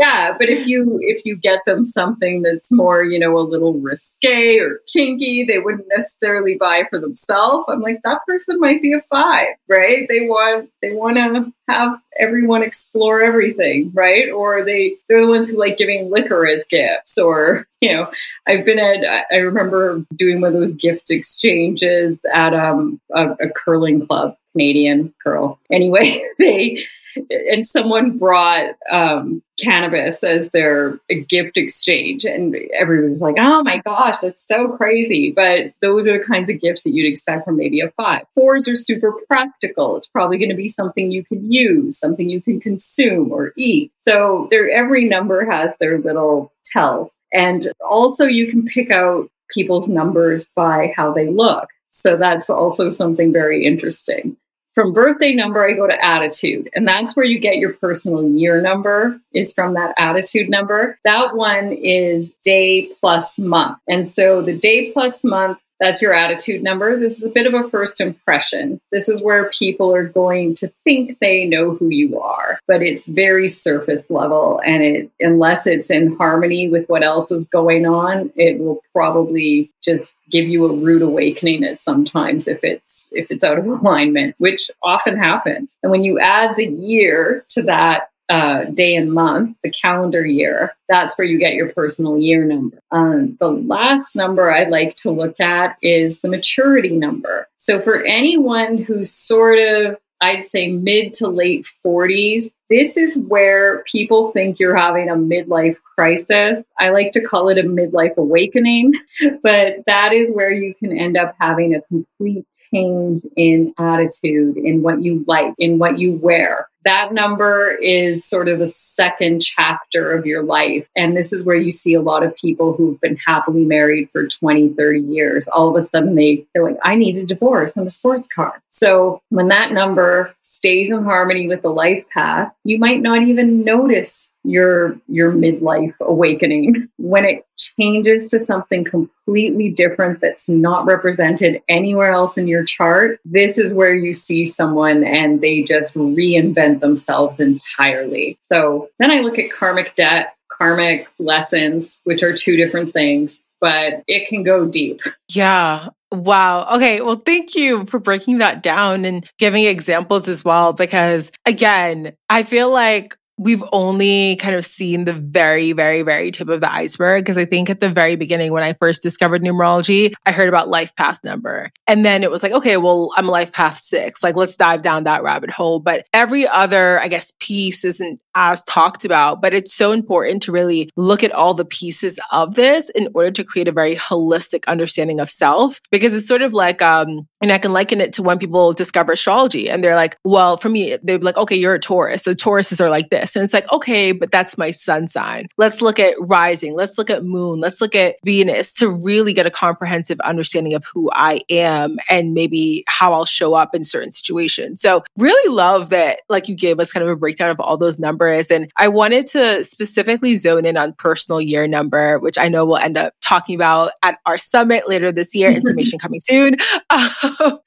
yeah, 0.00 0.34
but 0.36 0.48
if 0.48 0.66
you 0.66 0.98
if 1.00 1.24
you 1.24 1.36
get 1.36 1.60
them 1.66 1.84
something 1.84 2.42
that's 2.42 2.70
more, 2.70 3.04
you 3.04 3.18
know, 3.18 3.38
a 3.38 3.40
little 3.40 3.74
risque 3.74 4.58
or 4.58 4.80
kinky, 4.92 5.44
they 5.44 5.58
wouldn't 5.58 5.86
necessarily 5.96 6.56
buy 6.58 6.84
for 6.90 6.98
themselves. 6.98 7.64
I'm 7.68 7.80
like, 7.80 8.00
that 8.04 8.20
person 8.26 8.58
might 8.58 8.82
be 8.82 8.92
a 8.92 9.02
five, 9.10 9.48
right? 9.68 10.06
They 10.08 10.22
want 10.22 10.70
they 10.82 10.92
want 10.92 11.16
to 11.16 11.52
have 11.68 11.98
everyone 12.18 12.62
explore 12.62 13.22
everything, 13.22 13.92
right? 13.94 14.30
Or 14.30 14.64
they 14.64 14.96
they're 15.08 15.24
the 15.24 15.30
ones 15.30 15.48
who 15.48 15.58
like 15.58 15.76
giving 15.76 16.10
liquor 16.10 16.44
as 16.46 16.64
gifts, 16.68 17.16
or 17.16 17.68
you 17.80 17.92
know, 17.92 18.10
I've 18.48 18.64
been 18.64 18.80
at 18.80 19.26
I 19.30 19.36
remember 19.36 20.04
doing 20.16 20.40
one 20.40 20.54
of 20.54 20.60
those 20.60 20.72
gift 20.72 21.10
exchanges 21.10 22.18
at 22.32 22.52
um 22.52 23.00
a, 23.14 23.30
a 23.40 23.48
curling 23.54 24.04
club, 24.06 24.34
Canadian 24.54 25.12
girl. 25.24 25.58
Anyway, 25.70 26.22
they 26.38 26.84
and 27.30 27.66
someone 27.66 28.18
brought 28.18 28.74
um, 28.90 29.42
cannabis 29.58 30.22
as 30.22 30.50
their 30.50 30.98
gift 31.28 31.56
exchange 31.56 32.24
and 32.24 32.56
everyone 32.74 33.12
was 33.12 33.20
like 33.20 33.36
oh 33.38 33.62
my 33.62 33.78
gosh 33.78 34.18
that's 34.18 34.42
so 34.46 34.68
crazy. 34.76 35.30
But 35.30 35.72
those 35.80 36.06
are 36.06 36.18
the 36.18 36.24
kinds 36.24 36.50
of 36.50 36.60
gifts 36.60 36.82
that 36.84 36.90
you'd 36.90 37.10
expect 37.10 37.44
from 37.44 37.56
maybe 37.56 37.80
a 37.80 37.90
five. 37.92 38.24
Fours 38.34 38.68
are 38.68 38.76
super 38.76 39.12
practical. 39.28 39.96
It's 39.96 40.08
probably 40.08 40.38
going 40.38 40.50
to 40.50 40.56
be 40.56 40.68
something 40.68 41.10
you 41.10 41.24
can 41.24 41.50
use 41.50 41.98
something 41.98 42.28
you 42.28 42.42
can 42.42 42.60
consume 42.60 43.32
or 43.32 43.52
eat. 43.56 43.92
So 44.06 44.48
every 44.50 45.08
number 45.08 45.48
has 45.48 45.72
their 45.78 45.98
little 45.98 46.52
tells. 46.64 47.12
And 47.32 47.72
also 47.88 48.24
you 48.24 48.48
can 48.48 48.64
pick 48.64 48.90
out 48.90 49.28
people's 49.50 49.88
numbers 49.88 50.48
by 50.56 50.92
how 50.96 51.12
they 51.12 51.28
look. 51.28 51.68
So 51.90 52.16
that's 52.16 52.50
also 52.50 52.90
something 52.90 53.32
very 53.32 53.64
interesting 53.64 54.36
from 54.74 54.92
birthday 54.92 55.34
number, 55.34 55.64
I 55.64 55.72
go 55.72 55.86
to 55.86 56.04
attitude. 56.04 56.68
And 56.74 56.86
that's 56.86 57.14
where 57.14 57.24
you 57.24 57.38
get 57.38 57.58
your 57.58 57.74
personal 57.74 58.28
year 58.28 58.60
number, 58.60 59.20
is 59.32 59.52
from 59.52 59.74
that 59.74 59.94
attitude 59.96 60.50
number. 60.50 60.98
That 61.04 61.36
one 61.36 61.72
is 61.72 62.32
day 62.42 62.90
plus 63.00 63.38
month. 63.38 63.78
And 63.88 64.08
so 64.08 64.42
the 64.42 64.56
day 64.56 64.90
plus 64.90 65.22
month 65.22 65.58
that's 65.80 66.00
your 66.00 66.12
attitude 66.12 66.62
number. 66.62 66.98
This 66.98 67.18
is 67.18 67.24
a 67.24 67.30
bit 67.30 67.46
of 67.46 67.54
a 67.54 67.68
first 67.68 68.00
impression. 68.00 68.80
This 68.92 69.08
is 69.08 69.20
where 69.20 69.50
people 69.50 69.94
are 69.94 70.06
going 70.08 70.54
to 70.56 70.72
think 70.84 71.18
they 71.20 71.46
know 71.46 71.74
who 71.74 71.88
you 71.88 72.20
are, 72.20 72.58
but 72.66 72.82
it's 72.82 73.06
very 73.06 73.48
surface 73.48 74.02
level. 74.08 74.60
And 74.64 74.82
it, 74.82 75.10
unless 75.20 75.66
it's 75.66 75.90
in 75.90 76.16
harmony 76.16 76.68
with 76.68 76.88
what 76.88 77.02
else 77.02 77.30
is 77.30 77.46
going 77.46 77.86
on, 77.86 78.32
it 78.36 78.58
will 78.58 78.80
probably 78.92 79.70
just 79.84 80.14
give 80.30 80.48
you 80.48 80.64
a 80.64 80.74
rude 80.74 81.02
awakening 81.02 81.64
at 81.64 81.78
sometimes 81.78 82.48
if 82.48 82.60
it's 82.62 83.06
if 83.10 83.30
it's 83.30 83.44
out 83.44 83.58
of 83.58 83.66
alignment, 83.66 84.34
which 84.38 84.70
often 84.82 85.16
happens. 85.16 85.76
And 85.82 85.90
when 85.90 86.04
you 86.04 86.18
add 86.18 86.56
the 86.56 86.66
year 86.66 87.44
to 87.50 87.62
that 87.62 88.10
uh, 88.28 88.64
day 88.64 88.94
and 88.94 89.12
month, 89.12 89.56
the 89.62 89.70
calendar 89.70 90.24
year, 90.24 90.74
that's 90.88 91.16
where 91.18 91.26
you 91.26 91.38
get 91.38 91.54
your 91.54 91.72
personal 91.72 92.18
year 92.18 92.44
number. 92.44 92.78
Um, 92.90 93.36
the 93.38 93.48
last 93.48 94.16
number 94.16 94.50
I'd 94.50 94.70
like 94.70 94.96
to 94.96 95.10
look 95.10 95.40
at 95.40 95.76
is 95.82 96.20
the 96.20 96.28
maturity 96.28 96.96
number. 96.96 97.48
So 97.58 97.80
for 97.80 98.02
anyone 98.02 98.78
who's 98.78 99.10
sort 99.10 99.58
of, 99.58 99.96
I'd 100.20 100.46
say 100.46 100.70
mid 100.70 101.12
to 101.14 101.28
late 101.28 101.66
40s, 101.84 102.50
this 102.70 102.96
is 102.96 103.16
where 103.16 103.84
people 103.84 104.32
think 104.32 104.58
you're 104.58 104.76
having 104.76 105.10
a 105.10 105.14
midlife 105.14 105.76
crisis. 105.94 106.64
I 106.78 106.90
like 106.90 107.12
to 107.12 107.20
call 107.20 107.48
it 107.48 107.58
a 107.58 107.62
midlife 107.62 108.16
awakening, 108.16 108.92
but 109.42 109.76
that 109.86 110.12
is 110.12 110.30
where 110.30 110.52
you 110.52 110.74
can 110.74 110.96
end 110.96 111.16
up 111.16 111.34
having 111.38 111.74
a 111.74 111.82
complete 111.82 112.46
change 112.72 113.22
in 113.36 113.74
attitude, 113.78 114.56
in 114.56 114.82
what 114.82 115.02
you 115.02 115.24
like, 115.26 115.54
in 115.58 115.78
what 115.78 115.98
you 115.98 116.12
wear 116.12 116.68
that 116.84 117.12
number 117.12 117.70
is 117.82 118.24
sort 118.24 118.48
of 118.48 118.60
a 118.60 118.66
second 118.66 119.40
chapter 119.40 120.12
of 120.12 120.26
your 120.26 120.42
life. 120.42 120.86
And 120.94 121.16
this 121.16 121.32
is 121.32 121.44
where 121.44 121.56
you 121.56 121.72
see 121.72 121.94
a 121.94 122.02
lot 122.02 122.22
of 122.22 122.36
people 122.36 122.74
who've 122.74 123.00
been 123.00 123.16
happily 123.26 123.64
married 123.64 124.10
for 124.10 124.26
20, 124.26 124.70
30 124.70 125.00
years. 125.00 125.48
All 125.48 125.68
of 125.68 125.76
a 125.76 125.82
sudden 125.82 126.14
they, 126.14 126.46
they're 126.52 126.64
like, 126.64 126.78
I 126.84 126.94
need 126.94 127.16
a 127.16 127.24
divorce 127.24 127.72
I'm 127.76 127.86
a 127.86 127.90
sports 127.90 128.28
car. 128.28 128.62
So 128.70 129.20
when 129.30 129.48
that 129.48 129.72
number 129.72 130.34
stays 130.42 130.90
in 130.90 131.04
harmony 131.04 131.48
with 131.48 131.62
the 131.62 131.70
life 131.70 132.04
path, 132.12 132.52
you 132.64 132.78
might 132.78 133.02
not 133.02 133.22
even 133.22 133.62
notice 133.62 134.30
your 134.42 134.98
your 135.08 135.32
midlife 135.32 135.94
awakening 136.00 136.88
when 136.98 137.24
it 137.24 137.46
changes 137.56 138.30
to 138.30 138.38
something 138.38 138.84
completely 138.84 139.70
different 139.70 140.20
that's 140.20 140.48
not 140.48 140.84
represented 140.86 141.62
anywhere 141.68 142.12
else 142.12 142.36
in 142.36 142.46
your 142.46 142.64
chart. 142.64 143.20
This 143.24 143.58
is 143.58 143.72
where 143.72 143.94
you 143.94 144.12
see 144.12 144.44
someone 144.44 145.04
and 145.04 145.40
they 145.40 145.62
just 145.62 145.94
reinvent 145.94 146.80
themselves 146.80 147.40
entirely. 147.40 148.38
So 148.50 148.88
then 148.98 149.10
i 149.10 149.20
look 149.20 149.38
at 149.38 149.50
karmic 149.50 149.94
debt 149.96 150.34
karmic 150.50 151.08
lessons 151.18 151.98
which 152.04 152.22
are 152.22 152.34
two 152.34 152.56
different 152.56 152.92
things 152.92 153.40
but 153.60 154.02
it 154.08 154.28
can 154.28 154.42
go 154.42 154.66
deep. 154.66 155.00
Yeah 155.30 155.88
Wow. 156.14 156.68
Okay. 156.76 157.00
Well, 157.00 157.16
thank 157.26 157.56
you 157.56 157.86
for 157.86 157.98
breaking 157.98 158.38
that 158.38 158.62
down 158.62 159.04
and 159.04 159.28
giving 159.38 159.64
examples 159.64 160.28
as 160.28 160.44
well. 160.44 160.72
Because 160.72 161.32
again, 161.44 162.12
I 162.30 162.44
feel 162.44 162.70
like 162.70 163.16
we've 163.36 163.64
only 163.72 164.36
kind 164.36 164.54
of 164.54 164.64
seen 164.64 165.04
the 165.04 165.12
very, 165.12 165.72
very, 165.72 166.02
very 166.02 166.30
tip 166.30 166.48
of 166.48 166.60
the 166.60 166.72
iceberg. 166.72 167.24
Because 167.24 167.36
I 167.36 167.44
think 167.44 167.70
at 167.70 167.80
the 167.80 167.88
very 167.88 168.16
beginning, 168.16 168.52
when 168.52 168.62
I 168.62 168.74
first 168.74 169.02
discovered 169.02 169.42
numerology, 169.42 170.12
I 170.26 170.32
heard 170.32 170.48
about 170.48 170.68
life 170.68 170.94
path 170.96 171.18
number. 171.24 171.70
And 171.86 172.04
then 172.04 172.22
it 172.22 172.30
was 172.30 172.42
like, 172.42 172.52
okay, 172.52 172.76
well, 172.76 173.10
I'm 173.16 173.26
life 173.26 173.52
path 173.52 173.78
six. 173.78 174.22
Like, 174.22 174.36
let's 174.36 174.56
dive 174.56 174.82
down 174.82 175.04
that 175.04 175.22
rabbit 175.22 175.50
hole. 175.50 175.80
But 175.80 176.06
every 176.12 176.46
other, 176.46 177.00
I 177.00 177.08
guess, 177.08 177.32
piece 177.40 177.84
isn't 177.84 178.20
as 178.36 178.62
talked 178.64 179.04
about. 179.04 179.40
But 179.40 179.54
it's 179.54 179.74
so 179.74 179.92
important 179.92 180.42
to 180.42 180.52
really 180.52 180.90
look 180.96 181.22
at 181.22 181.32
all 181.32 181.54
the 181.54 181.64
pieces 181.64 182.20
of 182.32 182.54
this 182.54 182.90
in 182.90 183.08
order 183.14 183.30
to 183.32 183.44
create 183.44 183.68
a 183.68 183.72
very 183.72 183.96
holistic 183.96 184.64
understanding 184.66 185.20
of 185.20 185.30
self. 185.30 185.80
Because 185.90 186.14
it's 186.14 186.28
sort 186.28 186.42
of 186.42 186.52
like, 186.52 186.82
um, 186.82 187.26
and 187.40 187.52
I 187.52 187.58
can 187.58 187.72
liken 187.72 188.00
it 188.00 188.12
to 188.14 188.22
when 188.22 188.38
people 188.38 188.72
discover 188.72 189.12
astrology 189.12 189.68
and 189.68 189.82
they're 189.82 189.96
like, 189.96 190.16
well, 190.24 190.56
for 190.56 190.68
me, 190.68 190.96
they're 191.02 191.18
like, 191.18 191.36
okay, 191.36 191.56
you're 191.56 191.74
a 191.74 191.78
Taurus. 191.78 192.22
So 192.22 192.34
Tauruses 192.34 192.80
are 192.80 192.88
like 192.90 193.10
this. 193.10 193.23
And 193.34 193.42
it's 193.42 193.52
like, 193.52 193.70
okay, 193.72 194.12
but 194.12 194.30
that's 194.30 194.58
my 194.58 194.70
sun 194.70 195.08
sign. 195.08 195.48
Let's 195.56 195.80
look 195.80 195.98
at 195.98 196.14
rising. 196.20 196.74
Let's 196.74 196.98
look 196.98 197.10
at 197.10 197.24
moon. 197.24 197.60
Let's 197.60 197.80
look 197.80 197.94
at 197.94 198.16
Venus 198.24 198.72
to 198.74 198.90
really 198.90 199.32
get 199.32 199.46
a 199.46 199.50
comprehensive 199.50 200.20
understanding 200.20 200.74
of 200.74 200.84
who 200.92 201.10
I 201.12 201.42
am 201.48 201.98
and 202.08 202.34
maybe 202.34 202.84
how 202.88 203.12
I'll 203.12 203.24
show 203.24 203.54
up 203.54 203.74
in 203.74 203.84
certain 203.84 204.12
situations. 204.12 204.82
So 204.82 205.04
really 205.16 205.54
love 205.54 205.90
that, 205.90 206.20
like 206.28 206.48
you 206.48 206.54
gave 206.54 206.80
us 206.80 206.92
kind 206.92 207.04
of 207.04 207.10
a 207.10 207.16
breakdown 207.16 207.50
of 207.50 207.60
all 207.60 207.76
those 207.76 207.98
numbers. 207.98 208.50
And 208.50 208.70
I 208.76 208.88
wanted 208.88 209.26
to 209.28 209.64
specifically 209.64 210.36
zone 210.36 210.66
in 210.66 210.76
on 210.76 210.92
personal 210.94 211.40
year 211.40 211.66
number, 211.66 212.18
which 212.18 212.38
I 212.38 212.48
know 212.48 212.64
we'll 212.64 212.78
end 212.78 212.98
up 212.98 213.14
talking 213.20 213.54
about 213.54 213.92
at 214.02 214.18
our 214.26 214.38
summit 214.38 214.88
later 214.88 215.12
this 215.12 215.34
year. 215.34 215.50
Information 215.64 215.98
coming 215.98 216.20
soon. 216.20 216.56
Um, 216.90 217.08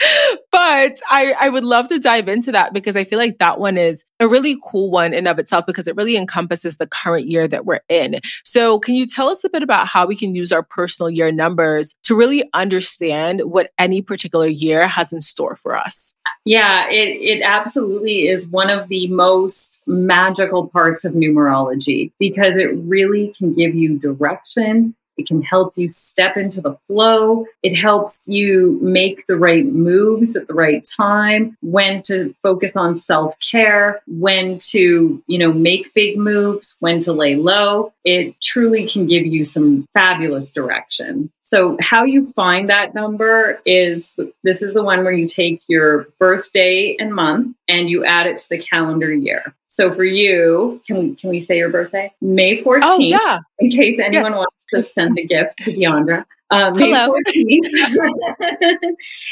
but 0.52 1.00
I, 1.10 1.34
I 1.40 1.50
would 1.50 1.64
love 1.64 1.88
to 1.90 2.00
dive 2.00 2.28
into 2.28 2.52
that 2.52 2.74
because 2.74 2.96
I 2.96 3.04
feel 3.04 3.20
like 3.20 3.38
that 3.40 3.60
one 3.60 3.78
is 3.78 4.04
a 4.20 4.28
really 4.28 4.58
cool 4.64 4.90
one 4.90 5.14
in 5.14 5.28
of 5.28 5.40
itself 5.40 5.47
because 5.66 5.88
it 5.88 5.96
really 5.96 6.18
encompasses 6.18 6.78
the 6.78 6.88
current 6.88 7.28
year 7.28 7.48
that 7.48 7.66
we're 7.66 7.82
in. 7.90 8.20
So 8.44 8.80
can 8.80 8.96
you 8.96 9.06
tell 9.06 9.30
us 9.30 9.44
a 9.44 9.50
bit 9.50 9.64
about 9.64 9.88
how 9.88 10.06
we 10.06 10.16
can 10.16 10.36
use 10.36 10.52
our 10.52 10.64
personal 10.64 11.10
year 11.10 11.32
numbers 11.32 11.96
to 12.04 12.16
really 12.16 12.50
understand 12.54 13.42
what 13.44 13.72
any 13.78 14.02
particular 14.02 14.48
year 14.48 14.88
has 14.88 15.14
in 15.14 15.22
store 15.22 15.56
for 15.56 15.76
us? 15.76 16.14
Yeah, 16.46 16.88
it, 16.90 17.18
it 17.22 17.42
absolutely 17.44 18.28
is 18.28 18.48
one 18.48 18.70
of 18.70 18.88
the 18.90 19.08
most 19.08 19.82
magical 19.86 20.68
parts 20.68 21.06
of 21.06 21.14
numerology 21.14 22.12
because 22.20 22.58
it 22.58 22.70
really 22.76 23.34
can 23.38 23.54
give 23.54 23.76
you 23.76 23.98
direction 24.00 24.96
it 25.18 25.28
can 25.28 25.42
help 25.42 25.74
you 25.76 25.90
step 25.90 26.38
into 26.38 26.62
the 26.62 26.78
flow. 26.88 27.46
It 27.64 27.76
helps 27.76 28.28
you 28.28 28.80
make 28.82 29.26
the 29.28 29.38
right 29.38 29.66
moves 29.66 30.36
at 30.36 30.48
the 30.48 30.54
right 30.54 30.88
time, 30.98 31.58
when 31.62 32.02
to 32.04 32.36
focus 32.44 32.76
on 32.76 33.00
self-care, 33.00 34.02
when 34.08 34.58
to, 34.70 35.24
you 35.28 35.38
know, 35.38 35.52
make 35.52 35.94
big 35.94 36.18
moves, 36.18 36.76
when 36.80 37.00
to 37.02 37.14
lay 37.14 37.36
low. 37.36 37.94
It 38.04 38.40
truly 38.42 38.88
can 38.88 39.08
give 39.08 39.26
you 39.26 39.46
some 39.46 39.88
fabulous 39.94 40.52
direction. 40.52 41.32
So, 41.50 41.78
how 41.80 42.04
you 42.04 42.34
find 42.34 42.70
that 42.70 42.94
number 42.94 43.62
is 43.66 44.12
this 44.44 44.62
is 44.62 44.74
the 44.74 44.84
one 44.84 45.06
where 45.06 45.14
you 45.14 45.30
take 45.30 45.62
your 45.68 46.10
birthday 46.20 46.98
and 47.00 47.16
month 47.16 47.56
and 47.70 47.90
you 47.90 48.04
add 48.04 48.28
it 48.28 48.38
to 48.40 48.50
the 48.50 48.58
calendar 48.58 49.14
year. 49.14 49.56
So, 49.68 49.94
for 49.94 50.04
you, 50.04 50.82
can, 50.86 51.16
can 51.16 51.30
we 51.30 51.40
say 51.40 51.58
your 51.58 51.70
birthday? 51.70 52.14
May 52.20 52.62
14th. 52.62 52.80
Oh, 52.84 53.00
yeah. 53.00 53.40
In 53.60 53.72
case 53.72 53.98
anyone 53.98 54.34
yes. 54.34 54.38
wants 54.38 54.66
to 54.74 54.84
send 54.84 55.18
a 55.20 55.24
gift 55.24 55.60
to 55.60 55.72
Deandra. 55.72 56.26
Uh, 56.50 56.72
May 56.72 56.92
Hello. 56.92 57.16
14th. 57.16 57.66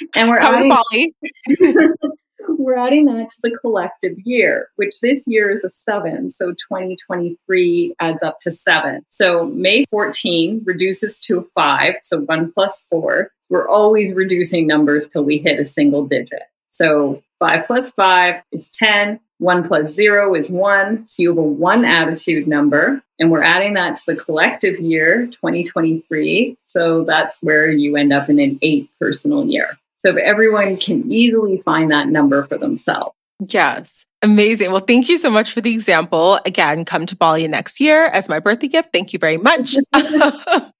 and 0.16 0.30
we're 0.30 0.38
Come 0.38 0.70
Bali. 0.70 1.14
we're 2.58 2.78
adding 2.78 3.06
that 3.06 3.30
to 3.32 3.42
the 3.44 3.58
collective 3.58 4.18
year, 4.24 4.70
which 4.76 5.00
this 5.02 5.24
year 5.28 5.50
is 5.50 5.64
a 5.64 5.70
seven. 5.70 6.30
So 6.30 6.52
2023 6.52 7.96
adds 8.00 8.24
up 8.24 8.40
to 8.42 8.52
seven. 8.52 9.06
So 9.10 9.46
May 9.48 9.86
14 9.86 10.64
reduces 10.66 11.20
to 11.22 11.40
a 11.40 11.44
five. 11.56 11.96
So 12.04 12.22
one 12.22 12.52
plus 12.52 12.84
four. 12.90 13.32
So 13.42 13.48
we're 13.52 13.68
always 13.68 14.14
reducing 14.14 14.68
numbers 14.68 15.08
till 15.08 15.24
we 15.24 15.38
hit 15.38 15.60
a 15.60 15.66
single 15.66 16.06
digit. 16.06 16.44
So 16.72 17.24
five 17.40 17.66
plus 17.68 17.90
five 17.90 18.42
is 18.52 18.70
10. 18.70 19.20
One 19.40 19.68
plus 19.68 19.92
zero 19.92 20.34
is 20.34 20.50
one. 20.50 21.08
So 21.08 21.22
you 21.22 21.30
have 21.30 21.38
a 21.38 21.44
one 21.44 21.86
attitude 21.86 22.48
number. 22.48 23.02
And 23.20 23.32
we're 23.32 23.44
adding 23.44 23.74
that 23.76 23.98
to 23.98 24.06
the 24.08 24.16
collective 24.16 24.80
year, 24.80 25.28
2023. 25.28 26.58
So 26.66 27.04
that's 27.06 27.38
where 27.42 27.72
you 27.72 27.96
end 27.96 28.12
up 28.12 28.30
in 28.30 28.40
an 28.40 28.60
eight 28.62 28.90
personal 29.00 29.46
year. 29.46 29.78
So 30.06 30.16
everyone 30.18 30.78
can 30.78 31.12
easily 31.12 31.58
find 31.58 31.92
that 31.92 32.10
number 32.10 32.44
for 32.44 32.58
themselves. 32.58 33.16
Yes. 33.50 34.06
Amazing. 34.22 34.72
Well, 34.72 34.82
thank 34.82 35.10
you 35.10 35.18
so 35.18 35.30
much 35.30 35.52
for 35.52 35.62
the 35.62 35.74
example. 35.74 36.40
Again, 36.46 36.86
come 36.86 37.06
to 37.08 37.16
Bali 37.16 37.48
next 37.48 37.80
year 37.80 38.06
as 38.08 38.30
my 38.30 38.40
birthday 38.40 38.68
gift. 38.68 38.90
Thank 38.94 39.14
you 39.14 39.20
very 39.20 39.38
much. 39.38 39.76
but 39.94 40.72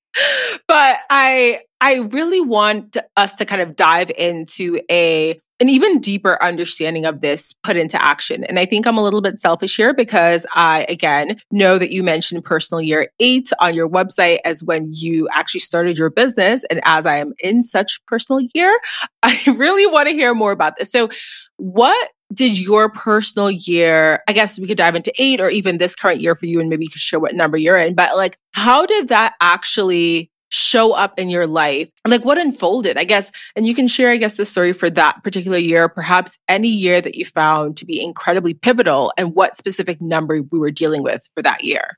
I 1.10 1.62
I 1.82 1.96
really 2.10 2.42
want 2.42 2.98
us 3.18 3.36
to 3.36 3.46
kind 3.46 3.62
of 3.62 3.76
dive 3.76 4.12
into 4.12 4.80
a 4.90 5.42
an 5.60 5.70
even 5.70 6.00
deeper 6.00 6.42
understanding 6.44 7.06
of 7.06 7.22
this 7.22 7.54
put 7.64 7.78
into 7.78 8.02
action. 8.04 8.44
And 8.44 8.60
I 8.60 8.66
think 8.66 8.86
I'm 8.86 8.98
a 8.98 9.04
little 9.04 9.22
bit 9.22 9.40
selfish 9.40 9.76
here 9.76 9.94
because 9.94 10.46
I, 10.54 10.86
again, 10.90 11.38
know 11.52 11.78
that 11.78 11.92
you 11.92 12.04
mentioned 12.04 12.44
personal 12.44 12.82
year 12.82 13.10
eight 13.20 13.52
on 13.60 13.74
your 13.74 13.90
website 13.90 14.40
as 14.44 14.64
when 14.64 14.90
you 14.92 15.30
actually 15.32 15.62
started 15.62 15.98
your 15.98 16.10
business. 16.10 16.66
And 16.66 16.82
as 16.84 17.06
I 17.06 17.18
am 17.18 17.34
in 17.40 17.64
such 17.64 18.06
personal 18.06 18.46
year, 18.54 18.78
I 19.24 19.40
really 19.56 19.86
want 19.86 20.10
to 20.10 20.14
hear 20.14 20.34
more 20.34 20.52
about 20.52 20.76
this. 20.78 20.92
So, 20.92 21.10
what 21.58 22.12
did 22.34 22.60
your 22.60 22.90
personal 22.90 23.52
year, 23.52 24.22
I 24.28 24.34
guess 24.34 24.60
we 24.60 24.68
could 24.68 24.78
dive 24.78 24.96
into 24.96 25.14
eight 25.18 25.40
or 25.40 25.50
even 25.50 25.78
this 25.78 25.96
current 25.96 26.22
year 26.22 26.36
for 26.36 26.48
you, 26.48 26.60
and 26.60 26.70
maybe 26.70 26.86
you 26.86 26.90
could 26.90 27.02
share 27.02 27.20
what 27.20 27.36
number 27.36 27.56
you're 27.56 27.78
in, 27.78 27.94
but 27.94 28.16
like, 28.18 28.38
how 28.54 28.86
did 28.86 29.08
that 29.10 29.36
actually 29.42 30.32
show 30.56 30.94
up 30.94 31.20
in 31.20 31.30
your 31.30 31.48
life? 31.48 31.90
Like 32.08 32.26
what 32.26 32.38
unfolded, 32.38 32.98
I 32.98 33.04
guess, 33.04 33.32
and 33.56 33.68
you 33.68 33.76
can 33.76 33.88
share, 33.88 34.10
I 34.10 34.18
guess, 34.18 34.38
the 34.38 34.46
story 34.46 34.74
for 34.74 34.90
that 34.90 35.24
particular 35.24 35.58
year, 35.58 35.90
perhaps 35.90 36.38
any 36.48 36.70
year 36.70 37.02
that 37.02 37.16
you 37.16 37.26
found 37.26 37.78
to 37.78 37.86
be 37.86 38.02
incredibly 38.02 38.54
pivotal 38.54 39.12
and 39.18 39.36
what 39.36 39.56
specific 39.56 40.02
number 40.02 40.42
we 40.42 40.60
were 40.60 40.72
dealing 40.72 41.04
with 41.04 41.30
for 41.36 41.44
that 41.44 41.64
year. 41.64 41.98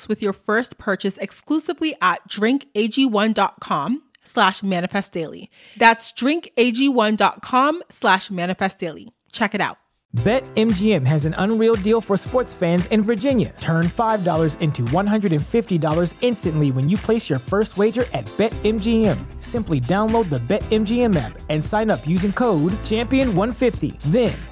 with 0.07 0.21
your 0.21 0.33
first 0.33 0.77
purchase 0.77 1.17
exclusively 1.17 1.95
at 2.01 2.27
drinkag1.com 2.29 4.01
slash 4.23 4.63
manifest 4.63 5.13
daily. 5.13 5.49
That's 5.77 6.11
drinkag1.com 6.13 7.83
slash 7.89 8.29
manifest 8.31 8.79
daily. 8.79 9.13
Check 9.31 9.55
it 9.55 9.61
out. 9.61 9.77
BetMGM 10.17 11.07
has 11.07 11.25
an 11.25 11.33
unreal 11.37 11.75
deal 11.75 12.01
for 12.01 12.17
sports 12.17 12.53
fans 12.53 12.85
in 12.87 13.01
Virginia. 13.01 13.55
Turn 13.61 13.85
$5 13.85 14.59
into 14.59 14.81
$150 14.83 16.15
instantly 16.19 16.71
when 16.73 16.89
you 16.89 16.97
place 16.97 17.29
your 17.29 17.39
first 17.39 17.77
wager 17.77 18.03
at 18.11 18.25
BetMGM. 18.37 19.41
Simply 19.41 19.79
download 19.79 20.29
the 20.29 20.39
BetMGM 20.39 21.15
app 21.15 21.39
and 21.47 21.63
sign 21.63 21.89
up 21.89 22.05
using 22.05 22.33
code 22.33 22.73
Champion150. 22.83 23.97
Then 24.11 24.37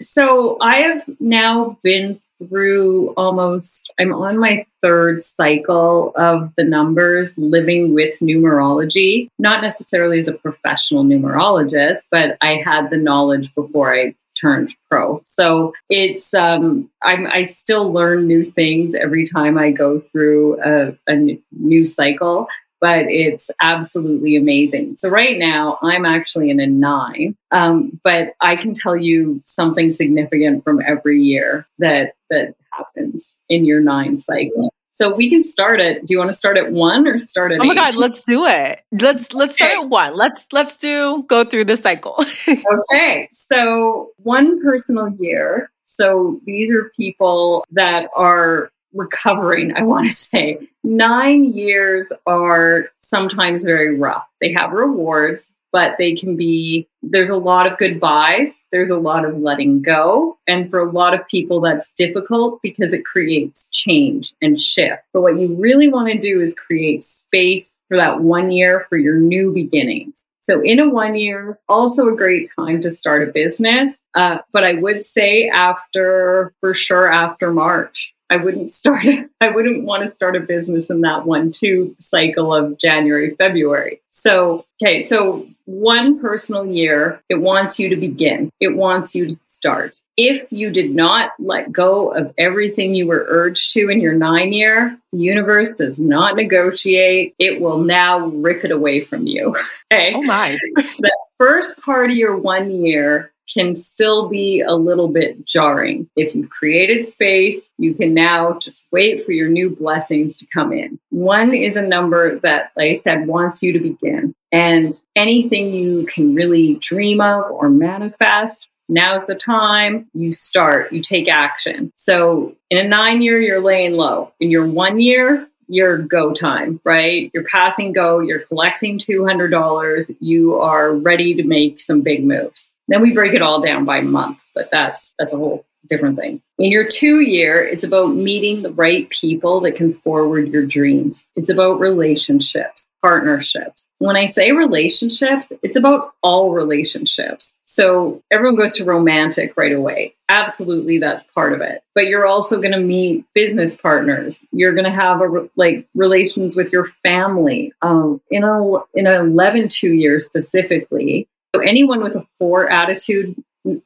So 0.00 0.56
I 0.60 0.78
have 0.78 1.02
now 1.20 1.78
been 1.82 2.20
through 2.38 3.12
almost, 3.16 3.92
I'm 3.98 4.14
on 4.14 4.38
my 4.38 4.64
third 4.80 5.24
cycle 5.24 6.12
of 6.16 6.52
the 6.56 6.64
numbers 6.64 7.36
living 7.36 7.92
with 7.92 8.18
numerology, 8.20 9.28
not 9.38 9.62
necessarily 9.62 10.20
as 10.20 10.28
a 10.28 10.32
professional 10.32 11.04
numerologist, 11.04 12.00
but 12.10 12.38
I 12.40 12.62
had 12.64 12.88
the 12.88 12.96
knowledge 12.96 13.54
before 13.54 13.94
I 13.94 14.14
turned 14.40 14.74
pro. 14.90 15.22
So 15.28 15.74
it's 15.90 16.32
um, 16.32 16.90
I'm, 17.02 17.26
I 17.26 17.42
still 17.42 17.92
learn 17.92 18.26
new 18.26 18.44
things 18.44 18.94
every 18.94 19.26
time 19.26 19.58
I 19.58 19.70
go 19.70 20.00
through 20.00 20.62
a, 20.62 20.96
a 21.08 21.38
new 21.52 21.84
cycle 21.84 22.48
but 22.80 23.06
it's 23.08 23.50
absolutely 23.60 24.36
amazing. 24.36 24.96
So 24.98 25.08
right 25.08 25.38
now 25.38 25.78
I'm 25.82 26.04
actually 26.04 26.50
in 26.50 26.60
a 26.60 26.66
nine, 26.66 27.36
um, 27.50 28.00
but 28.02 28.34
I 28.40 28.56
can 28.56 28.74
tell 28.74 28.96
you 28.96 29.42
something 29.46 29.92
significant 29.92 30.64
from 30.64 30.80
every 30.86 31.20
year 31.20 31.66
that 31.78 32.14
that 32.30 32.54
happens 32.72 33.34
in 33.48 33.64
your 33.64 33.80
nine 33.80 34.20
cycle. 34.20 34.72
So 34.92 35.14
we 35.14 35.30
can 35.30 35.42
start 35.42 35.80
it. 35.80 36.04
Do 36.04 36.12
you 36.12 36.18
want 36.18 36.30
to 36.30 36.36
start 36.36 36.58
at 36.58 36.72
one 36.72 37.06
or 37.06 37.18
start 37.18 37.52
at? 37.52 37.60
Oh 37.60 37.64
my 37.64 37.72
eight? 37.72 37.76
god, 37.76 37.96
let's 37.96 38.22
do 38.22 38.44
it. 38.46 38.82
Let's 38.92 39.32
let's 39.32 39.54
okay. 39.54 39.72
start 39.72 39.84
at 39.84 39.88
one. 39.88 40.16
Let's 40.16 40.46
let's 40.52 40.76
do 40.76 41.24
go 41.28 41.44
through 41.44 41.64
the 41.64 41.76
cycle. 41.76 42.16
okay, 42.92 43.30
so 43.32 44.10
one 44.18 44.62
personal 44.62 45.08
year. 45.18 45.70
So 45.86 46.40
these 46.44 46.70
are 46.70 46.90
people 46.96 47.64
that 47.72 48.08
are 48.14 48.70
recovering, 48.94 49.76
I 49.76 49.82
want 49.82 50.08
to 50.08 50.14
say. 50.14 50.68
Nine 50.82 51.52
years 51.52 52.12
are 52.26 52.90
sometimes 53.02 53.64
very 53.64 53.96
rough. 53.96 54.26
They 54.40 54.52
have 54.52 54.72
rewards, 54.72 55.48
but 55.72 55.96
they 55.98 56.14
can 56.14 56.36
be 56.36 56.88
there's 57.02 57.30
a 57.30 57.36
lot 57.36 57.70
of 57.70 57.78
goodbyes 57.78 58.58
there's 58.72 58.90
a 58.90 58.96
lot 58.96 59.24
of 59.24 59.38
letting 59.38 59.82
go 59.82 60.38
and 60.46 60.70
for 60.70 60.80
a 60.80 60.90
lot 60.90 61.14
of 61.14 61.26
people 61.28 61.60
that's 61.60 61.92
difficult 61.92 62.60
because 62.62 62.92
it 62.92 63.04
creates 63.04 63.68
change 63.72 64.34
and 64.42 64.60
shift 64.60 65.02
but 65.12 65.22
what 65.22 65.38
you 65.38 65.54
really 65.56 65.88
want 65.88 66.08
to 66.08 66.18
do 66.18 66.40
is 66.40 66.54
create 66.54 67.04
space 67.04 67.78
for 67.88 67.96
that 67.96 68.20
one 68.20 68.50
year 68.50 68.86
for 68.88 68.98
your 68.98 69.16
new 69.16 69.52
beginnings 69.52 70.26
so 70.40 70.60
in 70.62 70.80
a 70.80 70.88
one 70.88 71.14
year 71.14 71.58
also 71.68 72.08
a 72.08 72.16
great 72.16 72.50
time 72.58 72.80
to 72.80 72.90
start 72.90 73.26
a 73.28 73.32
business 73.32 73.98
uh, 74.14 74.38
but 74.52 74.64
i 74.64 74.74
would 74.74 75.06
say 75.06 75.48
after 75.48 76.52
for 76.60 76.74
sure 76.74 77.10
after 77.10 77.52
march 77.52 78.14
I 78.30 78.36
wouldn't 78.36 78.72
start 78.72 79.04
I 79.40 79.50
wouldn't 79.50 79.84
want 79.84 80.08
to 80.08 80.14
start 80.14 80.36
a 80.36 80.40
business 80.40 80.88
in 80.88 81.00
that 81.02 81.26
one 81.26 81.50
two 81.50 81.94
cycle 81.98 82.54
of 82.54 82.78
January, 82.78 83.34
February. 83.36 84.00
So, 84.12 84.66
okay, 84.82 85.06
so 85.06 85.46
one 85.64 86.20
personal 86.20 86.66
year, 86.66 87.22
it 87.30 87.36
wants 87.36 87.78
you 87.78 87.88
to 87.88 87.96
begin. 87.96 88.50
It 88.60 88.76
wants 88.76 89.14
you 89.14 89.26
to 89.26 89.32
start. 89.32 89.96
If 90.18 90.46
you 90.50 90.70
did 90.70 90.94
not 90.94 91.32
let 91.38 91.72
go 91.72 92.12
of 92.12 92.34
everything 92.36 92.92
you 92.92 93.06
were 93.06 93.24
urged 93.28 93.70
to 93.72 93.88
in 93.88 94.00
your 94.00 94.12
nine 94.12 94.52
year, 94.52 94.98
the 95.12 95.18
universe 95.18 95.70
does 95.70 95.98
not 95.98 96.36
negotiate. 96.36 97.34
It 97.38 97.62
will 97.62 97.78
now 97.78 98.26
rip 98.26 98.62
it 98.64 98.72
away 98.72 99.00
from 99.00 99.26
you. 99.26 99.56
Okay. 99.92 100.12
Oh 100.14 100.22
my. 100.22 100.56
that 100.76 101.18
first 101.36 101.76
part 101.80 102.12
of 102.12 102.16
your 102.16 102.36
one 102.36 102.70
year 102.70 103.32
can 103.52 103.74
still 103.74 104.28
be 104.28 104.60
a 104.60 104.74
little 104.74 105.08
bit 105.08 105.44
jarring. 105.44 106.08
If 106.16 106.34
you've 106.34 106.50
created 106.50 107.06
space, 107.06 107.70
you 107.78 107.94
can 107.94 108.14
now 108.14 108.58
just 108.58 108.84
wait 108.92 109.24
for 109.24 109.32
your 109.32 109.48
new 109.48 109.70
blessings 109.70 110.36
to 110.38 110.46
come 110.46 110.72
in. 110.72 110.98
One 111.10 111.54
is 111.54 111.76
a 111.76 111.82
number 111.82 112.38
that, 112.40 112.72
like 112.76 112.90
I 112.90 112.94
said, 112.94 113.26
wants 113.26 113.62
you 113.62 113.72
to 113.72 113.80
begin. 113.80 114.34
And 114.52 114.98
anything 115.16 115.72
you 115.72 116.06
can 116.06 116.34
really 116.34 116.74
dream 116.76 117.20
of 117.20 117.50
or 117.50 117.68
manifest, 117.68 118.68
now's 118.88 119.26
the 119.26 119.34
time 119.34 120.08
you 120.12 120.32
start, 120.32 120.92
you 120.92 121.02
take 121.02 121.28
action. 121.28 121.92
So 121.96 122.56
in 122.70 122.78
a 122.78 122.88
nine 122.88 123.22
year, 123.22 123.40
you're 123.40 123.62
laying 123.62 123.94
low. 123.94 124.32
In 124.40 124.50
your 124.50 124.66
one 124.66 124.98
year, 125.00 125.46
your 125.70 125.98
go 125.98 126.32
time, 126.32 126.80
right? 126.84 127.30
You're 127.32 127.44
passing 127.44 127.92
go, 127.92 128.18
you're 128.18 128.40
collecting 128.40 128.98
$200, 128.98 130.16
you 130.18 130.56
are 130.56 130.92
ready 130.92 131.32
to 131.34 131.44
make 131.44 131.80
some 131.80 132.02
big 132.02 132.24
moves. 132.24 132.69
Then 132.90 133.00
we 133.02 133.12
break 133.12 133.32
it 133.34 133.40
all 133.40 133.60
down 133.60 133.84
by 133.84 134.02
month, 134.02 134.38
but 134.54 134.68
that's 134.70 135.14
that's 135.18 135.32
a 135.32 135.36
whole 135.36 135.64
different 135.88 136.18
thing. 136.18 136.42
In 136.58 136.70
your 136.70 136.86
two 136.86 137.20
year, 137.20 137.64
it's 137.64 137.84
about 137.84 138.14
meeting 138.14 138.62
the 138.62 138.72
right 138.72 139.08
people 139.08 139.60
that 139.62 139.76
can 139.76 139.94
forward 139.94 140.48
your 140.48 140.66
dreams. 140.66 141.26
It's 141.36 141.48
about 141.48 141.80
relationships, 141.80 142.88
partnerships. 143.02 143.86
When 143.98 144.16
I 144.16 144.26
say 144.26 144.52
relationships, 144.52 145.46
it's 145.62 145.76
about 145.76 146.14
all 146.22 146.52
relationships. 146.52 147.54
So 147.64 148.22
everyone 148.30 148.56
goes 148.56 148.74
to 148.76 148.84
romantic 148.84 149.56
right 149.56 149.72
away. 149.72 150.14
Absolutely, 150.28 150.98
that's 150.98 151.24
part 151.24 151.52
of 151.52 151.60
it. 151.60 151.82
But 151.94 152.08
you're 152.08 152.26
also 152.26 152.56
going 152.56 152.72
to 152.72 152.80
meet 152.80 153.24
business 153.34 153.76
partners. 153.76 154.44
You're 154.52 154.74
going 154.74 154.84
to 154.84 154.90
have 154.90 155.20
a 155.20 155.48
like 155.56 155.86
relations 155.94 156.56
with 156.56 156.72
your 156.72 156.86
family. 157.04 157.72
Um, 157.82 158.20
in 158.30 158.42
a 158.42 158.78
in 158.94 159.06
11 159.06 159.68
two 159.68 159.92
years 159.92 160.26
specifically, 160.26 161.28
so 161.54 161.60
anyone 161.60 162.02
with 162.02 162.14
a 162.14 162.26
four 162.38 162.70
attitude 162.70 163.34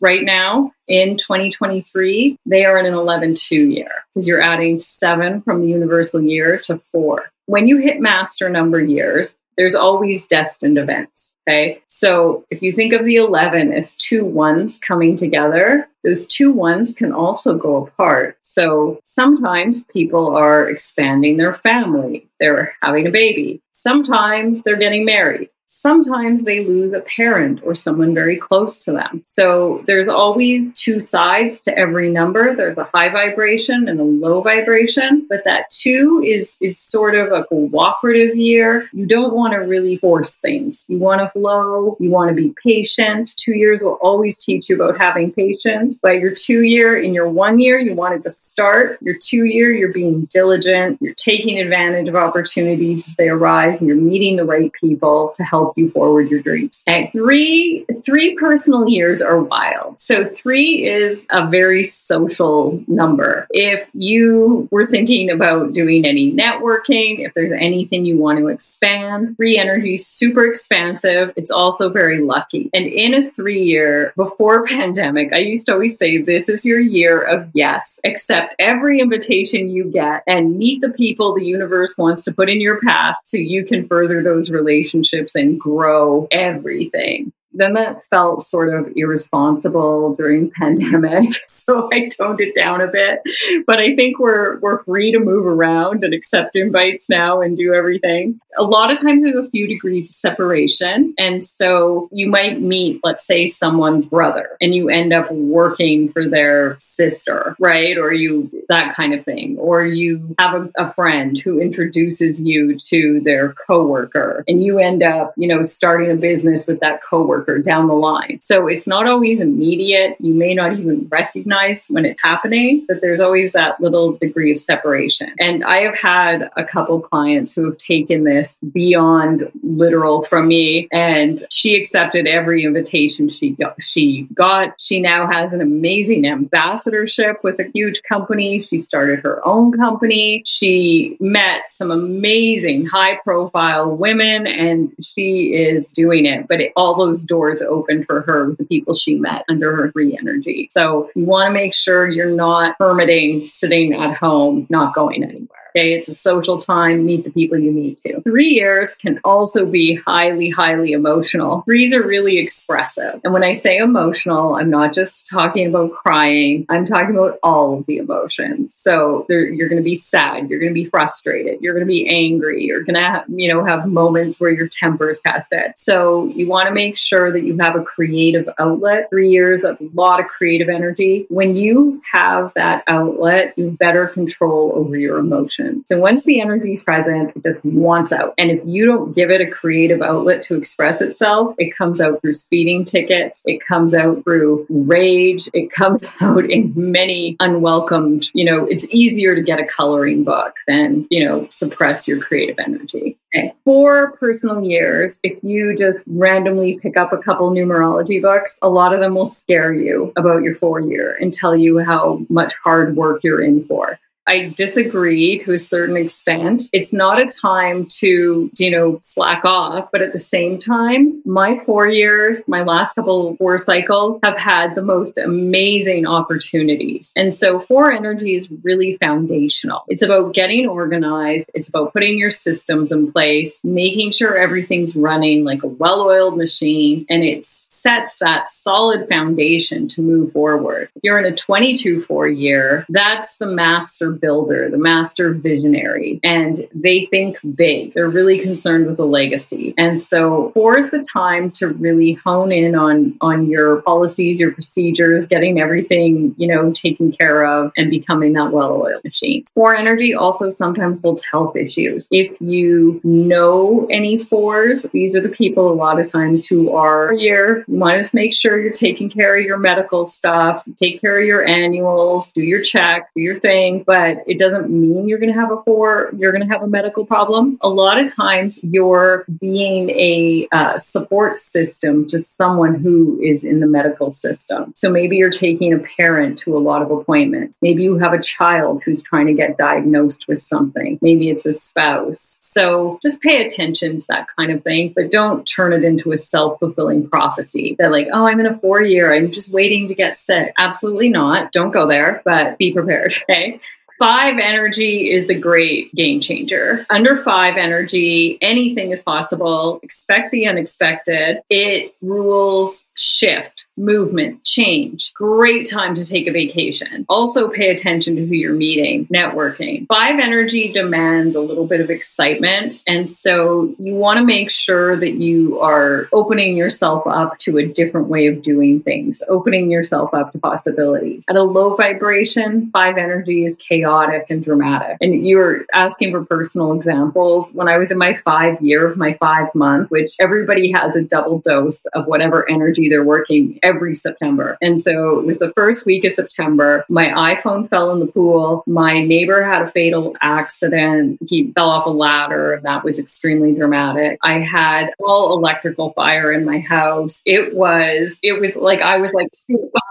right 0.01 0.23
now 0.23 0.73
in 0.87 1.17
2023, 1.17 2.39
they 2.47 2.65
are 2.65 2.79
in 2.79 2.87
an 2.87 2.95
11 2.95 3.35
2 3.35 3.55
year 3.55 3.91
because 4.15 4.29
you're 4.29 4.43
adding 4.43 4.81
seven 4.81 5.41
from 5.43 5.63
the 5.63 5.69
universal 5.69 6.21
year 6.21 6.59
to 6.59 6.81
four. 6.93 7.31
When 7.47 7.67
you 7.67 7.79
hit 7.79 8.01
master 8.01 8.49
number 8.49 8.81
years, 8.81 9.37
there's 9.57 9.75
always 9.75 10.27
destined 10.27 10.79
events. 10.79 11.35
Okay. 11.49 11.81
So 11.87 12.45
if 12.51 12.61
you 12.61 12.73
think 12.73 12.93
of 12.93 13.05
the 13.05 13.17
11 13.17 13.73
as 13.73 13.95
two 13.95 14.25
ones 14.25 14.79
coming 14.79 15.17
together, 15.17 15.89
those 16.03 16.27
two 16.27 16.51
ones 16.51 16.95
can 16.95 17.13
also 17.13 17.57
go 17.57 17.87
apart. 17.87 18.37
So 18.43 18.99
sometimes 19.05 19.85
people 19.85 20.35
are 20.37 20.69
expanding 20.69 21.37
their 21.37 21.55
family, 21.55 22.29
they're 22.41 22.75
having 22.83 23.07
a 23.07 23.11
baby. 23.11 23.61
Sometimes 23.73 24.63
they're 24.63 24.77
getting 24.77 25.05
married 25.05 25.51
sometimes 25.75 26.43
they 26.45 26.65
lose 26.65 26.93
a 26.93 27.01
parent 27.01 27.61
or 27.65 27.75
someone 27.75 28.15
very 28.15 28.37
close 28.37 28.79
to 28.79 28.93
them. 28.93 29.21
So 29.25 29.83
there's 29.87 30.09
always 30.09 30.73
two 30.73 31.01
sides 31.01 31.63
to 31.65 31.77
every 31.79 32.11
number. 32.11 32.55
There's 32.55 32.79
a 32.79 32.89
high 32.95 33.09
vibration 33.09 33.89
and 33.89 33.99
a 34.01 34.05
low 34.05 34.41
vibration, 34.41 35.27
but 35.29 35.43
that 35.45 35.71
two 35.71 36.23
is 36.25 36.57
is 36.61 36.79
sort 36.79 37.15
of 37.15 37.33
a 37.33 37.45
cooperative 37.45 38.37
year. 38.37 38.89
You 38.93 39.07
don't 39.07 39.35
want 39.35 39.53
to 39.55 39.59
really 39.59 39.97
force 39.99 40.37
things. 40.37 40.85
You 40.89 40.99
want 40.99 41.21
to 41.21 41.31
flow, 41.31 41.97
you 41.99 42.11
want 42.11 42.29
to 42.31 42.35
be 42.35 42.55
patient. 42.63 43.35
2 43.37 43.53
years 43.53 43.83
will 43.83 43.99
always 44.09 44.37
teach 44.37 44.69
you 44.69 44.77
about 44.77 45.01
having 45.01 45.33
patience. 45.33 45.99
By 45.99 46.13
your 46.13 46.35
2 46.35 46.63
year 46.63 47.01
in 47.03 47.13
your 47.15 47.29
1 47.29 47.59
year, 47.59 47.79
you 47.79 47.95
wanted 47.95 48.23
to 48.23 48.31
start. 48.31 48.99
Your 49.01 49.17
2 49.21 49.45
year, 49.45 49.73
you're 49.73 49.93
being 49.93 50.27
diligent, 50.39 50.91
you're 51.01 51.15
taking 51.15 51.59
advantage 51.59 52.09
of 52.09 52.17
opportunities 52.17 53.09
as 53.09 53.17
they 53.17 53.29
arise 53.29 53.79
and 53.79 53.89
you're 53.89 53.97
meeting 53.97 54.37
the 54.37 54.45
right 54.55 54.73
people 54.73 55.33
to 55.37 55.43
help 55.43 55.64
help 55.65 55.79
you 55.79 55.91
forward 55.91 56.31
your 56.31 56.41
dreams. 56.41 56.83
And 56.87 57.11
three, 57.13 57.87
three 58.05 58.35
personal 58.37 58.89
years 58.89 59.23
are 59.23 59.43
wild. 59.43 59.99
So 60.01 60.25
three 60.25 60.87
is 60.87 61.27
a 61.31 61.47
very 61.47 61.85
social 61.85 62.83
number. 62.87 63.47
If 63.51 63.89
you 63.95 64.69
were 64.71 64.87
thinking 64.87 65.31
about 65.31 65.73
doing 65.73 66.05
any 66.07 66.33
networking, 66.33 67.25
if 67.25 67.33
there's 67.35 67.53
anything 67.53 68.05
you 68.05 68.19
want 68.19 68.39
to 68.39 68.49
expand, 68.49 69.37
three 69.37 69.59
energy 69.59 69.99
super 69.99 70.45
expansive. 70.45 71.33
It's 71.37 71.51
also 71.51 71.89
very 71.89 72.21
lucky. 72.21 72.71
And 72.75 72.87
in 72.87 73.15
a 73.15 73.31
three 73.31 73.63
year 73.63 74.13
before 74.17 74.67
pandemic, 74.67 75.33
I 75.33 75.39
used 75.39 75.67
to 75.67 75.73
always 75.73 75.97
say 75.97 76.19
this 76.19 76.49
is 76.49 76.65
your 76.65 76.81
year 76.81 77.21
of 77.21 77.49
yes. 77.55 77.99
Accept 78.05 78.55
every 78.59 79.01
invitation 79.01 79.69
you 79.69 79.85
get 79.85 80.23
and 80.27 80.59
meet 80.59 80.81
the 80.81 80.91
people 80.91 81.35
the 81.35 81.45
universe 81.45 81.97
wants 81.97 82.25
to 82.25 82.33
put 82.33 82.51
in 82.51 82.61
your 82.61 82.81
path 82.81 83.17
so 83.25 83.37
you 83.37 83.65
can 83.65 83.87
further 83.89 84.23
those 84.23 84.51
relationships 84.51 85.35
and 85.35 85.44
grow 85.53 86.27
everything 86.31 87.33
then 87.55 87.75
that 87.75 88.03
felt 88.05 88.47
sort 88.47 88.73
of 88.73 88.93
irresponsible 88.97 90.15
during 90.17 90.51
pandemic 90.59 91.35
so 91.47 91.89
i 91.93 92.09
toned 92.09 92.41
it 92.41 92.55
down 92.55 92.81
a 92.81 92.87
bit. 92.87 93.21
But 93.67 93.81
i 93.81 93.95
think 93.95 94.19
we're 94.19 94.59
we're 94.59 94.83
free 94.85 95.13
to 95.13 95.19
move 95.19 95.47
around 95.47 96.05
and 96.05 96.15
accept 96.15 96.57
invites 96.57 97.09
now 97.09 97.41
and 97.41 97.57
do 97.57 97.75
everything. 97.75 98.41
A 98.57 98.63
lot 98.63 98.93
of 98.93 99.01
times 99.01 99.23
there's 99.23 99.37
a 99.37 99.51
few 99.51 99.67
degrees 99.67 100.09
of 100.09 100.15
separation 100.15 101.15
and 101.19 101.47
so 101.61 102.09
you 102.13 102.29
might 102.29 102.61
meet 102.61 103.01
let's 103.05 103.27
say 103.27 103.47
someone's 103.47 104.07
brother 104.07 104.57
and 104.61 104.75
you 104.75 104.89
end 104.89 105.13
up 105.13 105.31
working 105.31 106.13
for 106.13 106.29
their 106.29 106.77
sister 106.79 107.55
right? 107.59 107.97
Or 107.97 108.13
you 108.13 108.51
that 108.69 108.95
kind 108.95 109.15
of 109.15 109.25
thing. 109.25 109.57
Or 109.59 109.85
you 109.85 110.35
have 110.39 110.55
a, 110.55 110.71
a 110.79 110.93
friend 110.95 111.39
who 111.39 111.61
introduces 111.61 112.41
you 112.41 112.77
to 112.77 113.21
their 113.25 113.55
coworker 113.67 114.45
and 114.49 114.63
you 114.63 114.79
end 114.79 115.03
up 115.03 115.33
you 115.37 115.49
know 115.49 115.63
starting 115.63 116.11
a 116.11 116.15
business 116.15 116.67
with 116.67 116.81
that 116.81 117.03
coworker 117.03 117.44
down 117.63 117.89
the 117.89 117.95
line. 117.95 118.39
So 118.41 118.67
it's 118.67 118.87
not 118.87 119.07
always 119.07 119.41
immediate. 119.41 120.17
You 120.21 120.35
may 120.35 120.55
not 120.55 120.79
even 120.79 121.07
recognize 121.11 121.87
when 121.89 122.05
it's 122.05 122.21
happening, 122.23 122.85
but 122.89 123.01
there's 123.01 123.21
always 123.21 123.53
that 123.53 123.81
little 123.81 124.13
degree 124.13 124.53
of 124.53 124.61
separation. 124.61 125.33
And 125.41 125.65
I 125.65 125.83
have 125.83 125.97
had 125.97 126.51
a 126.57 126.65
couple 126.65 127.01
clients 127.01 127.53
who 127.53 127.65
have 127.65 127.77
taken 127.77 128.25
this 128.25 128.59
beyond 128.73 129.51
literal 129.63 130.25
from 130.25 130.49
me 130.49 130.89
and 130.93 131.43
she 131.51 131.75
accepted 131.75 132.27
every 132.27 132.65
invitation 132.65 133.29
she 133.29 133.51
got. 133.51 133.77
She 133.83 134.29
got. 134.35 134.75
She 134.79 135.01
now 135.01 135.27
has 135.31 135.53
an 135.53 135.61
amazing 135.61 136.27
ambassadorship 136.27 137.43
with 137.43 137.59
a 137.61 137.71
huge 137.75 138.03
company. 138.03 138.61
She 138.61 138.79
started 138.79 139.21
her 139.21 139.47
own 139.47 139.73
company. 139.73 140.43
She 140.47 141.17
met 141.21 141.71
some 141.71 141.91
amazing 141.91 142.87
high 142.87 143.17
profile 143.17 143.91
women 143.91 144.47
and 144.47 144.93
she 145.01 145.55
is 145.55 145.91
doing 145.93 146.27
it. 146.27 146.47
But 146.49 146.61
it, 146.61 146.73
all 146.77 146.95
those 146.95 147.23
doors 147.35 147.63
open 147.63 148.05
for 148.05 148.21
her 148.21 148.49
with 148.49 148.59
the 148.59 148.65
people 148.65 148.95
she 148.95 149.17
met 149.17 149.45
under 149.49 149.75
her 149.75 149.91
free 149.91 150.17
energy. 150.17 150.71
So 150.73 151.11
you 151.17 151.25
want 151.25 151.49
to 151.49 151.53
make 151.53 151.75
sure 151.75 152.09
you're 152.09 152.31
not 152.31 152.77
hermiting, 152.79 153.49
sitting 153.49 153.93
at 153.93 154.17
home, 154.17 154.69
not 154.71 154.95
going 154.95 155.25
anywhere. 155.25 155.64
Okay, 155.77 155.93
it's 155.93 156.07
a 156.07 156.15
social 156.15 156.61
time, 156.61 157.05
meet 157.05 157.25
the 157.25 157.33
people 157.33 157.59
you 157.59 157.73
need 157.73 157.99
to. 157.99 158.21
Three 158.21 158.51
years 158.51 158.95
can 158.95 159.19
also 159.25 159.67
be 159.67 159.97
highly, 160.07 160.49
highly 160.49 160.93
emotional. 160.93 161.63
Threes 161.63 161.93
are 161.93 162.07
really 162.07 162.39
expressive. 162.39 163.21
And 163.25 163.33
when 163.33 163.43
I 163.43 163.55
say 163.55 163.79
emotional, 163.79 164.55
I'm 164.55 164.71
not 164.71 164.95
just 164.95 165.27
talking 165.27 165.67
about 165.67 165.93
crying, 165.93 166.65
I'm 166.69 166.87
talking 166.87 167.17
about 167.17 167.41
all 167.43 167.77
of 167.77 167.87
the 167.87 167.97
emotions. 167.97 168.75
So 168.77 169.27
you're 169.29 169.69
going 169.69 169.83
to 169.83 169.85
be 169.85 169.97
sad, 169.97 170.49
you're 170.49 170.61
going 170.61 170.71
to 170.71 170.81
be 170.81 170.85
frustrated, 170.85 171.61
you're 171.61 171.75
going 171.75 171.85
to 171.85 171.93
be 171.93 172.09
angry, 172.09 172.63
you're 172.63 172.85
going 172.85 172.95
to, 172.95 173.25
you 173.29 173.53
know, 173.53 173.65
have 173.65 173.89
moments 173.89 174.39
where 174.39 174.53
your 174.53 174.69
temper 174.69 175.11
is 175.11 175.19
tested. 175.27 175.73
So 175.75 176.27
you 176.37 176.47
want 176.47 176.69
to 176.69 176.73
make 176.73 176.97
sure 176.97 177.33
that 177.33 177.43
you 177.43 177.59
have 177.59 177.75
a 177.75 177.83
creative 177.83 178.49
outlet. 178.61 179.11
Three 179.11 179.31
years, 179.31 179.63
that's 179.63 179.81
a 179.81 179.91
lot 179.93 180.21
of 180.21 180.29
creative 180.29 180.69
energy. 180.69 181.27
When 181.31 181.57
you 181.57 182.01
have 182.13 182.55
that 182.55 182.85
outlet, 182.87 183.55
you 183.57 183.73
better 183.73 184.07
control 184.07 184.71
over 184.77 184.97
your 184.97 185.19
emotions 185.19 185.64
emotions. 185.65 185.87
So 185.89 185.99
once 185.99 186.25
the 186.25 186.41
energy 186.41 186.73
is 186.73 186.83
present, 186.83 187.33
it 187.37 187.43
just 187.43 187.65
wants 187.65 188.13
out. 188.13 188.35
And 188.39 188.51
if 188.51 188.61
you 188.65 188.87
don't 188.87 189.15
give 189.15 189.31
it 189.31 189.41
a 189.41 189.47
creative 189.47 190.03
outlet 190.03 190.43
to 190.43 190.57
express 190.57 191.01
itself, 191.01 191.55
it 191.59 191.77
comes 191.77 192.01
out 192.01 192.21
through 192.21 192.35
speeding 192.35 192.85
tickets, 192.85 193.43
it 193.45 193.65
comes 193.67 193.95
out 193.95 194.25
through 194.25 194.67
rage, 194.69 195.49
it 195.53 195.71
comes 195.71 196.05
out 196.21 196.51
in 196.51 196.73
many 196.77 197.37
unwelcomed, 197.41 198.29
you 198.35 198.45
know, 198.45 198.67
it's 198.67 198.87
easier 198.91 199.35
to 199.35 199.43
get 199.43 199.61
a 199.61 199.65
coloring 199.65 200.25
book 200.25 200.57
than, 200.67 201.07
you 201.11 201.25
know, 201.25 201.47
suppress 201.51 202.07
your 202.07 202.21
creative 202.21 202.59
energy. 202.59 203.19
Okay. 203.35 203.53
For 203.65 204.13
personal 204.13 204.63
years, 204.63 205.19
if 205.25 205.43
you 205.43 205.77
just 205.77 206.05
randomly 206.07 206.79
pick 206.81 206.97
up 206.97 207.13
a 207.13 207.19
couple 207.19 207.51
numerology 207.51 208.23
books, 208.23 208.59
a 208.63 208.69
lot 208.69 208.95
of 208.95 209.01
them 209.01 209.15
will 209.15 209.27
scare 209.27 209.73
you 209.73 210.13
about 210.17 210.43
your 210.43 210.55
four 210.55 210.81
year 210.81 211.19
and 211.21 211.33
tell 211.33 211.57
you 211.57 211.79
how 211.79 212.25
much 212.29 212.55
hard 212.63 212.97
work 212.97 213.25
you're 213.25 213.43
in 213.43 213.67
for. 213.67 213.99
I 214.27 214.55
disagree 214.57 215.39
to 215.41 215.53
a 215.53 215.59
certain 215.59 215.97
extent. 215.97 216.65
It's 216.73 216.93
not 216.93 217.21
a 217.21 217.27
time 217.27 217.87
to, 218.01 218.51
you 218.57 218.71
know, 218.71 218.99
slack 219.03 219.45
off, 219.45 219.91
but 219.93 220.01
at 220.01 220.13
the 220.13 220.19
same 220.19 220.59
time, 220.59 221.21
my 221.27 221.59
four 221.59 221.89
years, 221.89 222.39
my 222.47 222.63
last 222.63 222.95
couple 222.95 223.29
of 223.29 223.39
four 223.39 223.59
cycles 223.59 224.19
have 224.23 224.39
had 224.39 224.75
the 224.75 224.83
most 224.83 225.19
amazing 225.19 226.07
opportunities. 226.07 227.13
And 227.17 227.35
so 227.35 227.59
four 227.59 227.93
energy 227.93 228.35
is 228.35 228.51
really 228.63 228.97
foundational. 228.97 229.85
It's 229.89 230.03
about 230.03 230.33
getting 230.33 230.69
organized. 230.69 231.51
It's 231.53 231.69
about 231.69 231.93
putting 231.93 232.19
your 232.19 232.31
systems 232.31 232.93
in 232.93 233.13
place, 233.13 233.61
making 233.63 234.13
sure 234.13 234.37
everything's 234.37 234.97
running 234.97 235.45
like 235.45 235.63
a 235.63 235.69
well-oiled 235.69 236.39
machine, 236.39 237.05
and 237.11 237.23
it 237.23 237.45
sets 237.85 238.17
that 238.17 238.49
solid 238.49 239.07
foundation 239.11 239.87
to 239.87 240.01
move 240.01 240.33
forward. 240.33 240.89
If 240.97 241.05
you're 241.05 241.19
in 241.19 241.31
a 241.31 241.37
22 241.37 242.03
four 242.03 242.29
year, 242.29 242.87
that's 242.89 243.37
the 243.37 243.47
master 243.47 244.11
builder, 244.11 244.71
the 244.71 244.79
master 244.79 245.35
visionary, 245.35 246.19
and 246.25 246.67
they 246.75 247.07
think 247.11 247.39
big. 247.55 247.93
They're 247.93 248.09
really 248.09 248.39
concerned 248.39 248.87
with 248.87 248.97
the 248.97 249.05
legacy. 249.07 249.75
And 249.77 250.03
so 250.03 250.51
four 250.55 250.79
is 250.79 250.89
the 250.89 251.05
time 251.05 251.51
to 251.53 251.69
really 251.69 252.15
hone 252.15 252.53
in 252.53 252.75
on 252.75 253.17
on 253.21 253.51
your 253.51 253.83
policies, 253.83 254.41
your 254.41 254.53
procedures, 254.53 255.27
getting 255.27 255.61
everything, 255.61 256.35
you 256.39 256.47
know, 256.47 256.73
taken 256.73 257.13
care 257.13 257.45
of 257.45 257.71
and 257.77 257.91
becoming 257.91 258.33
that 258.33 258.51
well-oiled 258.51 259.05
machine. 259.05 259.45
Four 259.55 259.77
energy 259.77 260.15
also 260.15 260.49
sometimes 260.49 261.01
holds 261.01 261.23
health 261.31 261.55
issues. 261.55 262.09
If 262.11 262.35
you 262.41 263.01
know 263.05 263.87
any 263.91 264.17
fours, 264.17 264.87
these 264.93 265.15
are 265.15 265.21
the 265.21 265.29
people 265.29 265.71
a 265.71 265.75
lot 265.75 266.01
of 266.01 266.11
times 266.11 266.47
who 266.47 266.75
are 266.75 267.13
here. 267.13 267.65
You 267.75 267.81
want 267.81 268.07
to 268.07 268.15
make 268.15 268.33
sure 268.33 268.61
you're 268.61 268.73
taking 268.73 269.11
care 269.11 269.37
of 269.37 269.45
your 269.45 269.59
medical 269.59 270.07
stuff, 270.07 270.63
take 270.77 271.01
care 271.01 271.19
of 271.19 271.27
your 271.27 271.45
annuals, 271.45 272.31
do 272.31 272.41
your 272.41 272.63
checks, 272.63 273.13
do 273.17 273.21
your 273.21 273.35
thing. 273.35 273.83
But 273.83 274.19
it 274.29 274.39
doesn't 274.39 274.71
mean 274.71 275.09
you're 275.09 275.19
going 275.19 275.33
to 275.33 275.41
have 275.41 275.51
a 275.51 275.61
four, 275.65 276.13
you're 276.17 276.31
going 276.31 276.47
to 276.47 276.53
have 276.53 276.63
a 276.63 276.69
medical 276.69 277.05
problem. 277.05 277.59
A 277.63 277.69
lot 277.69 277.99
of 277.99 278.15
times 278.15 278.61
you're 278.63 279.25
being 279.41 279.91
a 279.91 280.47
uh, 280.53 280.79
support 280.79 281.41
system 281.41 282.07
to 282.11 282.21
someone 282.21 282.77
who 282.77 283.21
is 283.21 283.43
in 283.43 283.59
the 283.59 283.67
medical 283.67 284.13
system. 284.13 284.73
So 284.77 284.89
maybe 284.89 285.17
you're 285.17 285.31
taking 285.31 285.73
a 285.73 285.81
parent 285.97 286.39
to 286.41 286.57
a 286.57 286.61
lot 286.61 286.81
of 286.81 286.93
appointments. 286.93 287.59
Maybe 287.61 287.83
you 287.83 287.99
have 287.99 288.13
a 288.13 288.23
child 288.23 288.83
who's 288.85 289.03
trying 289.03 289.27
to 289.27 289.35
get 289.35 289.59
diagnosed 289.59 290.29
with 290.29 290.45
something. 290.45 291.01
Maybe 291.03 291.29
it's 291.29 291.45
a 291.45 291.53
spouse. 291.53 292.39
So 292.41 293.01
just 293.03 293.21
pay 293.21 293.45
attention 293.45 293.99
to 293.99 294.07
that 294.11 294.29
kind 294.39 294.53
of 294.53 294.63
thing, 294.63 294.93
but 294.95 295.11
don't 295.11 295.45
turn 295.45 295.73
it 295.73 295.83
into 295.83 296.13
a 296.13 296.17
self 296.17 296.61
fulfilling 296.61 297.09
prophecy 297.09 297.64
that, 297.79 297.93
like, 297.93 298.09
oh, 298.13 298.27
I'm 298.27 298.41
in 298.41 298.47
a 298.47 298.59
four 298.59 298.83
year, 298.83 299.13
I'm 299.13 299.33
just 299.33 299.51
waiting 299.51 299.89
to 299.89 299.95
get 299.95 300.19
sick. 300.19 300.53
Absolutely 300.59 301.09
not. 301.09 301.53
Don't 301.53 301.71
go 301.71 301.87
there, 301.87 302.23
but 302.25 302.59
be 302.59 302.73
prepared. 302.73 303.15
Okay. 303.25 303.61
Five 303.99 304.39
energy 304.39 305.13
is 305.13 305.29
the 305.29 305.35
great 305.35 305.95
game 305.95 306.21
changer. 306.21 306.85
Under 306.91 307.23
five 307.23 307.57
energy, 307.57 308.39
anything 308.43 308.91
is 308.91 309.03
possible. 309.03 309.79
Expect 309.85 310.33
the 310.33 310.49
unexpected. 310.49 311.41
It 311.49 311.95
rules 312.03 312.84
shift, 312.97 313.65
movement, 313.77 314.45
change. 314.45 315.13
Great 315.15 315.69
time 315.69 315.95
to 315.95 316.07
take 316.07 316.29
a 316.29 316.33
vacation. 316.33 317.05
Also, 317.09 317.49
pay 317.49 317.71
attention 317.71 318.15
to 318.17 318.25
who 318.25 318.35
you're 318.35 318.55
meeting, 318.55 319.07
networking. 319.07 319.87
Five 319.89 320.21
energy 320.21 320.73
demands 320.73 321.35
a 321.35 321.41
little 321.41 321.67
bit 321.67 321.81
of 321.81 321.91
excitement. 321.91 322.83
And 322.87 323.09
so 323.09 323.75
you 323.79 323.95
want 323.95 324.19
to 324.19 324.25
make 324.25 324.51
sure 324.51 324.97
that 324.97 325.15
you 325.15 325.61
are 325.61 326.09
opening 326.13 326.57
yourself 326.57 327.05
up 327.07 327.39
to 327.41 327.59
a 327.59 327.67
different 327.67 328.09
way 328.09 328.27
of 328.27 328.43
doing 328.43 328.81
things, 328.81 329.23
opening 329.29 329.71
yourself 329.71 330.15
up 330.15 330.33
to 330.33 330.39
possibilities. 330.39 331.25
At 331.29 331.37
a 331.37 331.43
low 331.43 331.75
vibration, 331.75 332.71
five 332.71 332.97
energy 332.97 333.45
is 333.45 333.57
chaotic 333.57 334.27
and 334.31 334.45
dramatic. 334.45 334.99
And 335.01 335.27
you 335.27 335.39
were 335.39 335.67
asking 335.73 336.13
for 336.13 336.25
personal 336.25 336.73
examples. 336.73 337.51
When 337.53 337.69
I 337.69 337.79
was 337.79 337.91
in 337.91 337.99
my 337.99 338.15
five 338.15 338.61
year 338.61 338.87
of 338.87 338.97
my 338.97 339.15
five 339.15 339.55
month, 339.55 339.91
which 339.91 340.15
everybody 340.21 340.73
has 340.73 340.97
a 340.97 341.03
double 341.03 341.41
dose 341.41 341.83
of 341.95 342.07
whatever 342.07 342.49
energy 342.49 342.84
they're 342.89 343.05
working 343.05 343.59
every 343.63 343.95
September. 343.95 344.57
And 344.61 344.81
so 344.81 345.19
it 345.19 345.27
was 345.27 345.39
the 345.39 345.53
first 345.55 345.87
week 345.87 346.05
of 346.05 346.13
September. 346.13 346.85
My 346.89 347.35
iPhone 347.35 347.69
fell 347.69 347.93
in 347.93 348.01
the 348.01 348.07
pool. 348.07 348.63
My 348.67 349.03
neighbor 349.03 349.43
had 349.43 349.63
a 349.63 349.71
fatal 349.71 350.17
accident. 350.21 351.19
He 351.27 351.53
fell 351.53 351.71
off 351.71 351.87
a 351.87 351.91
ladder. 351.91 352.55
And 352.55 352.65
that 352.65 352.85
was 352.85 352.99
extremely 352.99 353.55
dramatic. 353.55 354.19
I 354.23 354.41
had 354.41 354.91
all 355.01 355.37
electrical 355.37 355.93
fire 355.93 356.33
in 356.33 356.45
my 356.45 356.59
house. 356.59 357.23
It 357.25 357.55
was, 357.55 358.19
it 358.23 358.41
was 358.41 358.55
like, 358.57 358.81
I 358.83 358.99
was 358.99 359.13
like, 359.13 359.29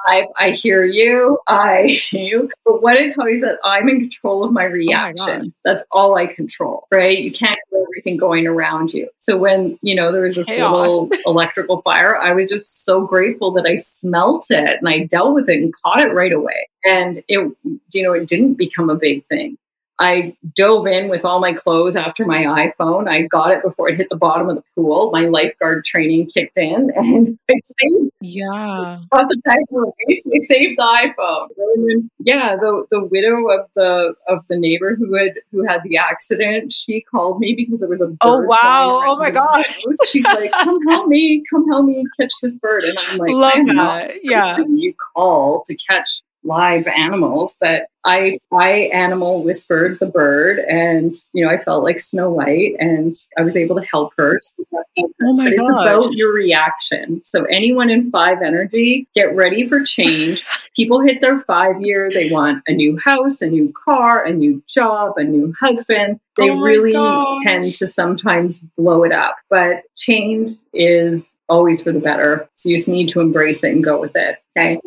five, 0.08 0.25
I 0.38 0.51
hear 0.51 0.84
you. 0.84 1.39
I 1.47 1.99
you. 2.12 2.49
But 2.65 2.82
what 2.82 2.97
I 2.97 3.10
tell 3.10 3.27
you 3.27 3.36
is 3.36 3.41
that 3.41 3.60
I'm 3.63 3.89
in 3.89 4.01
control 4.01 4.43
of 4.43 4.51
my 4.51 4.65
reaction. 4.65 5.23
Oh 5.29 5.39
my 5.39 5.45
That's 5.65 5.84
all 5.91 6.15
I 6.15 6.27
control, 6.27 6.88
right? 6.91 7.17
You 7.17 7.32
can't 7.32 7.60
everything 7.93 8.17
going 8.17 8.47
around 8.47 8.93
you. 8.93 9.10
So 9.19 9.38
when, 9.38 9.77
you 9.82 9.95
know, 9.95 10.12
there 10.12 10.21
was 10.21 10.36
this 10.36 10.47
Chaos. 10.47 10.88
little 10.88 11.10
electrical 11.25 11.82
fire, 11.82 12.17
I 12.17 12.34
was 12.34 12.49
just 12.49 12.83
so 12.84 13.06
grateful 13.06 13.52
that 13.54 13.65
I 13.65 13.76
smelt 13.76 14.48
it 14.50 14.78
and 14.80 14.89
I 14.89 15.00
dealt 15.00 15.34
with 15.34 15.50
it 15.50 15.62
and 15.62 15.74
caught 15.84 16.02
it 16.02 16.13
right 16.13 16.34
away. 16.34 16.67
And 16.86 17.24
it, 17.28 17.52
you 17.93 18.04
know, 18.04 18.13
it 18.13 18.28
didn't 18.28 18.56
become 18.56 18.89
a 18.89 18.96
big 18.96 19.26
thing. 19.28 19.58
I 20.04 20.36
dove 20.54 20.86
in 20.88 21.08
with 21.10 21.24
all 21.24 21.39
my 21.39 21.54
clothes 21.54 21.96
after 21.96 22.26
my 22.26 22.44
iPhone. 22.44 23.08
I 23.08 23.22
got 23.22 23.52
it 23.52 23.63
before 23.63 23.89
it 23.89 23.98
hit 23.98 24.10
the 24.10 24.18
bottom 24.18 24.50
of 24.50 24.58
the 24.58 24.63
pool. 24.76 25.12
My 25.12 25.26
lifeguard 25.26 25.86
training 25.86 26.28
kicked 26.28 26.58
in 26.58 26.92
and 26.96 27.39
I 27.50 27.54
saved 27.63 28.12
Yeah. 28.20 28.98
Got 29.12 29.30
the. 29.30 29.42
I 29.48 30.39
saved 30.46 30.78
the 30.78 31.13
iPhone. 31.18 31.48
Then, 31.58 32.10
yeah, 32.20 32.56
the 32.56 32.86
the 32.92 33.04
widow 33.06 33.48
of 33.50 33.70
the 33.76 34.13
of 34.28 34.44
the 34.50 34.58
neighbor 34.58 34.96
who 34.96 35.16
had 35.16 35.36
who 35.52 35.63
had 35.66 35.82
the 35.84 35.98
accident, 35.98 36.74
she 36.74 37.02
called 37.02 37.39
me 37.39 37.54
because 37.54 37.80
there 37.80 37.89
was 37.89 38.02
a 38.02 38.16
Oh 38.22 38.42
wow. 38.42 39.02
Oh 39.06 39.18
my 39.18 39.32
gosh. 39.32 39.86
She's 40.10 40.26
like, 40.26 40.52
come 40.63 40.86
help 40.88 41.08
me, 41.08 41.44
come 41.50 41.68
help 41.70 41.86
me 41.86 42.04
catch 42.20 42.34
this 42.42 42.56
bird. 42.56 42.84
And 42.84 42.98
I'm 43.00 43.18
like, 43.20 43.32
love 43.32 43.66
that. 43.68 44.24
Yeah. 44.24 44.58
You 44.58 44.94
call 45.16 45.63
to 45.68 45.76
catch 45.76 46.22
live 46.43 46.88
animals 46.88 47.56
but 47.60 47.88
I 48.06 48.39
I 48.51 48.89
animal 48.93 49.43
whispered 49.43 49.99
the 49.99 50.06
bird 50.06 50.60
and 50.60 51.15
you 51.32 51.43
know 51.43 51.49
I 51.49 51.58
felt 51.58 51.84
like 51.84 52.01
Snow 52.01 52.29
White 52.29 52.75
and 52.79 53.15
I 53.38 53.43
was 53.43 53.56
able 53.56 53.75
to 53.77 53.86
help 53.86 54.13
her. 54.17 54.39
oh 54.73 55.34
my 55.34 55.49
but 55.49 55.58
gosh. 55.58 55.97
It's 55.97 56.10
about 56.10 56.15
your 56.15 56.34
reaction. 56.34 57.21
So 57.23 57.45
anyone 57.45 57.89
in 57.89 58.12
five 58.12 58.41
energy, 58.41 59.08
get 59.15 59.34
ready 59.36 59.67
for 59.67 59.84
change. 59.84 60.45
People 60.75 60.99
hit 60.99 61.21
their 61.21 61.41
five 61.41 61.82
year, 61.82 62.10
they 62.12 62.29
want 62.29 62.63
a 62.67 62.73
new 62.73 62.97
house, 62.97 63.41
a 63.41 63.47
new 63.47 63.73
car, 63.86 64.25
a 64.25 64.34
new 64.34 64.62
job, 64.67 65.13
a 65.17 65.23
new 65.23 65.53
husband. 65.60 66.19
They 66.36 66.49
oh 66.49 66.60
really 66.60 66.93
gosh. 66.93 67.38
tend 67.43 67.75
to 67.75 67.88
sometimes 67.88 68.60
blow 68.75 69.03
it 69.03 69.12
up. 69.12 69.38
But 69.49 69.84
change 69.95 70.58
is 70.73 71.32
always 71.47 71.82
for 71.82 71.91
the 71.91 71.99
better. 71.99 72.49
So 72.56 72.69
you 72.69 72.77
just 72.77 72.89
need 72.89 73.10
to 73.10 73.21
embrace 73.21 73.63
it 73.63 73.71
and 73.71 73.84
go 73.84 74.01
with 74.01 74.15
it. 74.15 74.39
Okay 74.58 74.79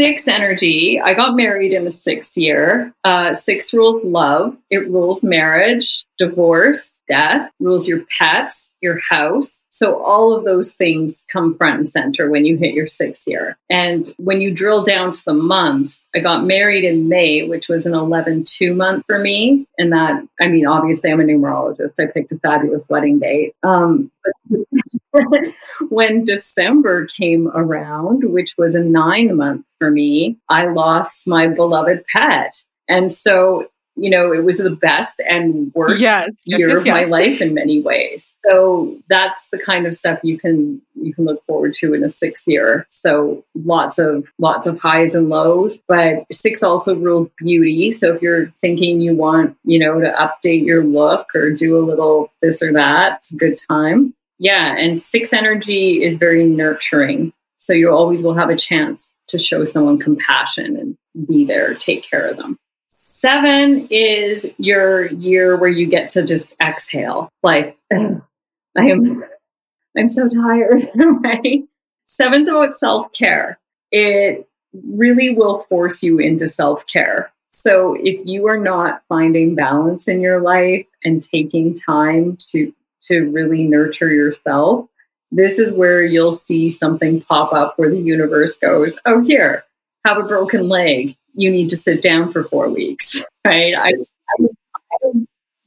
six 0.00 0.26
energy. 0.26 0.98
I 0.98 1.12
got 1.12 1.36
married 1.36 1.74
in 1.74 1.84
the 1.84 1.90
sixth 1.90 2.34
year. 2.34 2.94
Uh, 3.04 3.34
six 3.34 3.74
rules 3.74 4.02
love, 4.02 4.56
it 4.70 4.88
rules 4.88 5.22
marriage, 5.22 6.06
divorce, 6.16 6.94
death, 7.06 7.50
rules 7.60 7.86
your 7.86 8.06
pets, 8.18 8.69
your 8.80 8.98
house. 9.08 9.62
So 9.68 10.02
all 10.02 10.34
of 10.34 10.44
those 10.44 10.74
things 10.74 11.24
come 11.30 11.56
front 11.56 11.78
and 11.78 11.88
center 11.88 12.28
when 12.28 12.44
you 12.44 12.56
hit 12.56 12.74
your 12.74 12.86
sixth 12.86 13.26
year. 13.26 13.56
And 13.68 14.12
when 14.18 14.40
you 14.40 14.52
drill 14.52 14.82
down 14.82 15.12
to 15.12 15.24
the 15.24 15.34
months, 15.34 16.00
I 16.14 16.20
got 16.20 16.44
married 16.44 16.84
in 16.84 17.08
May, 17.08 17.44
which 17.44 17.68
was 17.68 17.86
an 17.86 17.94
11 17.94 18.44
2 18.44 18.74
month 18.74 19.04
for 19.06 19.18
me. 19.18 19.66
And 19.78 19.92
that, 19.92 20.22
I 20.40 20.48
mean, 20.48 20.66
obviously, 20.66 21.10
I'm 21.10 21.20
a 21.20 21.24
numerologist. 21.24 21.92
I 21.98 22.06
picked 22.06 22.32
a 22.32 22.38
fabulous 22.38 22.88
wedding 22.88 23.18
date. 23.18 23.54
Um, 23.62 24.10
when 25.88 26.24
December 26.24 27.06
came 27.06 27.48
around, 27.48 28.24
which 28.24 28.56
was 28.56 28.74
a 28.74 28.80
nine 28.80 29.36
month 29.36 29.64
for 29.78 29.90
me, 29.90 30.38
I 30.48 30.66
lost 30.66 31.26
my 31.26 31.46
beloved 31.46 32.04
pet. 32.06 32.64
And 32.88 33.12
so 33.12 33.68
you 34.00 34.08
know, 34.08 34.32
it 34.32 34.44
was 34.44 34.56
the 34.56 34.70
best 34.70 35.20
and 35.28 35.70
worst 35.74 36.00
yes, 36.00 36.42
year 36.46 36.70
yes, 36.70 36.80
of 36.80 36.86
yes. 36.86 36.94
my 36.94 37.04
life 37.04 37.42
in 37.42 37.52
many 37.52 37.82
ways. 37.82 38.32
So 38.48 38.96
that's 39.10 39.48
the 39.48 39.58
kind 39.58 39.86
of 39.86 39.94
stuff 39.94 40.18
you 40.22 40.38
can 40.38 40.80
you 40.94 41.12
can 41.12 41.26
look 41.26 41.44
forward 41.46 41.74
to 41.74 41.92
in 41.92 42.02
a 42.02 42.08
sixth 42.08 42.44
year. 42.46 42.86
So 42.90 43.44
lots 43.54 43.98
of 43.98 44.26
lots 44.38 44.66
of 44.66 44.78
highs 44.78 45.14
and 45.14 45.28
lows, 45.28 45.78
but 45.86 46.24
six 46.32 46.62
also 46.62 46.94
rules 46.94 47.28
beauty. 47.38 47.92
So 47.92 48.14
if 48.14 48.22
you're 48.22 48.50
thinking 48.62 49.02
you 49.02 49.14
want, 49.14 49.56
you 49.64 49.78
know, 49.78 50.00
to 50.00 50.10
update 50.12 50.64
your 50.64 50.82
look 50.82 51.34
or 51.34 51.50
do 51.50 51.76
a 51.76 51.84
little 51.84 52.32
this 52.40 52.62
or 52.62 52.72
that, 52.72 53.18
it's 53.20 53.32
a 53.32 53.36
good 53.36 53.58
time. 53.58 54.14
Yeah, 54.38 54.74
and 54.78 55.02
six 55.02 55.34
energy 55.34 56.02
is 56.02 56.16
very 56.16 56.46
nurturing. 56.46 57.34
So 57.58 57.74
you 57.74 57.90
always 57.90 58.22
will 58.22 58.34
have 58.34 58.48
a 58.48 58.56
chance 58.56 59.12
to 59.28 59.38
show 59.38 59.66
someone 59.66 59.98
compassion 59.98 60.76
and 61.14 61.28
be 61.28 61.44
there, 61.44 61.74
take 61.74 62.02
care 62.02 62.26
of 62.26 62.38
them. 62.38 62.58
Seven 62.92 63.86
is 63.88 64.44
your 64.58 65.06
year 65.12 65.56
where 65.56 65.70
you 65.70 65.86
get 65.86 66.08
to 66.10 66.24
just 66.24 66.56
exhale. 66.60 67.30
Like, 67.44 67.78
I 67.92 68.18
am, 68.76 69.22
I'm 69.96 70.08
so 70.08 70.26
tired. 70.26 70.90
right? 70.96 71.62
Seven's 72.06 72.48
about 72.48 72.70
self 72.70 73.12
care. 73.12 73.60
It 73.92 74.48
really 74.72 75.32
will 75.32 75.60
force 75.60 76.02
you 76.02 76.18
into 76.18 76.48
self 76.48 76.84
care. 76.88 77.32
So 77.52 77.94
if 77.94 78.26
you 78.26 78.48
are 78.48 78.58
not 78.58 79.02
finding 79.08 79.54
balance 79.54 80.08
in 80.08 80.20
your 80.20 80.40
life 80.40 80.86
and 81.04 81.22
taking 81.22 81.74
time 81.74 82.36
to 82.50 82.74
to 83.06 83.20
really 83.30 83.62
nurture 83.62 84.10
yourself, 84.10 84.88
this 85.30 85.60
is 85.60 85.72
where 85.72 86.02
you'll 86.02 86.34
see 86.34 86.70
something 86.70 87.20
pop 87.20 87.52
up 87.52 87.78
where 87.78 87.90
the 87.90 88.00
universe 88.00 88.56
goes, 88.56 88.98
"Oh, 89.06 89.20
here, 89.20 89.64
have 90.04 90.18
a 90.18 90.24
broken 90.24 90.68
leg. 90.68 91.16
You 91.34 91.50
need 91.50 91.70
to 91.70 91.76
sit 91.76 92.02
down 92.02 92.32
for 92.32 92.44
four 92.44 92.68
weeks." 92.68 93.22
Right? 93.46 93.74
I, 93.74 93.88
I, 93.88 93.92
I 94.42 95.10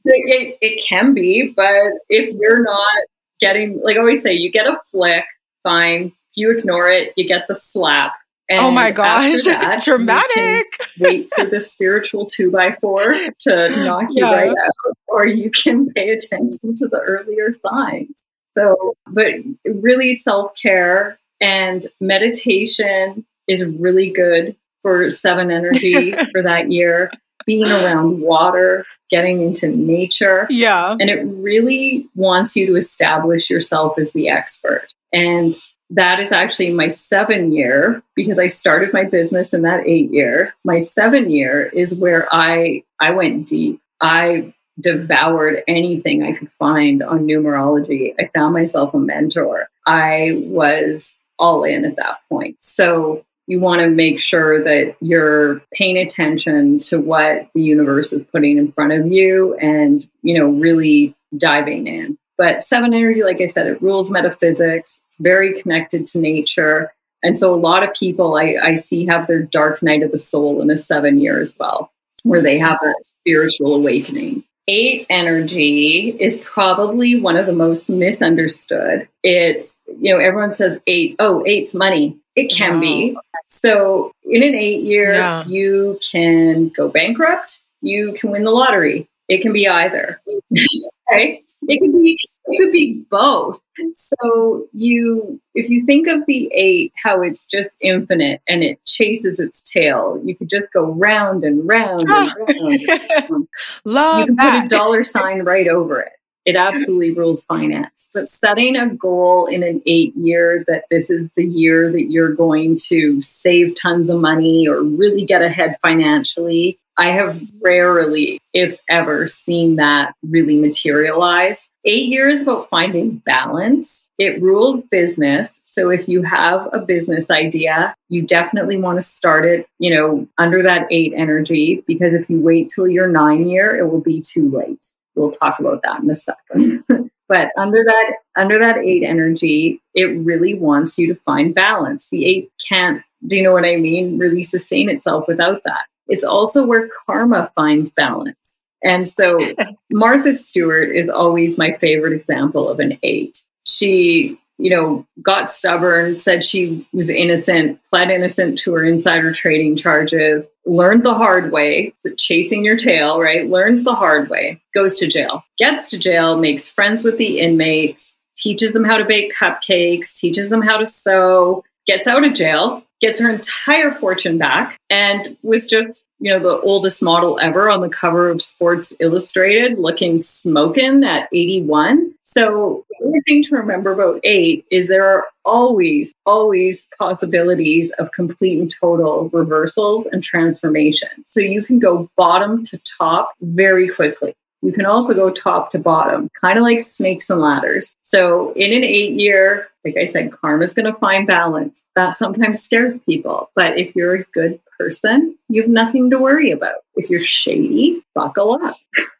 it, 0.04 0.58
it 0.60 0.84
can 0.86 1.12
be, 1.12 1.52
but 1.56 1.92
if 2.08 2.32
you're 2.36 2.62
not 2.62 2.94
getting, 3.40 3.80
like 3.82 3.96
I 3.96 3.98
always 4.00 4.22
say, 4.22 4.32
you 4.32 4.50
get 4.52 4.66
a 4.68 4.78
flick, 4.92 5.24
fine. 5.64 6.12
You 6.34 6.56
ignore 6.56 6.88
it, 6.88 7.12
you 7.16 7.26
get 7.26 7.48
the 7.48 7.54
slap. 7.56 8.12
oh 8.52 8.66
And 8.66 8.74
my 8.76 8.90
after 8.90 8.94
gosh, 8.94 9.42
that, 9.44 9.82
dramatic. 9.84 10.66
wait 11.00 11.28
for 11.34 11.46
the 11.46 11.58
spiritual 11.58 12.26
two 12.26 12.50
by 12.52 12.76
four 12.80 13.02
to 13.40 13.84
knock 13.84 14.06
you 14.10 14.24
Yeah. 14.24 14.32
right 14.34 14.50
out, 14.50 14.94
or 15.08 15.26
you 15.26 15.50
can 15.50 15.90
pay 15.94 16.10
attention 16.10 16.76
to 16.76 16.86
the 16.86 17.00
earlier 17.00 17.50
signs. 17.52 18.24
So, 18.56 18.92
but 19.08 19.34
really 19.64 20.14
self 20.14 20.52
care 20.60 21.18
and 21.40 21.84
meditation 22.00 23.26
is 23.48 23.64
really 23.64 24.10
good 24.10 24.54
for 24.84 25.10
seven 25.10 25.50
energy 25.50 26.12
for 26.32 26.42
that 26.42 26.70
year. 26.70 27.10
Being 27.46 27.66
around 27.68 28.20
water, 28.22 28.86
getting 29.10 29.42
into 29.42 29.66
nature, 29.68 30.46
Yeah. 30.48 30.96
and 30.98 31.10
it 31.10 31.22
really 31.24 32.08
wants 32.14 32.56
you 32.56 32.64
to 32.68 32.76
establish 32.76 33.50
yourself 33.50 33.98
as 33.98 34.12
the 34.12 34.30
expert. 34.30 34.86
And 35.12 35.54
that 35.90 36.20
is 36.20 36.32
actually 36.32 36.70
my 36.72 36.88
seven 36.88 37.52
year 37.52 38.02
because 38.16 38.38
I 38.38 38.46
started 38.46 38.94
my 38.94 39.04
business 39.04 39.52
in 39.52 39.60
that 39.62 39.86
eight 39.86 40.10
year. 40.10 40.54
My 40.64 40.78
seven 40.78 41.28
year 41.28 41.66
is 41.74 41.94
where 41.94 42.26
I 42.32 42.82
I 42.98 43.10
went 43.10 43.46
deep. 43.48 43.78
I 44.00 44.54
devoured 44.80 45.62
anything 45.68 46.22
I 46.22 46.32
could 46.32 46.50
find 46.58 47.02
on 47.02 47.26
numerology. 47.26 48.14
I 48.18 48.30
found 48.34 48.54
myself 48.54 48.94
a 48.94 48.98
mentor. 48.98 49.68
I 49.86 50.32
was 50.46 51.12
all 51.38 51.64
in 51.64 51.84
at 51.84 51.96
that 51.96 52.20
point. 52.30 52.56
So 52.60 53.24
you 53.46 53.60
want 53.60 53.80
to 53.80 53.88
make 53.88 54.18
sure 54.18 54.62
that 54.64 54.96
you're 55.00 55.60
paying 55.72 55.98
attention 55.98 56.80
to 56.80 56.98
what 56.98 57.48
the 57.54 57.62
universe 57.62 58.12
is 58.12 58.24
putting 58.24 58.58
in 58.58 58.72
front 58.72 58.92
of 58.92 59.06
you 59.06 59.54
and, 59.56 60.06
you 60.22 60.38
know, 60.38 60.48
really 60.48 61.14
diving 61.36 61.86
in. 61.86 62.16
But 62.36 62.64
seven 62.64 62.94
energy, 62.94 63.22
like 63.22 63.40
I 63.40 63.46
said, 63.46 63.66
it 63.66 63.82
rules 63.82 64.10
metaphysics. 64.10 65.00
It's 65.06 65.18
very 65.18 65.60
connected 65.60 66.06
to 66.08 66.18
nature. 66.18 66.92
And 67.22 67.38
so 67.38 67.54
a 67.54 67.56
lot 67.56 67.82
of 67.82 67.94
people 67.94 68.36
I, 68.36 68.56
I 68.62 68.74
see 68.74 69.06
have 69.06 69.26
their 69.26 69.42
dark 69.42 69.82
night 69.82 70.02
of 70.02 70.10
the 70.10 70.18
soul 70.18 70.60
in 70.60 70.70
a 70.70 70.76
seven 70.76 71.18
year 71.18 71.38
as 71.38 71.54
well, 71.58 71.92
where 72.22 72.42
they 72.42 72.58
have 72.58 72.78
that 72.82 73.02
spiritual 73.04 73.74
awakening. 73.74 74.44
Eight 74.66 75.06
energy 75.10 76.16
is 76.18 76.38
probably 76.38 77.20
one 77.20 77.36
of 77.36 77.46
the 77.46 77.52
most 77.52 77.88
misunderstood. 77.88 79.06
It's, 79.22 79.76
you 80.00 80.12
know, 80.12 80.18
everyone 80.18 80.54
says 80.54 80.80
eight, 80.86 81.16
oh, 81.18 81.44
eight's 81.46 81.74
money. 81.74 82.18
It 82.36 82.48
can 82.48 82.80
be. 82.80 83.16
So 83.48 84.12
in 84.24 84.42
an 84.42 84.54
eight 84.54 84.82
year, 84.82 85.14
Yeah. 85.14 85.44
you 85.46 85.98
can 86.10 86.68
go 86.70 86.88
bankrupt, 86.88 87.60
you 87.80 88.14
can 88.14 88.30
win 88.30 88.44
the 88.44 88.50
lottery. 88.50 89.08
It 89.28 89.40
can 89.40 89.52
be 89.52 89.68
either. 89.68 90.20
right? 91.10 91.42
It 91.68 91.80
could 91.80 91.92
be 92.02 92.18
it 92.46 92.58
could 92.58 92.72
be 92.72 93.04
both. 93.10 93.60
So 93.94 94.68
you 94.72 95.40
if 95.54 95.68
you 95.70 95.84
think 95.86 96.08
of 96.08 96.24
the 96.26 96.50
eight, 96.52 96.92
how 97.02 97.22
it's 97.22 97.46
just 97.46 97.70
infinite 97.80 98.42
and 98.48 98.62
it 98.62 98.84
chases 98.84 99.38
its 99.38 99.62
tail, 99.62 100.20
you 100.24 100.36
could 100.36 100.50
just 100.50 100.66
go 100.72 100.92
round 100.92 101.44
and 101.44 101.66
round 101.66 102.00
and 102.00 102.10
ah. 102.10 102.34
round. 102.38 102.80
you 103.30 103.48
Love 103.84 104.26
can 104.26 104.36
put 104.36 104.64
a 104.64 104.68
dollar 104.68 105.04
sign 105.04 105.42
right 105.42 105.68
over 105.68 106.00
it. 106.00 106.12
It 106.44 106.56
absolutely 106.56 107.12
rules 107.12 107.44
finance. 107.44 108.10
But 108.12 108.28
setting 108.28 108.76
a 108.76 108.88
goal 108.88 109.46
in 109.46 109.62
an 109.62 109.80
eight 109.86 110.14
year 110.14 110.64
that 110.68 110.84
this 110.90 111.08
is 111.08 111.30
the 111.36 111.44
year 111.44 111.90
that 111.90 112.10
you're 112.10 112.34
going 112.34 112.78
to 112.88 113.22
save 113.22 113.74
tons 113.80 114.10
of 114.10 114.20
money 114.20 114.68
or 114.68 114.82
really 114.82 115.24
get 115.24 115.42
ahead 115.42 115.76
financially, 115.82 116.78
I 116.96 117.08
have 117.08 117.40
rarely, 117.60 118.40
if 118.52 118.78
ever, 118.88 119.26
seen 119.26 119.76
that 119.76 120.14
really 120.22 120.56
materialize. 120.56 121.66
Eight 121.86 122.08
years 122.08 122.42
about 122.42 122.70
finding 122.70 123.16
balance. 123.26 124.06
It 124.18 124.40
rules 124.40 124.80
business. 124.90 125.60
So 125.64 125.90
if 125.90 126.08
you 126.08 126.22
have 126.22 126.68
a 126.72 126.78
business 126.78 127.30
idea, 127.30 127.94
you 128.08 128.22
definitely 128.22 128.78
want 128.78 128.98
to 128.98 129.02
start 129.02 129.44
it, 129.44 129.66
you 129.78 129.94
know, 129.94 130.26
under 130.38 130.62
that 130.62 130.86
eight 130.90 131.12
energy, 131.16 131.82
because 131.86 132.14
if 132.14 132.30
you 132.30 132.40
wait 132.40 132.70
till 132.74 132.86
your 132.86 133.08
nine 133.08 133.48
year, 133.48 133.76
it 133.76 133.90
will 133.90 134.00
be 134.00 134.22
too 134.22 134.48
late. 134.50 134.92
We'll 135.14 135.30
talk 135.32 135.60
about 135.60 135.82
that 135.82 136.00
in 136.00 136.10
a 136.10 136.14
second. 136.14 136.84
but 137.28 137.50
under 137.56 137.84
that 137.84 138.12
under 138.36 138.58
that 138.58 138.78
eight 138.78 139.02
energy, 139.02 139.80
it 139.94 140.06
really 140.06 140.54
wants 140.54 140.98
you 140.98 141.06
to 141.08 141.20
find 141.22 141.54
balance. 141.54 142.08
The 142.10 142.24
eight 142.24 142.52
can't, 142.68 143.02
do 143.26 143.36
you 143.36 143.42
know 143.42 143.52
what 143.52 143.66
I 143.66 143.76
mean? 143.76 144.18
Really 144.18 144.44
sustain 144.44 144.88
itself 144.88 145.26
without 145.28 145.62
that. 145.64 145.86
It's 146.08 146.24
also 146.24 146.64
where 146.64 146.88
karma 147.06 147.50
finds 147.54 147.90
balance. 147.90 148.36
And 148.82 149.10
so 149.10 149.38
Martha 149.90 150.32
Stewart 150.32 150.94
is 150.94 151.08
always 151.08 151.56
my 151.56 151.76
favorite 151.80 152.12
example 152.12 152.68
of 152.68 152.80
an 152.80 152.98
eight. 153.02 153.42
She, 153.66 154.38
you 154.58 154.70
know, 154.70 155.06
got 155.22 155.52
stubborn, 155.52 156.20
said 156.20 156.44
she 156.44 156.86
was 156.92 157.08
innocent, 157.08 157.80
pled 157.90 158.10
innocent 158.10 158.58
to 158.58 158.72
her 158.72 158.84
insider 158.84 159.32
trading 159.32 159.76
charges, 159.76 160.46
learned 160.64 161.04
the 161.04 161.14
hard 161.14 161.50
way, 161.50 161.92
chasing 162.16 162.64
your 162.64 162.76
tail, 162.76 163.20
right? 163.20 163.50
Learns 163.50 163.84
the 163.84 163.94
hard 163.94 164.28
way, 164.28 164.60
goes 164.72 164.98
to 164.98 165.06
jail, 165.06 165.42
gets 165.58 165.90
to 165.90 165.98
jail, 165.98 166.38
makes 166.38 166.68
friends 166.68 167.04
with 167.04 167.18
the 167.18 167.40
inmates, 167.40 168.14
teaches 168.36 168.72
them 168.72 168.84
how 168.84 168.96
to 168.96 169.04
bake 169.04 169.34
cupcakes, 169.34 170.16
teaches 170.16 170.48
them 170.48 170.62
how 170.62 170.76
to 170.76 170.86
sew, 170.86 171.64
gets 171.86 172.06
out 172.06 172.24
of 172.24 172.34
jail, 172.34 172.84
gets 173.04 173.18
her 173.18 173.28
entire 173.28 173.92
fortune 173.92 174.38
back, 174.38 174.80
and 174.88 175.36
was 175.42 175.66
just, 175.66 176.06
you 176.20 176.32
know, 176.32 176.38
the 176.38 176.58
oldest 176.62 177.02
model 177.02 177.38
ever 177.42 177.68
on 177.68 177.82
the 177.82 177.88
cover 177.90 178.30
of 178.30 178.40
Sports 178.40 178.94
Illustrated, 178.98 179.78
looking 179.78 180.22
smoking 180.22 181.04
at 181.04 181.28
81. 181.30 182.14
So, 182.22 182.86
the 182.98 183.08
other 183.08 183.22
thing 183.28 183.42
to 183.42 183.56
remember 183.56 183.92
about 183.92 184.20
eight 184.24 184.64
is 184.70 184.88
there 184.88 185.06
are 185.06 185.26
always, 185.44 186.14
always 186.24 186.86
possibilities 186.98 187.90
of 187.98 188.10
complete 188.12 188.58
and 188.58 188.70
total 188.70 189.28
reversals 189.34 190.06
and 190.06 190.22
transformation. 190.22 191.10
So, 191.28 191.40
you 191.40 191.62
can 191.62 191.78
go 191.78 192.08
bottom 192.16 192.64
to 192.64 192.78
top 192.78 193.34
very 193.42 193.86
quickly. 193.86 194.34
You 194.64 194.72
can 194.72 194.86
also 194.86 195.12
go 195.12 195.28
top 195.28 195.68
to 195.70 195.78
bottom, 195.78 196.30
kind 196.40 196.58
of 196.58 196.62
like 196.62 196.80
snakes 196.80 197.28
and 197.28 197.38
ladders. 197.38 197.96
So, 198.00 198.52
in 198.54 198.72
an 198.72 198.82
eight 198.82 199.12
year, 199.20 199.68
like 199.84 199.98
I 199.98 200.10
said, 200.10 200.32
karma's 200.32 200.72
going 200.72 200.90
to 200.90 200.98
find 200.98 201.26
balance. 201.26 201.84
That 201.96 202.16
sometimes 202.16 202.62
scares 202.62 202.96
people. 202.98 203.50
But 203.54 203.76
if 203.76 203.94
you're 203.94 204.14
a 204.14 204.24
good 204.32 204.58
person, 204.78 205.36
you 205.50 205.60
have 205.60 205.70
nothing 205.70 206.08
to 206.10 206.18
worry 206.18 206.50
about. 206.50 206.76
If 206.96 207.10
you're 207.10 207.22
shady, 207.22 208.02
buckle 208.14 208.58
up. 208.64 208.76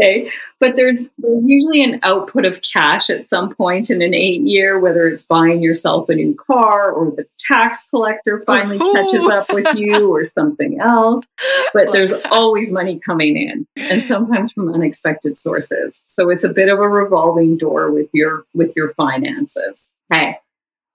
okay. 0.00 0.30
But 0.58 0.76
there's, 0.76 1.06
there's 1.18 1.44
usually 1.46 1.82
an 1.82 2.00
output 2.02 2.44
of 2.44 2.60
cash 2.62 3.08
at 3.08 3.28
some 3.28 3.54
point 3.54 3.90
in 3.90 4.02
an 4.02 4.14
eight 4.14 4.42
year, 4.42 4.78
whether 4.78 5.06
it's 5.06 5.22
buying 5.22 5.62
yourself 5.62 6.08
a 6.08 6.14
new 6.14 6.34
car 6.34 6.90
or 6.90 7.10
the 7.10 7.26
tax 7.38 7.86
collector 7.88 8.40
finally 8.42 8.78
catches 8.78 9.26
up 9.28 9.52
with 9.52 9.74
you 9.76 10.14
or 10.14 10.24
something 10.24 10.80
else. 10.80 11.24
But 11.72 11.92
there's 11.92 12.12
always 12.30 12.70
money 12.70 12.98
coming 12.98 13.36
in 13.36 13.66
and 13.76 14.04
sometimes 14.04 14.52
from 14.52 14.72
unexpected 14.72 15.38
sources. 15.38 16.02
So 16.08 16.30
it's 16.30 16.44
a 16.44 16.48
bit 16.48 16.68
of 16.68 16.78
a 16.78 16.88
revolving 16.88 17.56
door 17.56 17.90
with 17.90 18.08
your 18.12 18.44
with 18.54 18.74
your 18.76 18.92
finances. 18.94 19.90
Okay. 20.12 20.38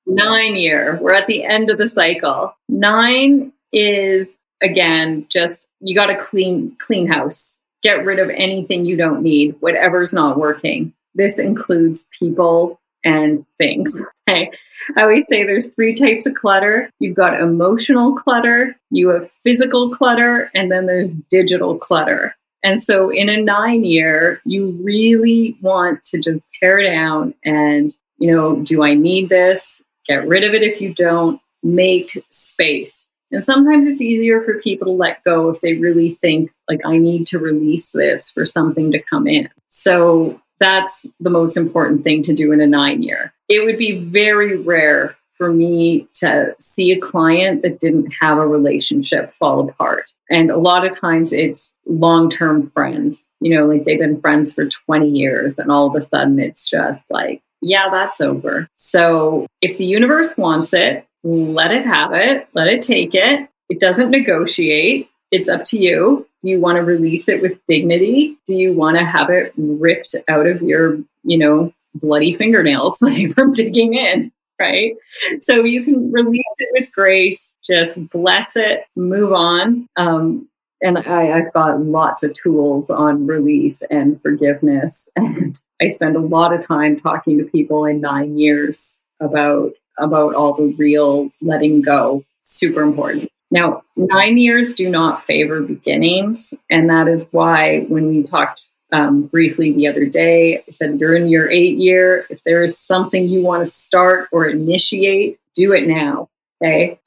Nine 0.06 0.56
year. 0.56 1.00
We're 1.02 1.14
at 1.14 1.26
the 1.26 1.44
end 1.44 1.72
of 1.72 1.80
the 1.80 1.88
cycle. 1.88 2.56
Nine 2.70 3.52
is 3.72 4.36
again, 4.62 5.26
just 5.30 5.68
you 5.80 5.96
got 5.96 6.08
to 6.08 6.16
clean 6.16 6.76
clean 6.80 7.08
house. 7.08 7.58
Get 7.86 8.04
rid 8.04 8.18
of 8.18 8.32
anything 8.32 8.84
you 8.84 8.98
don't 8.98 9.22
need, 9.22 9.56
whatever's 9.60 10.12
not 10.12 10.40
working. 10.40 10.92
This 11.14 11.38
includes 11.38 12.08
people 12.20 12.82
and 13.04 13.46
things. 13.60 14.02
Okay. 14.28 14.50
I 14.98 15.04
always 15.04 15.26
say 15.30 15.44
there's 15.44 15.74
three 15.76 15.94
types 15.94 16.26
of 16.26 16.34
clutter. 16.34 16.90
You've 17.00 17.16
got 17.16 17.40
emotional 17.40 18.16
clutter, 18.16 18.76
you 18.90 19.10
have 19.10 19.30
physical 19.44 19.96
clutter, 19.96 20.50
and 20.56 20.72
then 20.72 20.88
there's 20.88 21.14
digital 21.30 21.78
clutter. 21.78 22.36
And 22.64 22.84
so 22.84 23.12
in 23.12 23.30
a 23.30 23.38
nine 23.38 23.86
year, 23.86 24.42
you 24.44 24.72
really 24.82 25.60
want 25.62 26.04
to 26.06 26.18
just 26.18 26.40
pare 26.60 26.82
down 26.82 27.36
and, 27.46 27.96
you 28.18 28.36
know, 28.36 28.56
do 28.64 28.84
I 28.84 28.96
need 28.96 29.30
this? 29.30 29.80
Get 30.08 30.28
rid 30.28 30.44
of 30.44 30.56
it 30.56 30.64
if 30.64 30.82
you 30.82 30.92
don't, 30.96 31.40
make 31.62 32.26
space. 32.32 33.06
And 33.32 33.46
sometimes 33.46 33.86
it's 33.86 34.02
easier 34.02 34.44
for 34.44 34.60
people 34.60 34.88
to 34.88 34.92
let 34.92 35.24
go 35.24 35.50
if 35.50 35.62
they 35.62 35.74
really 35.74 36.18
think, 36.22 36.50
like, 36.70 36.82
I 36.86 36.98
need 36.98 37.28
to 37.28 37.40
release 37.40 37.90
this 37.90 38.30
for 38.30 38.46
something 38.46 38.92
to 38.92 39.00
come 39.00 39.28
in. 39.28 39.50
So 39.70 40.42
that's 40.60 41.06
the 41.20 41.30
most 41.30 41.58
important 41.58 42.04
thing 42.04 42.24
to 42.24 42.34
do 42.34 42.52
in 42.52 42.62
a 42.62 42.68
nine 42.68 43.04
year. 43.04 43.34
It 43.50 43.66
would 43.66 43.78
be 43.78 44.00
very 44.00 44.58
rare 44.58 45.16
for 45.38 45.52
me 45.52 46.08
to 46.14 46.56
see 46.60 46.92
a 46.92 47.00
client 47.00 47.62
that 47.62 47.80
didn't 47.80 48.10
have 48.22 48.38
a 48.38 48.48
relationship 48.48 49.34
fall 49.34 49.68
apart. 49.70 50.10
And 50.30 50.50
a 50.50 50.58
lot 50.58 50.86
of 50.86 50.98
times 50.98 51.34
it's 51.34 51.74
long 51.86 52.30
term 52.30 52.72
friends, 52.72 53.26
you 53.42 53.54
know, 53.54 53.66
like 53.66 53.84
they've 53.84 54.00
been 54.00 54.22
friends 54.22 54.54
for 54.54 54.66
20 54.66 55.10
years, 55.10 55.58
and 55.58 55.72
all 55.72 55.88
of 55.88 55.96
a 55.96 56.02
sudden 56.02 56.40
it's 56.40 56.66
just 56.66 57.04
like, 57.10 57.42
yeah, 57.62 57.90
that's 57.90 58.22
over. 58.22 58.70
So 58.78 59.48
if 59.62 59.78
the 59.78 59.86
universe 59.86 60.38
wants 60.38 60.74
it, 60.74 61.06
let 61.24 61.72
it 61.72 61.86
have 61.86 62.14
it, 62.14 62.48
let 62.54 62.68
it 62.68 62.82
take 62.82 63.14
it. 63.14 63.50
It 63.70 63.80
doesn't 63.80 64.12
negotiate. 64.12 65.10
It's 65.32 65.50
up 65.50 65.64
to 65.66 65.78
you. 65.78 66.28
Do 66.44 66.50
you 66.50 66.60
want 66.60 66.78
to 66.78 66.84
release 66.84 67.28
it 67.28 67.42
with 67.42 67.60
dignity? 67.68 68.38
Do 68.46 68.56
you 68.56 68.74
want 68.74 68.98
to 68.98 69.06
have 69.06 69.30
it 69.30 69.54
ripped 69.58 70.16
out 70.28 70.48
of 70.48 70.62
your, 70.62 71.00
you 71.24 71.38
know, 71.38 71.74
bloody 71.96 72.34
fingernails 72.34 72.98
from 73.36 73.52
digging 73.52 73.96
in? 73.96 74.32
Right. 74.60 74.96
So 75.42 75.64
you 75.64 75.84
can 75.84 76.12
release 76.12 76.44
it 76.60 76.70
with 76.72 76.92
grace, 76.92 77.50
just 77.68 78.10
bless 78.10 78.56
it, 78.56 78.86
move 78.96 79.34
on. 79.34 79.90
Um, 79.98 80.48
and 80.82 81.00
I, 81.00 81.32
I've 81.32 81.54
got 81.54 81.82
lots 81.82 82.24
of 82.24 82.34
tools 82.34 82.90
on 82.90 83.28
release 83.28 83.82
and 83.90 84.22
forgiveness. 84.22 85.10
And 85.18 85.60
I 85.82 85.90
spend 85.90 86.16
a 86.16 86.22
lot 86.22 86.54
of 86.54 86.66
time 86.66 87.00
talking 87.00 87.38
to 87.38 87.44
people 87.44 87.84
in 87.84 88.00
nine 88.00 88.38
years 88.38 88.96
about 89.20 89.74
about 89.98 90.34
all 90.34 90.54
the 90.54 90.74
real 90.78 91.32
letting 91.42 91.82
go. 91.82 92.24
Super 92.46 92.82
important. 92.82 93.30
Now, 93.52 93.84
nine 93.96 94.38
years 94.38 94.74
do 94.74 94.90
not 94.90 95.24
favor 95.24 95.62
beginnings. 95.62 96.54
And 96.70 96.90
that 96.90 97.08
is 97.08 97.26
why 97.32 97.82
when 97.88 98.10
we 98.10 98.24
talked 98.24 98.74
um, 98.92 99.24
briefly 99.24 99.72
the 99.72 99.88
other 99.88 100.06
day, 100.06 100.60
I 100.60 100.72
said, 100.72 101.00
you're 101.00 101.16
your 101.18 101.50
eight 101.50 101.78
year. 101.78 102.26
If 102.30 102.44
there 102.44 102.64
is 102.64 102.78
something 102.78 103.28
you 103.28 103.42
want 103.42 103.66
to 103.66 103.72
start 103.72 104.30
or 104.32 104.48
initiate, 104.48 105.40
do 105.54 105.74
it 105.74 105.88
now. 105.88 106.30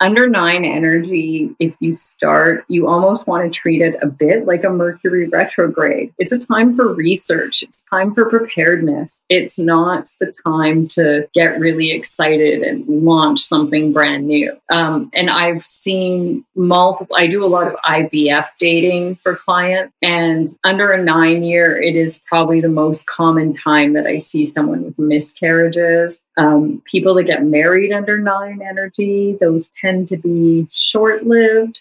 Under 0.00 0.28
nine 0.28 0.64
energy, 0.64 1.54
if 1.58 1.74
you 1.80 1.92
start, 1.92 2.64
you 2.68 2.88
almost 2.88 3.26
want 3.26 3.44
to 3.44 3.60
treat 3.60 3.80
it 3.80 3.96
a 4.02 4.06
bit 4.06 4.46
like 4.46 4.64
a 4.64 4.70
Mercury 4.70 5.28
retrograde. 5.28 6.12
It's 6.18 6.32
a 6.32 6.38
time 6.38 6.76
for 6.76 6.92
research, 6.94 7.62
it's 7.62 7.82
time 7.82 8.14
for 8.14 8.26
preparedness. 8.26 9.22
It's 9.28 9.58
not 9.58 10.10
the 10.20 10.32
time 10.44 10.86
to 10.88 11.28
get 11.34 11.58
really 11.58 11.90
excited 11.90 12.62
and 12.62 12.86
launch 12.88 13.40
something 13.40 13.92
brand 13.92 14.26
new. 14.26 14.56
Um, 14.72 15.10
and 15.14 15.30
I've 15.30 15.64
seen 15.66 16.44
multiple, 16.54 17.16
I 17.16 17.26
do 17.26 17.44
a 17.44 17.46
lot 17.46 17.66
of 17.66 17.74
IVF 17.84 18.46
dating 18.60 19.16
for 19.16 19.36
clients, 19.36 19.94
and 20.02 20.48
under 20.64 20.92
a 20.92 21.02
nine 21.02 21.42
year, 21.42 21.80
it 21.80 21.96
is 21.96 22.18
probably 22.26 22.60
the 22.60 22.68
most 22.68 23.06
common 23.06 23.52
time 23.52 23.94
that 23.94 24.06
I 24.06 24.18
see 24.18 24.46
someone 24.46 24.84
with 24.84 24.98
miscarriages. 24.98 26.22
Um, 26.36 26.82
people 26.84 27.14
that 27.14 27.24
get 27.24 27.44
married 27.44 27.92
under 27.92 28.18
nine 28.18 28.60
energy, 28.62 29.36
those 29.48 29.68
tend 29.68 30.08
to 30.08 30.16
be 30.16 30.68
short 30.70 31.26
lived. 31.26 31.80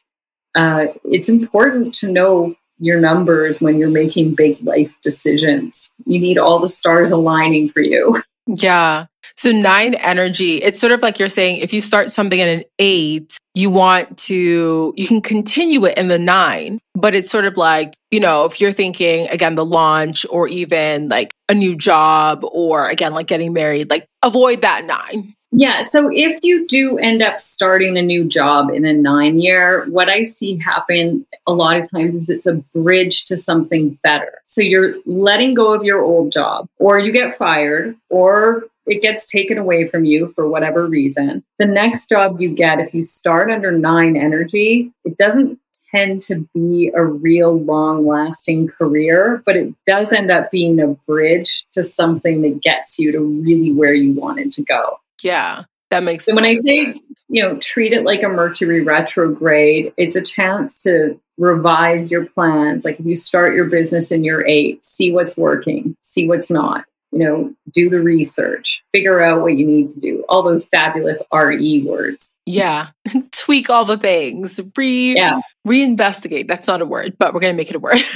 Uh, 0.55 0.87
it's 1.03 1.29
important 1.29 1.93
to 1.95 2.11
know 2.11 2.55
your 2.79 2.99
numbers 2.99 3.59
when 3.61 3.77
you're 3.77 3.89
making 3.89 4.35
big 4.35 4.61
life 4.63 4.95
decisions. 5.03 5.89
You 6.05 6.19
need 6.19 6.37
all 6.37 6.59
the 6.59 6.67
stars 6.67 7.11
aligning 7.11 7.69
for 7.69 7.81
you. 7.81 8.21
Yeah. 8.47 9.07
So 9.35 9.51
nine 9.51 9.93
energy, 9.95 10.57
it's 10.57 10.79
sort 10.79 10.93
of 10.93 11.01
like 11.01 11.19
you're 11.19 11.29
saying 11.29 11.57
if 11.57 11.73
you 11.73 11.81
start 11.81 12.09
something 12.09 12.39
at 12.39 12.47
an 12.47 12.63
eight, 12.79 13.37
you 13.53 13.69
want 13.69 14.17
to, 14.19 14.93
you 14.95 15.07
can 15.07 15.21
continue 15.21 15.85
it 15.85 15.97
in 15.97 16.07
the 16.07 16.17
nine, 16.17 16.79
but 16.95 17.13
it's 17.13 17.29
sort 17.29 17.45
of 17.45 17.57
like, 17.57 17.93
you 18.09 18.19
know, 18.19 18.45
if 18.45 18.61
you're 18.61 18.71
thinking 18.71 19.27
again, 19.29 19.55
the 19.55 19.65
launch 19.65 20.25
or 20.29 20.47
even 20.47 21.09
like 21.09 21.33
a 21.49 21.53
new 21.53 21.75
job 21.75 22.45
or 22.51 22.87
again, 22.87 23.13
like 23.13 23.27
getting 23.27 23.53
married, 23.53 23.89
like 23.89 24.07
avoid 24.23 24.61
that 24.61 24.85
nine. 24.85 25.33
Yeah. 25.51 25.81
So 25.81 26.09
if 26.11 26.39
you 26.43 26.67
do 26.67 26.97
end 26.97 27.21
up 27.21 27.39
starting 27.39 27.97
a 27.97 28.01
new 28.01 28.25
job 28.25 28.69
in 28.69 28.83
a 28.85 28.93
nine 28.93 29.39
year, 29.39 29.85
what 29.89 30.09
I 30.09 30.23
see 30.23 30.57
happen 30.57 31.25
a 31.47 31.53
lot 31.53 31.77
of 31.77 31.89
times 31.89 32.23
is 32.23 32.29
it's 32.29 32.45
a 32.45 32.61
bridge 32.75 33.25
to 33.25 33.37
something 33.37 33.97
better. 34.03 34.41
So 34.45 34.61
you're 34.61 34.95
letting 35.05 35.53
go 35.53 35.73
of 35.73 35.85
your 35.85 36.01
old 36.01 36.33
job, 36.33 36.67
or 36.79 36.99
you 36.99 37.13
get 37.13 37.37
fired, 37.37 37.95
or 38.09 38.65
it 38.85 39.01
gets 39.01 39.25
taken 39.25 39.57
away 39.57 39.87
from 39.87 40.03
you 40.03 40.33
for 40.35 40.47
whatever 40.49 40.85
reason. 40.85 41.43
The 41.59 41.65
next 41.65 42.09
job 42.09 42.41
you 42.41 42.49
get, 42.49 42.79
if 42.79 42.93
you 42.93 43.01
start 43.01 43.49
under 43.49 43.71
nine 43.71 44.17
energy, 44.17 44.91
it 45.05 45.17
doesn't 45.17 45.59
tend 45.91 46.21
to 46.23 46.47
be 46.53 46.91
a 46.93 47.03
real 47.03 47.57
long 47.57 48.05
lasting 48.05 48.67
career, 48.67 49.41
but 49.45 49.55
it 49.55 49.73
does 49.85 50.11
end 50.11 50.29
up 50.29 50.51
being 50.51 50.81
a 50.81 50.87
bridge 50.87 51.65
to 51.73 51.83
something 51.83 52.41
that 52.41 52.61
gets 52.61 52.99
you 52.99 53.13
to 53.13 53.19
really 53.19 53.71
where 53.71 53.93
you 53.93 54.11
wanted 54.11 54.51
to 54.51 54.61
go. 54.61 54.99
Yeah, 55.23 55.63
that 55.89 56.03
makes 56.03 56.25
sense. 56.25 56.37
So 56.37 56.41
when 56.41 56.49
I 56.49 56.59
say, 56.61 57.01
you 57.29 57.41
know, 57.41 57.57
treat 57.57 57.93
it 57.93 58.03
like 58.03 58.23
a 58.23 58.29
Mercury 58.29 58.81
retrograde, 58.81 59.93
it's 59.97 60.15
a 60.15 60.21
chance 60.21 60.81
to 60.83 61.19
revise 61.37 62.09
your 62.11 62.25
plans. 62.25 62.85
Like 62.85 62.99
if 62.99 63.05
you 63.05 63.15
start 63.15 63.55
your 63.55 63.65
business 63.65 64.11
in 64.11 64.23
your 64.23 64.45
eight, 64.47 64.85
see 64.85 65.11
what's 65.11 65.37
working, 65.37 65.95
see 66.01 66.27
what's 66.27 66.51
not. 66.51 66.85
You 67.11 67.19
know, 67.19 67.53
do 67.71 67.89
the 67.89 68.01
research, 68.01 68.83
figure 68.93 69.21
out 69.21 69.41
what 69.41 69.55
you 69.55 69.65
need 69.65 69.87
to 69.87 69.99
do. 69.99 70.25
All 70.27 70.43
those 70.43 70.67
fabulous 70.67 71.21
RE 71.33 71.81
words. 71.83 72.29
Yeah. 72.45 72.87
Tweak 73.31 73.69
all 73.69 73.85
the 73.85 73.97
things. 73.97 74.59
Re 74.75 75.15
yeah. 75.15 75.41
reinvestigate. 75.67 76.47
That's 76.47 76.67
not 76.67 76.81
a 76.81 76.85
word, 76.85 77.15
but 77.17 77.33
we're 77.33 77.39
gonna 77.39 77.53
make 77.53 77.69
it 77.69 77.75
a 77.75 77.79
word. 77.79 77.97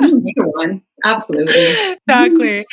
Mm, 0.00 0.22
make 0.22 0.36
it 0.36 0.44
one. 0.44 0.80
Absolutely. 1.04 1.96
exactly. 2.08 2.64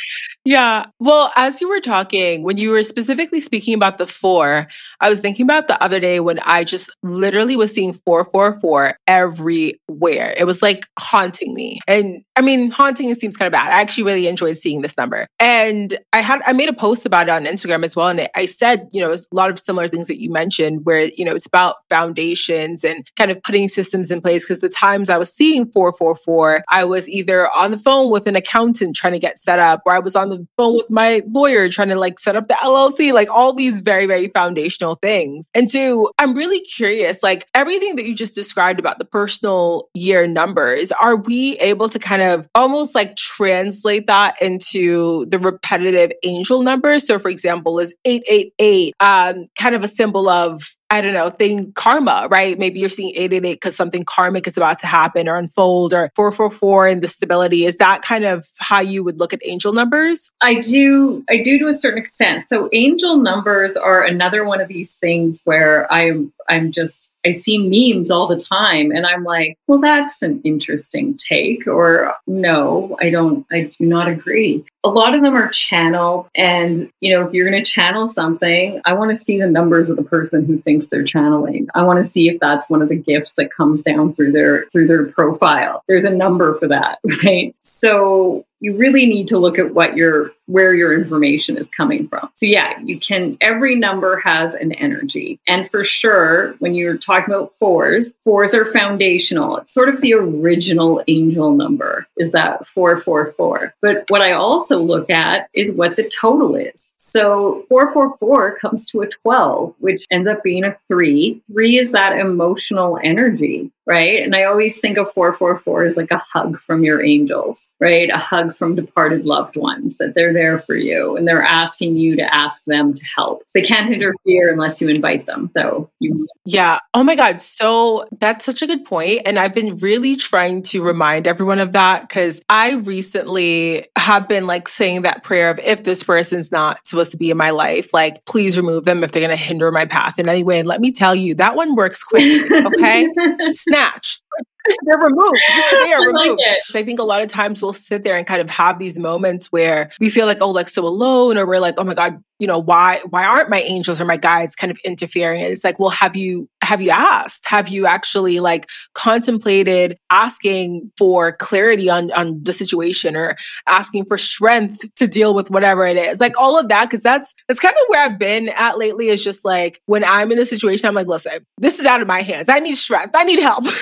Yeah. 0.44 0.86
Well, 1.00 1.32
as 1.34 1.60
you 1.60 1.68
were 1.68 1.80
talking, 1.80 2.44
when 2.44 2.56
you 2.56 2.70
were 2.70 2.84
specifically 2.84 3.40
speaking 3.40 3.74
about 3.74 3.98
the 3.98 4.06
four, 4.06 4.68
I 5.00 5.08
was 5.08 5.20
thinking 5.20 5.44
about 5.44 5.66
the 5.66 5.82
other 5.82 5.98
day 5.98 6.20
when 6.20 6.38
I 6.40 6.62
just 6.62 6.88
literally 7.02 7.56
was 7.56 7.74
seeing 7.74 7.94
444 8.06 8.96
everywhere. 9.08 10.34
It 10.36 10.44
was 10.44 10.62
like 10.62 10.86
haunting 10.98 11.52
me. 11.52 11.80
And 11.88 12.22
I 12.36 12.42
mean, 12.42 12.70
haunting 12.70 13.12
seems 13.16 13.36
kind 13.36 13.48
of 13.48 13.52
bad. 13.52 13.72
I 13.72 13.80
actually 13.80 14.04
really 14.04 14.28
enjoyed 14.28 14.56
seeing 14.56 14.82
this 14.82 14.96
number. 14.96 15.26
And 15.40 15.98
I 16.12 16.20
had, 16.20 16.42
I 16.46 16.52
made 16.52 16.68
a 16.68 16.72
post 16.72 17.06
about 17.06 17.28
it 17.28 17.32
on 17.32 17.44
Instagram 17.44 17.84
as 17.84 17.96
well. 17.96 18.08
And 18.08 18.28
I 18.36 18.46
said, 18.46 18.88
you 18.92 19.00
know, 19.00 19.12
a 19.12 19.18
lot 19.32 19.50
of 19.50 19.58
similar 19.58 19.88
things 19.88 20.06
that 20.06 20.20
you 20.20 20.30
mentioned 20.30 20.84
where, 20.84 21.10
you 21.16 21.24
know, 21.24 21.32
it's 21.32 21.46
about 21.56 21.76
foundations 21.90 22.84
and 22.84 23.10
kind 23.16 23.32
of 23.32 23.42
putting 23.42 23.66
systems 23.68 24.12
in 24.12 24.20
place. 24.20 24.46
Cause 24.46 24.60
the 24.60 24.68
times 24.68 25.10
I 25.10 25.18
was 25.18 25.32
seeing 25.32 25.70
444, 25.72 26.62
I 26.68 26.84
was 26.84 27.08
either 27.08 27.50
on 27.50 27.72
the 27.72 27.78
phone 27.78 28.10
with 28.10 28.28
an 28.28 28.36
accountant 28.36 28.94
trying 28.94 29.14
to 29.14 29.18
get 29.18 29.38
set 29.38 29.58
up, 29.58 29.82
or 29.84 29.92
I 29.92 29.98
was 29.98 30.14
on 30.14 30.28
the 30.28 30.36
the 30.36 30.46
phone 30.56 30.74
with 30.74 30.90
my 30.90 31.22
lawyer 31.28 31.68
trying 31.68 31.88
to 31.88 31.96
like 31.96 32.18
set 32.18 32.36
up 32.36 32.48
the 32.48 32.54
LLC, 32.54 33.12
like 33.12 33.30
all 33.30 33.52
these 33.52 33.80
very, 33.80 34.06
very 34.06 34.28
foundational 34.28 34.96
things. 34.96 35.50
And 35.54 35.70
two, 35.70 36.10
I'm 36.18 36.34
really 36.34 36.60
curious, 36.60 37.22
like 37.22 37.46
everything 37.54 37.96
that 37.96 38.06
you 38.06 38.14
just 38.14 38.34
described 38.34 38.78
about 38.78 38.98
the 38.98 39.04
personal 39.04 39.88
year 39.94 40.26
numbers, 40.26 40.92
are 40.92 41.16
we 41.16 41.58
able 41.58 41.88
to 41.88 41.98
kind 41.98 42.22
of 42.22 42.48
almost 42.54 42.94
like 42.94 43.16
translate 43.16 44.06
that 44.06 44.40
into 44.40 45.26
the 45.26 45.38
repetitive 45.38 46.12
angel 46.22 46.62
numbers? 46.62 47.06
So 47.06 47.18
for 47.18 47.28
example, 47.28 47.78
is 47.78 47.94
888 48.04 48.94
um, 49.00 49.46
kind 49.58 49.74
of 49.74 49.84
a 49.84 49.88
symbol 49.88 50.28
of 50.28 50.76
I 50.88 51.00
don't 51.00 51.14
know, 51.14 51.30
thing 51.30 51.72
karma, 51.72 52.28
right? 52.30 52.58
Maybe 52.58 52.78
you're 52.78 52.88
seeing 52.88 53.10
888 53.10 53.54
because 53.54 53.74
something 53.74 54.04
karmic 54.04 54.46
is 54.46 54.56
about 54.56 54.78
to 54.80 54.86
happen 54.86 55.28
or 55.28 55.36
unfold 55.36 55.92
or 55.92 56.12
444 56.14 56.86
and 56.86 57.02
the 57.02 57.08
stability. 57.08 57.64
Is 57.64 57.78
that 57.78 58.02
kind 58.02 58.24
of 58.24 58.48
how 58.58 58.80
you 58.80 59.02
would 59.02 59.18
look 59.18 59.32
at 59.32 59.40
angel 59.44 59.72
numbers? 59.72 60.30
I 60.40 60.54
do, 60.54 61.24
I 61.28 61.38
do 61.38 61.58
to 61.58 61.66
a 61.68 61.72
certain 61.72 61.98
extent. 61.98 62.44
So 62.48 62.68
angel 62.72 63.16
numbers 63.16 63.76
are 63.76 64.02
another 64.02 64.44
one 64.44 64.60
of 64.60 64.68
these 64.68 64.92
things 64.94 65.40
where 65.44 65.92
I'm 65.92 66.32
I'm 66.48 66.70
just 66.70 67.06
I 67.26 67.32
see 67.32 67.58
memes 67.58 68.10
all 68.10 68.28
the 68.28 68.36
time 68.36 68.92
and 68.92 69.04
I'm 69.04 69.24
like, 69.24 69.58
well, 69.66 69.80
that's 69.80 70.22
an 70.22 70.40
interesting 70.44 71.16
take. 71.16 71.66
Or 71.66 72.14
no, 72.28 72.96
I 73.00 73.10
don't, 73.10 73.44
I 73.50 73.62
do 73.62 73.84
not 73.84 74.06
agree. 74.06 74.64
A 74.86 74.88
lot 74.88 75.16
of 75.16 75.22
them 75.22 75.34
are 75.34 75.48
channeled. 75.48 76.30
And, 76.36 76.92
you 77.00 77.12
know, 77.12 77.26
if 77.26 77.32
you're 77.34 77.50
going 77.50 77.62
to 77.62 77.68
channel 77.68 78.06
something, 78.06 78.80
I 78.84 78.94
want 78.94 79.12
to 79.12 79.16
see 79.16 79.36
the 79.36 79.48
numbers 79.48 79.88
of 79.88 79.96
the 79.96 80.04
person 80.04 80.44
who 80.44 80.58
thinks 80.58 80.86
they're 80.86 81.02
channeling. 81.02 81.66
I 81.74 81.82
want 81.82 82.04
to 82.04 82.08
see 82.08 82.28
if 82.28 82.38
that's 82.38 82.70
one 82.70 82.82
of 82.82 82.88
the 82.88 82.94
gifts 82.94 83.32
that 83.32 83.52
comes 83.52 83.82
down 83.82 84.14
through 84.14 84.30
their, 84.30 84.66
through 84.70 84.86
their 84.86 85.06
profile. 85.06 85.82
There's 85.88 86.04
a 86.04 86.10
number 86.10 86.56
for 86.60 86.68
that, 86.68 87.00
right? 87.24 87.52
So 87.64 88.46
you 88.60 88.76
really 88.76 89.06
need 89.06 89.28
to 89.28 89.38
look 89.38 89.58
at 89.58 89.74
what 89.74 89.96
your 89.96 90.32
where 90.46 90.74
your 90.74 90.94
information 90.94 91.56
is 91.56 91.68
coming 91.68 92.08
from. 92.08 92.30
So 92.34 92.46
yeah, 92.46 92.78
you 92.82 92.98
can 92.98 93.36
every 93.40 93.74
number 93.74 94.18
has 94.24 94.54
an 94.54 94.72
energy. 94.72 95.40
And 95.46 95.70
for 95.70 95.84
sure, 95.84 96.54
when 96.58 96.74
you're 96.74 96.96
talking 96.96 97.34
about 97.34 97.52
fours, 97.58 98.12
fours 98.24 98.54
are 98.54 98.72
foundational. 98.72 99.58
It's 99.58 99.74
sort 99.74 99.88
of 99.88 100.00
the 100.00 100.14
original 100.14 101.02
angel 101.08 101.52
number 101.52 102.06
is 102.16 102.30
that 102.32 102.66
444. 102.68 103.74
But 103.82 104.04
what 104.08 104.22
I 104.22 104.32
also 104.32 104.75
look 104.76 105.10
at 105.10 105.48
is 105.54 105.70
what 105.72 105.96
the 105.96 106.08
total 106.08 106.56
is. 106.56 106.90
So 106.96 107.64
444 107.68 108.58
comes 108.58 108.86
to 108.86 109.02
a 109.02 109.08
12, 109.08 109.74
which 109.78 110.04
ends 110.10 110.28
up 110.28 110.42
being 110.42 110.64
a 110.64 110.76
3. 110.88 111.42
3 111.52 111.78
is 111.78 111.92
that 111.92 112.18
emotional 112.18 112.98
energy 113.02 113.70
right? 113.86 114.20
And 114.22 114.34
I 114.34 114.44
always 114.44 114.78
think 114.78 114.98
of 114.98 115.12
444 115.12 115.84
as 115.84 115.96
like 115.96 116.10
a 116.10 116.18
hug 116.18 116.60
from 116.60 116.84
your 116.84 117.04
angels, 117.04 117.68
right? 117.80 118.10
A 118.10 118.18
hug 118.18 118.56
from 118.56 118.74
departed 118.74 119.24
loved 119.24 119.56
ones 119.56 119.96
that 119.98 120.14
they're 120.14 120.32
there 120.32 120.58
for 120.58 120.74
you 120.74 121.16
and 121.16 121.26
they're 121.26 121.42
asking 121.42 121.96
you 121.96 122.16
to 122.16 122.34
ask 122.34 122.64
them 122.64 122.94
to 122.94 123.00
help. 123.16 123.42
They 123.54 123.62
can't 123.62 123.92
interfere 123.92 124.52
unless 124.52 124.80
you 124.80 124.88
invite 124.88 125.26
them. 125.26 125.50
So, 125.56 125.88
you- 126.00 126.16
yeah. 126.44 126.78
Oh 126.94 127.04
my 127.04 127.14
God. 127.14 127.40
So 127.40 128.06
that's 128.18 128.44
such 128.44 128.60
a 128.62 128.66
good 128.66 128.84
point. 128.84 129.22
And 129.24 129.38
I've 129.38 129.54
been 129.54 129.76
really 129.76 130.16
trying 130.16 130.62
to 130.64 130.82
remind 130.82 131.26
everyone 131.26 131.60
of 131.60 131.72
that 131.72 132.08
because 132.08 132.42
I 132.48 132.74
recently 132.74 133.86
have 133.96 134.28
been 134.28 134.46
like 134.46 134.68
saying 134.68 135.02
that 135.02 135.22
prayer 135.22 135.50
of 135.50 135.58
if 135.60 135.84
this 135.84 136.02
person's 136.02 136.50
not 136.50 136.84
supposed 136.86 137.12
to 137.12 137.16
be 137.16 137.30
in 137.30 137.36
my 137.36 137.50
life, 137.50 137.94
like 137.94 138.24
please 138.26 138.56
remove 138.56 138.84
them 138.84 139.04
if 139.04 139.12
they're 139.12 139.24
going 139.24 139.36
to 139.36 139.42
hinder 139.42 139.70
my 139.70 139.84
path 139.84 140.18
in 140.18 140.28
any 140.28 140.42
way. 140.42 140.58
And 140.58 140.68
let 140.68 140.80
me 140.80 140.90
tell 140.90 141.14
you, 141.14 141.34
that 141.36 141.54
one 141.54 141.76
works 141.76 142.02
quickly. 142.02 142.42
Okay 142.66 143.06
snatched. 143.76 144.22
They're 144.84 144.98
removed. 144.98 145.38
They 145.84 145.92
are 145.92 146.06
removed. 146.06 146.42
I, 146.46 146.50
like 146.50 146.58
I 146.74 146.84
think 146.84 146.98
a 146.98 147.04
lot 147.04 147.22
of 147.22 147.28
times 147.28 147.62
we'll 147.62 147.72
sit 147.72 148.02
there 148.02 148.16
and 148.16 148.26
kind 148.26 148.40
of 148.40 148.50
have 148.50 148.78
these 148.78 148.98
moments 148.98 149.46
where 149.52 149.90
we 150.00 150.10
feel 150.10 150.26
like, 150.26 150.38
oh, 150.40 150.50
like 150.50 150.68
so 150.68 150.84
alone, 150.84 151.38
or 151.38 151.46
we're 151.46 151.60
like, 151.60 151.76
oh 151.78 151.84
my 151.84 151.94
God, 151.94 152.22
you 152.38 152.46
know, 152.46 152.58
why 152.58 153.00
why 153.10 153.24
aren't 153.24 153.50
my 153.50 153.60
angels 153.60 154.00
or 154.00 154.04
my 154.04 154.16
guides 154.16 154.54
kind 154.54 154.70
of 154.70 154.78
interfering? 154.84 155.42
And 155.42 155.52
it's 155.52 155.64
like, 155.64 155.78
well, 155.78 155.90
have 155.90 156.16
you 156.16 156.48
have 156.62 156.82
you 156.82 156.90
asked? 156.90 157.46
Have 157.46 157.68
you 157.68 157.86
actually 157.86 158.40
like 158.40 158.68
contemplated 158.94 159.96
asking 160.10 160.90
for 160.98 161.32
clarity 161.32 161.88
on 161.88 162.12
on 162.12 162.42
the 162.42 162.52
situation 162.52 163.16
or 163.16 163.36
asking 163.66 164.04
for 164.04 164.18
strength 164.18 164.94
to 164.96 165.06
deal 165.06 165.34
with 165.34 165.50
whatever 165.50 165.86
it 165.86 165.96
is? 165.96 166.20
Like 166.20 166.38
all 166.38 166.58
of 166.58 166.68
that, 166.68 166.84
because 166.84 167.02
that's 167.02 167.34
that's 167.48 167.60
kind 167.60 167.74
of 167.74 167.88
where 167.88 168.04
I've 168.04 168.18
been 168.18 168.50
at 168.50 168.78
lately. 168.78 169.08
Is 169.08 169.24
just 169.24 169.44
like 169.44 169.80
when 169.86 170.04
I'm 170.04 170.30
in 170.30 170.38
a 170.38 170.46
situation, 170.46 170.88
I'm 170.88 170.94
like, 170.94 171.06
listen, 171.06 171.46
this 171.58 171.78
is 171.78 171.86
out 171.86 172.02
of 172.02 172.06
my 172.06 172.22
hands. 172.22 172.48
I 172.48 172.60
need 172.60 172.76
strength. 172.76 173.14
I 173.14 173.24
need 173.24 173.40
help. 173.40 173.64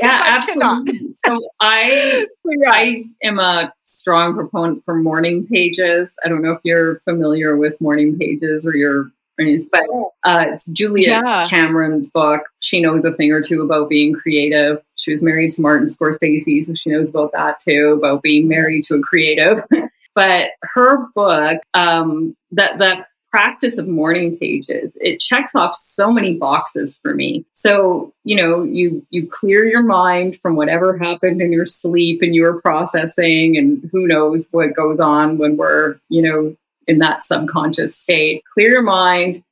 Yeah, 0.00 0.22
absolutely. 0.26 0.98
So 1.26 1.38
I 1.60 2.26
yeah. 2.44 2.70
I 2.70 3.04
am 3.22 3.38
a 3.38 3.72
strong 3.98 4.34
proponent 4.34 4.84
for 4.84 4.94
morning 4.94 5.46
pages. 5.46 6.08
I 6.24 6.28
don't 6.28 6.42
know 6.42 6.52
if 6.52 6.60
you're 6.64 7.00
familiar 7.00 7.56
with 7.56 7.80
morning 7.80 8.18
pages 8.18 8.64
or 8.64 8.76
your 8.76 9.10
but 9.70 9.82
uh, 10.24 10.46
it's 10.48 10.64
Julia 10.66 11.22
yeah. 11.24 11.46
Cameron's 11.48 12.10
book. 12.10 12.42
She 12.58 12.80
knows 12.80 13.04
a 13.04 13.12
thing 13.12 13.30
or 13.30 13.40
two 13.40 13.62
about 13.62 13.88
being 13.88 14.12
creative. 14.12 14.82
She 14.96 15.12
was 15.12 15.22
married 15.22 15.52
to 15.52 15.60
Martin 15.60 15.86
Scorsese, 15.86 16.66
so 16.66 16.74
she 16.74 16.90
knows 16.90 17.10
about 17.10 17.30
that 17.32 17.60
too, 17.60 17.92
about 17.92 18.22
being 18.22 18.48
married 18.48 18.82
to 18.84 18.96
a 18.96 19.00
creative. 19.00 19.62
but 20.16 20.50
her 20.62 21.06
book, 21.14 21.62
um, 21.74 22.36
that 22.50 22.78
that 22.80 23.06
practice 23.30 23.76
of 23.76 23.86
morning 23.86 24.36
pages 24.38 24.96
it 25.00 25.20
checks 25.20 25.54
off 25.54 25.74
so 25.74 26.10
many 26.10 26.34
boxes 26.34 26.98
for 27.02 27.14
me. 27.14 27.44
So 27.54 28.12
you 28.24 28.36
know 28.36 28.64
you 28.64 29.06
you 29.10 29.26
clear 29.26 29.66
your 29.66 29.82
mind 29.82 30.38
from 30.40 30.56
whatever 30.56 30.96
happened 30.96 31.40
in 31.40 31.52
your 31.52 31.66
sleep 31.66 32.22
and 32.22 32.34
you 32.34 32.42
were 32.42 32.60
processing 32.60 33.56
and 33.56 33.88
who 33.92 34.06
knows 34.06 34.46
what 34.50 34.74
goes 34.74 35.00
on 35.00 35.38
when 35.38 35.56
we're 35.56 35.98
you 36.08 36.22
know 36.22 36.56
in 36.86 36.98
that 36.98 37.22
subconscious 37.22 37.96
state. 37.96 38.42
Clear 38.54 38.70
your 38.70 38.82
mind. 38.82 39.44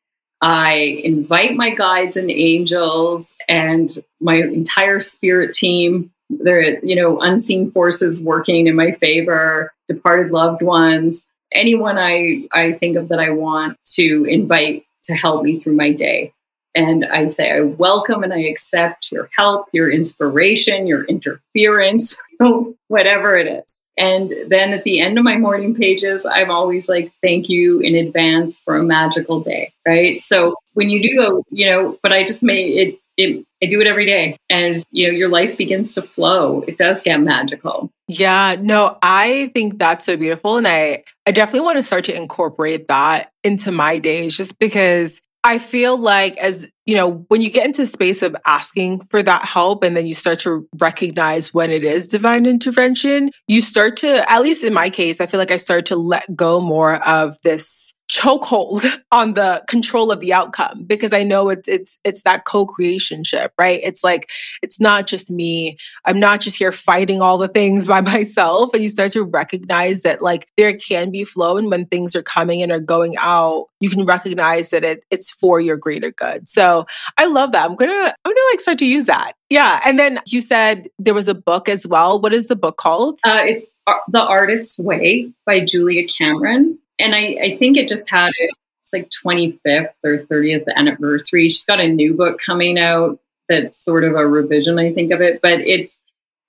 I 0.43 1.01
invite 1.03 1.57
my 1.57 1.71
guides 1.71 2.17
and 2.17 2.31
angels 2.31 3.35
and 3.49 3.91
my 4.21 4.37
entire 4.37 5.01
spirit 5.01 5.53
team. 5.53 6.11
There 6.31 6.85
you 6.85 6.97
know 6.97 7.21
unseen 7.21 7.71
forces 7.71 8.21
working 8.21 8.67
in 8.67 8.75
my 8.75 8.93
favor 8.93 9.73
departed 9.89 10.33
loved 10.33 10.63
ones 10.63 11.27
anyone 11.57 11.99
I, 11.99 12.47
I 12.53 12.73
think 12.73 12.97
of 12.97 13.09
that 13.09 13.19
I 13.19 13.31
want 13.31 13.79
to 13.95 14.25
invite 14.25 14.85
to 15.05 15.15
help 15.15 15.43
me 15.43 15.59
through 15.59 15.75
my 15.75 15.91
day. 15.91 16.33
And 16.75 17.07
I 17.07 17.31
say, 17.31 17.53
I 17.53 17.61
welcome 17.61 18.23
and 18.23 18.35
I 18.35 18.41
accept 18.41 19.11
your 19.11 19.31
help, 19.37 19.67
your 19.73 19.91
inspiration, 19.91 20.87
your 20.87 21.05
interference, 21.05 22.21
whatever 22.89 23.37
it 23.37 23.47
is. 23.47 23.79
And 23.99 24.35
then 24.49 24.75
at 24.75 24.85
the 24.85 25.01
end 25.01 25.17
of 25.17 25.25
my 25.25 25.39
morning 25.39 25.75
pages, 25.75 26.27
I'm 26.27 26.51
always 26.51 26.87
like, 26.87 27.13
thank 27.23 27.49
you 27.49 27.81
in 27.81 27.95
advance 27.95 28.59
for 28.59 28.77
a 28.77 28.83
magical 28.83 29.41
day. 29.41 29.73
Right. 29.87 30.21
So 30.21 30.55
when 30.75 30.91
you 30.91 31.03
do 31.03 31.17
those, 31.19 31.43
you 31.51 31.67
know, 31.67 31.99
but 32.03 32.13
I 32.13 32.23
just 32.23 32.43
made 32.43 32.77
it, 32.77 32.99
it, 33.17 33.45
I 33.63 33.67
do 33.67 33.81
it 33.81 33.87
every 33.87 34.05
day 34.05 34.37
and 34.51 34.85
you 34.91 35.07
know 35.07 35.13
your 35.13 35.29
life 35.29 35.57
begins 35.57 35.93
to 35.95 36.03
flow. 36.03 36.63
It 36.67 36.79
does 36.79 37.03
get 37.03 37.21
magical. 37.21 37.91
Yeah, 38.09 38.57
no, 38.61 38.99
I 39.03 39.51
think 39.55 39.79
that's 39.79 40.07
so 40.07 40.17
beautiful 40.17 40.57
and 40.57 40.69
I 40.69 41.05
I 41.27 41.33
definitely 41.33 41.65
want 41.65 41.79
to 41.79 41.83
start 41.83 42.05
to 42.05 42.17
incorporate 42.17 42.89
that 42.89 43.31
into 43.43 43.73
my 43.73 43.99
days 43.99 44.37
just 44.37 44.59
because 44.59 45.21
I 45.45 45.59
feel 45.61 45.97
like 45.97 46.37
as 46.39 46.69
you 46.87 46.95
know, 46.95 47.25
when 47.29 47.41
you 47.41 47.51
get 47.51 47.67
into 47.67 47.87
space 47.87 48.23
of 48.23 48.37
asking 48.47 49.05
for 49.11 49.23
that 49.23 49.45
help 49.45 49.83
and 49.83 49.97
then 49.97 50.07
you 50.07 50.15
start 50.15 50.39
to 50.41 50.69
recognize 50.81 51.53
when 51.53 51.71
it 51.71 51.85
is 51.85 52.07
divine 52.07 52.47
intervention, 52.47 53.31
you 53.49 53.61
start 53.61 53.97
to, 53.99 54.31
at 54.31 54.43
least 54.43 54.63
in 54.63 54.73
my 54.73 54.89
case, 54.89 55.21
I 55.21 55.27
feel 55.27 55.39
like 55.39 55.51
I 55.51 55.57
started 55.57 55.87
to 55.87 55.97
let 55.97 56.35
go 56.35 56.61
more 56.61 57.05
of 57.07 57.37
this 57.43 57.93
chokehold 58.09 58.85
on 59.13 59.35
the 59.35 59.63
control 59.69 60.11
of 60.11 60.21
the 60.21 60.33
outcome 60.33 60.85
because 60.85 61.13
I 61.13 61.23
know 61.23 61.49
it's 61.49 61.69
it's 61.69 61.99
it's 62.05 62.23
that 62.23 62.45
co-creationship, 62.45 63.49
right? 63.59 63.81
It's 63.83 64.05
like 64.05 64.31
it's 64.63 64.81
not 64.81 65.07
just 65.07 65.31
me. 65.31 65.77
I'm 66.05 66.21
not 66.21 66.41
just 66.41 66.57
here 66.57 66.73
fighting 66.73 67.21
all 67.21 67.39
the 67.39 67.49
things 67.49 67.87
by 67.87 68.01
myself. 68.03 68.73
And 68.73 68.83
you 68.83 68.89
start 68.89 69.13
to 69.13 69.25
recognize 69.25 70.03
that 70.03 70.23
like 70.23 70.49
there 70.57 70.77
can 70.77 71.11
be 71.11 71.25
flow 71.25 71.57
and 71.57 71.71
when 71.71 71.87
things 71.87 72.15
are 72.15 72.23
coming 72.23 72.63
and 72.63 72.73
are 72.73 72.81
going 72.81 73.17
out, 73.19 73.67
you 73.81 73.91
can 73.91 74.05
recognize 74.05 74.71
that 74.71 74.85
it, 74.85 75.05
it's 75.11 75.33
for 75.33 75.61
your 75.61 75.77
greater 75.77 76.13
good. 76.13 76.49
So 76.49 76.87
I 77.19 77.27
love 77.27 77.53
that. 77.53 77.69
I'm 77.69 77.77
gonna 77.77 77.93
I'm 77.93 78.33
gonna 78.33 78.41
like 78.53 78.61
start 78.61 78.79
to 78.79 78.87
use 78.87 79.07
that. 79.07 79.33
Yeah. 79.51 79.81
And 79.85 79.99
then 79.99 80.21
you 80.27 80.41
said 80.41 80.89
there 80.99 81.15
was 81.15 81.29
a 81.29 81.35
book 81.35 81.69
as 81.69 81.87
well. 81.87 82.21
What 82.21 82.33
is 82.33 82.49
the 82.49 82.57
book 82.57 82.77
called? 82.77 83.21
Uh, 83.25 83.43
it's 83.45 83.67
The 84.09 84.23
Artist's 84.23 84.79
Way 84.79 85.33
by 85.45 85.65
Julia 85.65 86.07
Cameron 86.09 86.79
and 86.99 87.15
I, 87.15 87.39
I 87.41 87.57
think 87.59 87.77
it 87.77 87.89
just 87.89 88.09
had 88.09 88.31
it's 88.39 88.93
like 88.93 89.11
25th 89.11 89.95
or 90.05 90.19
30th 90.19 90.65
anniversary. 90.77 91.49
She's 91.49 91.65
got 91.65 91.81
a 91.81 91.89
new 91.89 92.15
book 92.15 92.41
coming 92.45 92.79
out 92.79 93.19
that's 93.49 93.83
sort 93.85 94.05
of 94.05 94.15
a 94.15 94.27
revision, 94.27 94.79
I 94.79 94.93
think, 94.93 95.13
of 95.13 95.21
it. 95.21 95.41
But 95.43 95.61
it's 95.61 96.01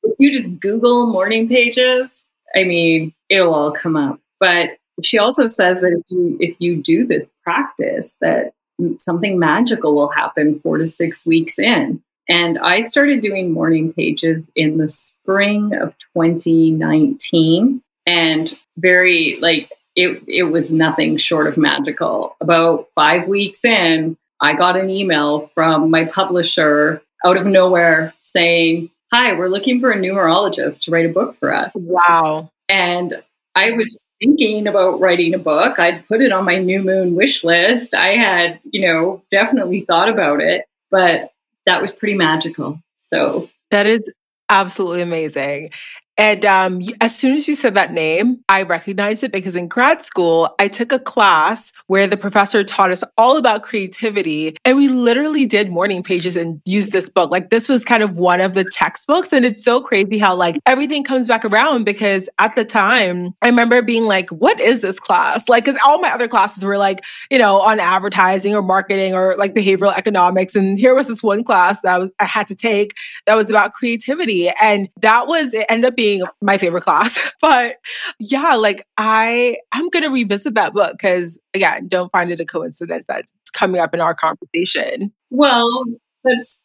if 0.03 0.15
you 0.19 0.31
just 0.31 0.59
Google 0.59 1.07
morning 1.07 1.47
pages, 1.47 2.25
I 2.55 2.63
mean, 2.63 3.13
it'll 3.29 3.53
all 3.53 3.71
come 3.71 3.95
up. 3.95 4.19
But 4.39 4.77
she 5.03 5.17
also 5.17 5.47
says 5.47 5.81
that 5.81 5.93
if 5.93 6.03
you 6.09 6.37
if 6.39 6.55
you 6.59 6.77
do 6.77 7.05
this 7.05 7.25
practice, 7.43 8.15
that 8.21 8.53
something 8.97 9.39
magical 9.39 9.95
will 9.95 10.09
happen 10.09 10.59
four 10.59 10.77
to 10.77 10.87
six 10.87 11.25
weeks 11.25 11.57
in. 11.57 12.01
And 12.29 12.59
I 12.59 12.81
started 12.81 13.21
doing 13.21 13.51
morning 13.51 13.93
pages 13.93 14.45
in 14.55 14.77
the 14.77 14.89
spring 14.89 15.73
of 15.73 15.95
2019 16.13 17.81
and 18.05 18.57
very 18.77 19.37
like 19.39 19.71
it, 19.97 20.23
it 20.27 20.43
was 20.43 20.71
nothing 20.71 21.17
short 21.17 21.47
of 21.47 21.57
magical. 21.57 22.37
About 22.39 22.87
five 22.95 23.27
weeks 23.27 23.65
in, 23.65 24.15
I 24.39 24.53
got 24.53 24.77
an 24.77 24.89
email 24.89 25.47
from 25.55 25.89
my 25.89 26.05
publisher 26.05 27.01
out 27.25 27.35
of 27.35 27.47
nowhere 27.47 28.13
saying, 28.21 28.91
Hi, 29.11 29.33
we're 29.33 29.49
looking 29.49 29.79
for 29.79 29.91
a 29.91 29.97
numerologist 29.97 30.83
to 30.83 30.91
write 30.91 31.05
a 31.05 31.13
book 31.13 31.37
for 31.39 31.53
us. 31.53 31.73
Wow. 31.75 32.51
And 32.69 33.21
I 33.55 33.71
was 33.71 34.03
thinking 34.21 34.67
about 34.67 34.99
writing 34.99 35.33
a 35.33 35.39
book. 35.39 35.79
I'd 35.79 36.07
put 36.07 36.21
it 36.21 36.31
on 36.31 36.45
my 36.45 36.57
new 36.57 36.83
moon 36.83 37.15
wish 37.15 37.43
list. 37.43 37.93
I 37.93 38.09
had, 38.09 38.59
you 38.71 38.81
know, 38.81 39.23
definitely 39.31 39.81
thought 39.81 40.09
about 40.09 40.41
it, 40.41 40.65
but 40.91 41.31
that 41.65 41.81
was 41.81 41.91
pretty 41.91 42.15
magical. 42.15 42.79
So 43.13 43.49
that 43.71 43.87
is 43.87 44.07
absolutely 44.49 45.01
amazing. 45.01 45.71
And 46.17 46.45
um, 46.45 46.81
as 46.99 47.15
soon 47.15 47.37
as 47.37 47.47
you 47.47 47.55
said 47.55 47.75
that 47.75 47.93
name, 47.93 48.39
I 48.49 48.63
recognized 48.63 49.23
it 49.23 49.31
because 49.31 49.55
in 49.55 49.67
grad 49.67 50.01
school, 50.01 50.53
I 50.57 50.67
took 50.67 50.91
a 50.91 50.97
class 50.99 51.71
where 51.85 52.07
the 52.07 52.17
professor 52.17 52.63
taught 52.63 52.91
us 52.91 53.03
all 53.17 53.37
about 53.37 53.61
creativity. 53.61 54.57
And 54.65 54.77
we 54.77 54.89
literally 54.89 55.45
did 55.45 55.69
morning 55.69 56.01
pages 56.01 56.35
and 56.35 56.59
used 56.65 56.91
this 56.91 57.07
book. 57.07 57.29
Like 57.29 57.51
this 57.51 57.69
was 57.69 57.85
kind 57.85 58.01
of 58.01 58.17
one 58.17 58.41
of 58.41 58.55
the 58.55 58.63
textbooks. 58.63 59.31
And 59.31 59.45
it's 59.45 59.63
so 59.63 59.79
crazy 59.79 60.17
how 60.17 60.35
like 60.35 60.57
everything 60.65 61.03
comes 61.03 61.27
back 61.27 61.45
around 61.45 61.83
because 61.83 62.29
at 62.39 62.55
the 62.55 62.65
time, 62.65 63.35
I 63.43 63.47
remember 63.47 63.83
being 63.83 64.05
like, 64.05 64.31
what 64.31 64.59
is 64.59 64.81
this 64.81 64.99
class? 64.99 65.47
Like, 65.47 65.65
because 65.65 65.79
all 65.85 65.99
my 65.99 66.09
other 66.09 66.27
classes 66.27 66.63
were 66.63 66.77
like, 66.79 67.05
you 67.29 67.37
know, 67.37 67.61
on 67.61 67.79
advertising 67.79 68.55
or 68.55 68.63
marketing 68.63 69.13
or 69.13 69.35
like 69.37 69.53
behavioral 69.53 69.95
economics. 69.95 70.55
And 70.55 70.79
here 70.79 70.95
was 70.95 71.07
this 71.07 71.21
one 71.21 71.43
class 71.43 71.81
that 71.81 71.93
I 71.93 71.97
was 71.99 72.11
I 72.19 72.25
had 72.25 72.47
to 72.47 72.55
take 72.55 72.97
that 73.27 73.35
was 73.35 73.51
about 73.51 73.73
creativity. 73.73 74.49
And 74.61 74.89
that 75.01 75.27
was 75.27 75.53
it 75.53 75.65
ended 75.69 75.89
up 75.89 75.95
being 75.95 76.06
my 76.41 76.57
favorite 76.57 76.83
class. 76.83 77.33
but 77.41 77.77
yeah, 78.19 78.55
like 78.55 78.85
I 78.97 79.57
I'm 79.71 79.89
gonna 79.89 80.09
revisit 80.09 80.55
that 80.55 80.73
book 80.73 80.93
because 80.93 81.37
again, 81.53 81.87
don't 81.87 82.11
find 82.11 82.31
it 82.31 82.39
a 82.39 82.45
coincidence 82.45 83.05
that's 83.07 83.31
coming 83.53 83.81
up 83.81 83.93
in 83.93 84.01
our 84.01 84.15
conversation. 84.15 85.13
Well, 85.29 85.83
that's 86.23 86.59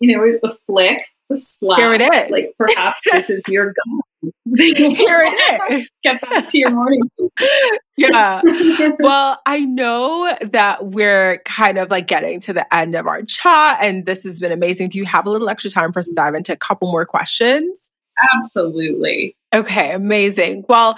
you 0.00 0.16
know, 0.16 0.38
the 0.42 0.56
flick, 0.66 1.04
the 1.28 1.38
slap. 1.38 1.78
Here 1.78 1.92
it 1.92 2.00
is. 2.00 2.30
Like 2.30 2.54
perhaps 2.58 3.02
this 3.12 3.30
is 3.30 3.42
your 3.48 3.66
goal. 3.84 4.32
Here 4.56 5.22
it 5.22 5.72
is. 5.72 5.90
Get 6.02 6.20
back 6.20 6.48
to 6.48 6.58
your 6.58 6.70
morning. 6.70 7.02
yeah. 7.96 8.42
Well, 8.98 9.38
I 9.46 9.60
know 9.60 10.36
that 10.50 10.86
we're 10.86 11.38
kind 11.44 11.78
of 11.78 11.90
like 11.90 12.06
getting 12.06 12.40
to 12.40 12.52
the 12.52 12.74
end 12.74 12.94
of 12.94 13.06
our 13.06 13.22
chat, 13.22 13.78
and 13.80 14.06
this 14.06 14.24
has 14.24 14.40
been 14.40 14.52
amazing. 14.52 14.88
Do 14.88 14.98
you 14.98 15.04
have 15.04 15.26
a 15.26 15.30
little 15.30 15.48
extra 15.48 15.70
time 15.70 15.92
for 15.92 16.00
us 16.00 16.08
to 16.08 16.14
dive 16.14 16.34
into 16.34 16.52
a 16.52 16.56
couple 16.56 16.90
more 16.90 17.06
questions? 17.06 17.90
Absolutely. 18.34 19.36
Okay, 19.54 19.92
amazing. 19.92 20.64
Well, 20.68 20.96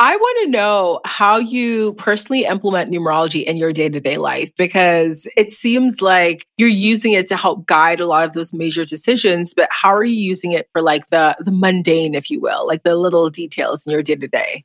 I 0.00 0.16
want 0.16 0.38
to 0.44 0.50
know 0.50 1.00
how 1.06 1.36
you 1.38 1.94
personally 1.94 2.44
implement 2.44 2.90
numerology 2.92 3.44
in 3.44 3.56
your 3.56 3.72
day 3.72 3.88
to 3.88 4.00
day 4.00 4.16
life 4.18 4.50
because 4.58 5.26
it 5.36 5.50
seems 5.50 6.02
like 6.02 6.44
you're 6.58 6.68
using 6.68 7.12
it 7.12 7.26
to 7.28 7.36
help 7.36 7.66
guide 7.66 8.00
a 8.00 8.06
lot 8.06 8.24
of 8.24 8.32
those 8.32 8.52
major 8.52 8.84
decisions. 8.84 9.54
But 9.54 9.68
how 9.70 9.94
are 9.94 10.04
you 10.04 10.16
using 10.16 10.52
it 10.52 10.68
for 10.72 10.82
like 10.82 11.06
the 11.08 11.36
the 11.40 11.52
mundane, 11.52 12.14
if 12.14 12.30
you 12.30 12.40
will, 12.40 12.66
like 12.66 12.82
the 12.82 12.96
little 12.96 13.30
details 13.30 13.86
in 13.86 13.92
your 13.92 14.02
day 14.02 14.16
to 14.16 14.28
day? 14.28 14.64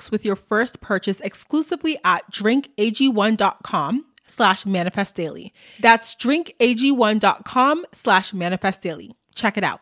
with 0.09 0.25
your 0.25 0.35
first 0.35 0.81
purchase 0.81 1.19
exclusively 1.19 1.97
at 2.03 2.31
drinkag1.com 2.31 4.05
slash 4.25 4.65
manifest 4.65 5.15
daily. 5.15 5.53
That's 5.79 6.15
drinkag1.com 6.15 7.85
slash 7.93 8.33
manifest 8.33 8.81
daily. 8.81 9.15
Check 9.35 9.57
it 9.57 9.63
out. 9.63 9.81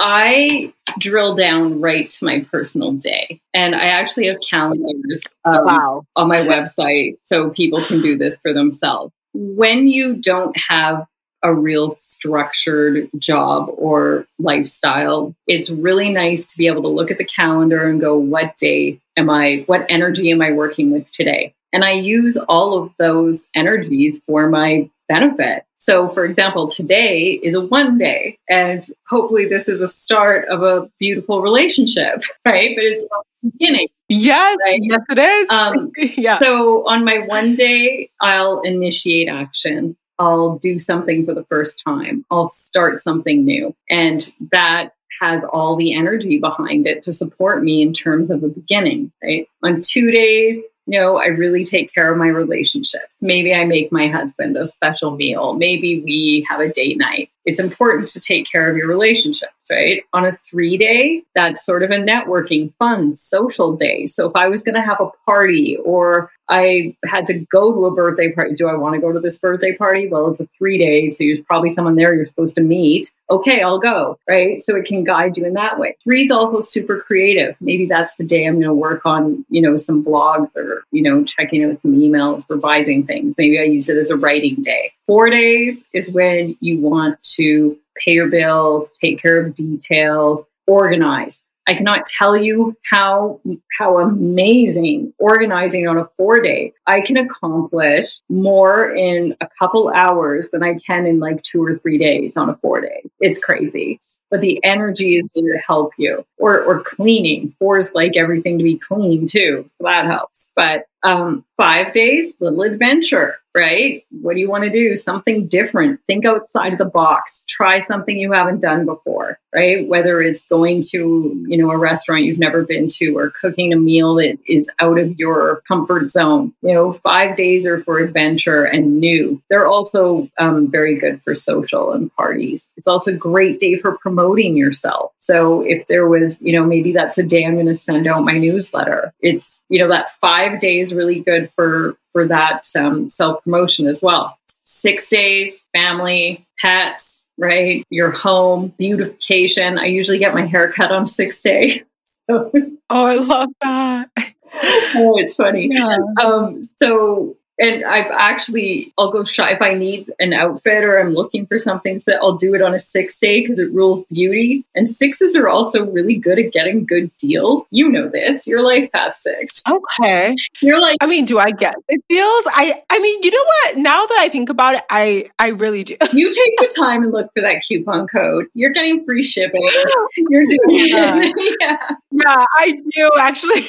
I 0.00 0.72
drill 0.98 1.34
down 1.34 1.80
right 1.80 2.08
to 2.08 2.24
my 2.24 2.46
personal 2.50 2.92
day. 2.92 3.40
And 3.52 3.74
I 3.74 3.86
actually 3.86 4.26
have 4.28 4.36
calendars 4.48 5.20
um, 5.44 5.64
wow. 5.64 6.06
on 6.16 6.28
my 6.28 6.40
website 6.40 7.18
so 7.24 7.50
people 7.50 7.80
can 7.82 8.00
do 8.00 8.16
this 8.16 8.38
for 8.40 8.52
themselves. 8.52 9.12
When 9.34 9.88
you 9.88 10.14
don't 10.14 10.56
have 10.68 11.04
a 11.42 11.54
real 11.54 11.90
structured 11.90 13.08
job 13.18 13.70
or 13.76 14.26
lifestyle, 14.38 15.34
it's 15.46 15.70
really 15.70 16.10
nice 16.10 16.46
to 16.46 16.58
be 16.58 16.66
able 16.66 16.82
to 16.82 16.88
look 16.88 17.10
at 17.10 17.18
the 17.18 17.24
calendar 17.24 17.88
and 17.88 18.00
go, 18.00 18.16
what 18.16 18.56
day 18.56 19.00
am 19.16 19.30
I, 19.30 19.64
what 19.66 19.86
energy 19.88 20.30
am 20.30 20.42
I 20.42 20.52
working 20.52 20.90
with 20.90 21.10
today? 21.12 21.54
And 21.72 21.84
I 21.84 21.92
use 21.92 22.36
all 22.48 22.82
of 22.82 22.94
those 22.98 23.46
energies 23.54 24.20
for 24.26 24.48
my 24.48 24.88
benefit. 25.08 25.64
So, 25.78 26.08
for 26.08 26.24
example, 26.24 26.68
today 26.68 27.40
is 27.42 27.54
a 27.54 27.60
one 27.60 27.98
day, 27.98 28.36
and 28.50 28.84
hopefully, 29.08 29.46
this 29.46 29.68
is 29.68 29.80
a 29.80 29.86
start 29.86 30.48
of 30.48 30.62
a 30.62 30.90
beautiful 30.98 31.40
relationship, 31.40 32.22
right? 32.44 32.74
But 32.74 32.84
it's 32.84 33.04
the 33.42 33.50
beginning. 33.50 33.88
Yes, 34.08 34.56
right? 34.64 34.80
yes, 34.80 35.00
it 35.08 35.18
is. 35.18 35.50
Um, 35.50 35.92
yeah. 36.16 36.40
So, 36.40 36.86
on 36.86 37.04
my 37.04 37.18
one 37.18 37.54
day, 37.54 38.10
I'll 38.20 38.60
initiate 38.62 39.28
action. 39.28 39.96
I'll 40.18 40.58
do 40.58 40.78
something 40.78 41.24
for 41.24 41.34
the 41.34 41.44
first 41.44 41.82
time. 41.84 42.24
I'll 42.30 42.48
start 42.48 43.02
something 43.02 43.44
new. 43.44 43.74
And 43.88 44.30
that 44.52 44.90
has 45.20 45.42
all 45.52 45.76
the 45.76 45.94
energy 45.94 46.38
behind 46.38 46.86
it 46.86 47.02
to 47.02 47.12
support 47.12 47.62
me 47.62 47.82
in 47.82 47.92
terms 47.92 48.30
of 48.30 48.42
a 48.42 48.48
beginning, 48.48 49.10
right? 49.22 49.48
On 49.62 49.80
two 49.80 50.10
days, 50.10 50.58
know, 50.88 51.18
I 51.18 51.26
really 51.26 51.64
take 51.64 51.92
care 51.92 52.10
of 52.10 52.18
my 52.18 52.28
relationships. 52.28 53.12
Maybe 53.20 53.54
I 53.54 53.64
make 53.64 53.92
my 53.92 54.06
husband 54.08 54.56
a 54.56 54.66
special 54.66 55.12
meal. 55.12 55.54
Maybe 55.54 56.02
we 56.02 56.46
have 56.48 56.60
a 56.60 56.72
date 56.72 56.98
night. 56.98 57.30
It's 57.44 57.60
important 57.60 58.08
to 58.08 58.20
take 58.20 58.50
care 58.50 58.70
of 58.70 58.76
your 58.76 58.88
relationships, 58.88 59.52
right? 59.70 60.02
On 60.12 60.26
a 60.26 60.36
three 60.48 60.76
day, 60.76 61.22
that's 61.34 61.64
sort 61.64 61.82
of 61.82 61.90
a 61.90 61.96
networking, 61.96 62.72
fun, 62.78 63.16
social 63.16 63.76
day. 63.76 64.06
So 64.06 64.28
if 64.28 64.36
I 64.36 64.48
was 64.48 64.62
going 64.62 64.74
to 64.74 64.82
have 64.82 65.00
a 65.00 65.10
party 65.26 65.76
or 65.84 66.30
I 66.48 66.96
had 67.04 67.26
to 67.26 67.34
go 67.34 67.72
to 67.72 67.86
a 67.86 67.90
birthday 67.90 68.32
party. 68.32 68.54
Do 68.54 68.68
I 68.68 68.74
want 68.74 68.94
to 68.94 69.00
go 69.00 69.12
to 69.12 69.20
this 69.20 69.38
birthday 69.38 69.76
party? 69.76 70.08
Well, 70.08 70.30
it's 70.30 70.40
a 70.40 70.48
three 70.56 70.78
day, 70.78 71.08
so 71.08 71.24
there's 71.24 71.40
probably 71.40 71.70
someone 71.70 71.96
there 71.96 72.14
you're 72.14 72.26
supposed 72.26 72.54
to 72.56 72.62
meet. 72.62 73.12
Okay, 73.30 73.60
I'll 73.60 73.78
go, 73.78 74.18
right? 74.28 74.62
So 74.62 74.74
it 74.76 74.86
can 74.86 75.04
guide 75.04 75.36
you 75.36 75.44
in 75.44 75.52
that 75.54 75.78
way. 75.78 75.96
Three 76.02 76.24
is 76.24 76.30
also 76.30 76.60
super 76.60 77.00
creative. 77.00 77.54
Maybe 77.60 77.86
that's 77.86 78.14
the 78.16 78.24
day 78.24 78.46
I'm 78.46 78.54
going 78.54 78.66
to 78.66 78.74
work 78.74 79.02
on, 79.04 79.44
you 79.50 79.60
know, 79.60 79.76
some 79.76 80.02
blogs 80.02 80.54
or, 80.56 80.84
you 80.90 81.02
know, 81.02 81.22
checking 81.24 81.64
out 81.64 81.82
some 81.82 81.92
emails, 81.92 82.48
revising 82.48 83.06
things. 83.06 83.34
Maybe 83.36 83.60
I 83.60 83.64
use 83.64 83.88
it 83.88 83.98
as 83.98 84.10
a 84.10 84.16
writing 84.16 84.62
day. 84.62 84.92
Four 85.06 85.28
days 85.28 85.82
is 85.92 86.10
when 86.10 86.56
you 86.60 86.80
want 86.80 87.22
to 87.34 87.78
pay 88.04 88.12
your 88.12 88.28
bills, 88.28 88.90
take 88.92 89.20
care 89.20 89.38
of 89.38 89.54
details, 89.54 90.44
organize. 90.66 91.42
I 91.68 91.74
cannot 91.74 92.06
tell 92.06 92.34
you 92.34 92.74
how 92.90 93.40
how 93.78 93.98
amazing 93.98 95.12
organizing 95.18 95.86
on 95.86 95.98
a 95.98 96.08
four 96.16 96.40
day. 96.40 96.72
I 96.86 97.02
can 97.02 97.18
accomplish 97.18 98.18
more 98.30 98.94
in 98.94 99.36
a 99.42 99.48
couple 99.58 99.90
hours 99.90 100.48
than 100.48 100.62
I 100.62 100.78
can 100.78 101.06
in 101.06 101.20
like 101.20 101.42
two 101.42 101.62
or 101.62 101.78
three 101.78 101.98
days 101.98 102.38
on 102.38 102.48
a 102.48 102.56
four 102.56 102.80
day. 102.80 103.02
It's 103.20 103.38
crazy. 103.38 104.00
But 104.30 104.40
the 104.40 104.62
energy 104.64 105.16
is 105.16 105.32
there 105.34 105.52
to 105.52 105.62
help 105.66 105.92
you. 105.98 106.24
Or 106.38 106.62
or 106.62 106.80
cleaning. 106.80 107.54
Fours 107.58 107.92
like 107.94 108.16
everything 108.16 108.58
to 108.58 108.64
be 108.64 108.76
clean 108.76 109.28
too. 109.28 109.68
So 109.78 109.86
that 109.86 110.06
helps. 110.06 110.50
But 110.54 110.86
um, 111.04 111.44
five 111.56 111.92
days, 111.92 112.32
little 112.40 112.62
adventure 112.62 113.36
right? 113.58 114.04
What 114.10 114.34
do 114.34 114.40
you 114.40 114.48
want 114.48 114.64
to 114.64 114.70
do? 114.70 114.94
Something 114.96 115.48
different. 115.48 116.00
Think 116.06 116.24
outside 116.24 116.72
of 116.72 116.78
the 116.78 116.84
box. 116.84 117.42
Try 117.48 117.80
something 117.80 118.16
you 118.16 118.32
haven't 118.32 118.60
done 118.60 118.84
before, 118.84 119.38
right? 119.54 119.86
Whether 119.88 120.22
it's 120.22 120.44
going 120.44 120.82
to, 120.90 121.44
you 121.48 121.58
know, 121.58 121.70
a 121.70 121.76
restaurant 121.76 122.22
you've 122.22 122.38
never 122.38 122.62
been 122.62 122.88
to 122.88 123.18
or 123.18 123.30
cooking 123.40 123.72
a 123.72 123.76
meal 123.76 124.14
that 124.16 124.38
is 124.46 124.70
out 124.78 124.98
of 124.98 125.18
your 125.18 125.62
comfort 125.66 126.10
zone. 126.10 126.54
You 126.62 126.74
know, 126.74 126.92
five 127.04 127.36
days 127.36 127.66
are 127.66 127.82
for 127.82 127.98
adventure 127.98 128.64
and 128.64 129.00
new. 129.00 129.42
They're 129.50 129.66
also 129.66 130.30
um, 130.38 130.70
very 130.70 130.94
good 130.94 131.20
for 131.22 131.34
social 131.34 131.92
and 131.92 132.14
parties. 132.14 132.66
It's 132.76 132.88
also 132.88 133.12
a 133.12 133.16
great 133.16 133.58
day 133.58 133.76
for 133.76 133.98
promoting 133.98 134.17
yourself. 134.56 135.12
So 135.20 135.60
if 135.62 135.86
there 135.86 136.08
was, 136.08 136.40
you 136.40 136.52
know, 136.52 136.64
maybe 136.64 136.92
that's 136.92 137.18
a 137.18 137.22
day 137.22 137.44
I'm 137.44 137.54
going 137.54 137.66
to 137.66 137.74
send 137.74 138.06
out 138.06 138.24
my 138.24 138.38
newsletter. 138.38 139.12
It's, 139.20 139.60
you 139.68 139.78
know, 139.78 139.88
that 139.90 140.14
five 140.20 140.60
days 140.60 140.94
really 140.94 141.20
good 141.20 141.50
for 141.54 141.96
for 142.12 142.26
that 142.26 142.64
um, 142.76 143.10
self 143.10 143.44
promotion 143.44 143.86
as 143.86 144.02
well. 144.02 144.36
Six 144.64 145.08
days, 145.08 145.62
family, 145.74 146.46
pets, 146.58 147.24
right? 147.38 147.84
Your 147.90 148.10
home, 148.10 148.74
beautification. 148.78 149.78
I 149.78 149.86
usually 149.86 150.18
get 150.18 150.34
my 150.34 150.46
hair 150.46 150.72
cut 150.72 150.92
on 150.92 151.06
six 151.06 151.42
day. 151.42 151.84
So. 152.28 152.52
Oh, 152.90 153.04
I 153.04 153.16
love 153.16 153.50
that. 153.60 154.10
oh, 154.16 155.18
it's 155.18 155.36
funny. 155.36 155.68
Yeah. 155.70 155.98
Um, 156.24 156.62
so 156.82 157.36
and 157.58 157.84
I've 157.84 158.10
actually, 158.12 158.92
I'll 158.98 159.10
go 159.10 159.24
shop 159.24 159.50
if 159.50 159.60
I 159.60 159.74
need 159.74 160.12
an 160.20 160.32
outfit 160.32 160.84
or 160.84 160.98
I'm 160.98 161.12
looking 161.12 161.46
for 161.46 161.58
something, 161.58 161.98
so 161.98 162.12
I'll 162.22 162.36
do 162.36 162.54
it 162.54 162.62
on 162.62 162.74
a 162.74 162.80
six 162.80 163.18
day 163.18 163.40
because 163.40 163.58
it 163.58 163.72
rules 163.72 164.02
beauty. 164.12 164.64
And 164.74 164.88
sixes 164.88 165.34
are 165.34 165.48
also 165.48 165.84
really 165.86 166.14
good 166.14 166.38
at 166.38 166.52
getting 166.52 166.86
good 166.86 167.10
deals. 167.18 167.62
You 167.70 167.88
know 167.88 168.08
this. 168.08 168.46
Your 168.46 168.62
life 168.62 168.90
path 168.92 169.18
six. 169.18 169.62
Okay. 169.68 170.36
You're 170.62 170.80
like, 170.80 170.98
I 171.00 171.06
mean, 171.06 171.24
do 171.24 171.38
I 171.38 171.50
get 171.50 171.74
the 171.88 172.00
deals? 172.08 172.44
I, 172.48 172.82
I 172.90 172.98
mean, 173.00 173.20
you 173.22 173.30
know 173.30 173.44
what? 173.44 173.78
Now 173.78 174.06
that 174.06 174.18
I 174.20 174.28
think 174.28 174.50
about 174.50 174.76
it, 174.76 174.84
I, 174.90 175.28
I 175.38 175.48
really 175.48 175.82
do. 175.82 175.96
you 176.12 176.32
take 176.58 176.58
the 176.58 176.72
time 176.76 177.02
and 177.02 177.12
look 177.12 177.32
for 177.34 177.42
that 177.42 177.62
coupon 177.66 178.06
code. 178.06 178.46
You're 178.54 178.70
getting 178.70 179.04
free 179.04 179.24
shipping. 179.24 179.68
You're 180.16 180.46
doing 180.46 180.88
yeah. 180.88 181.20
it. 181.22 181.56
yeah. 181.60 181.88
Yeah, 182.12 182.46
I 182.56 182.78
do 182.92 183.10
actually. 183.18 183.62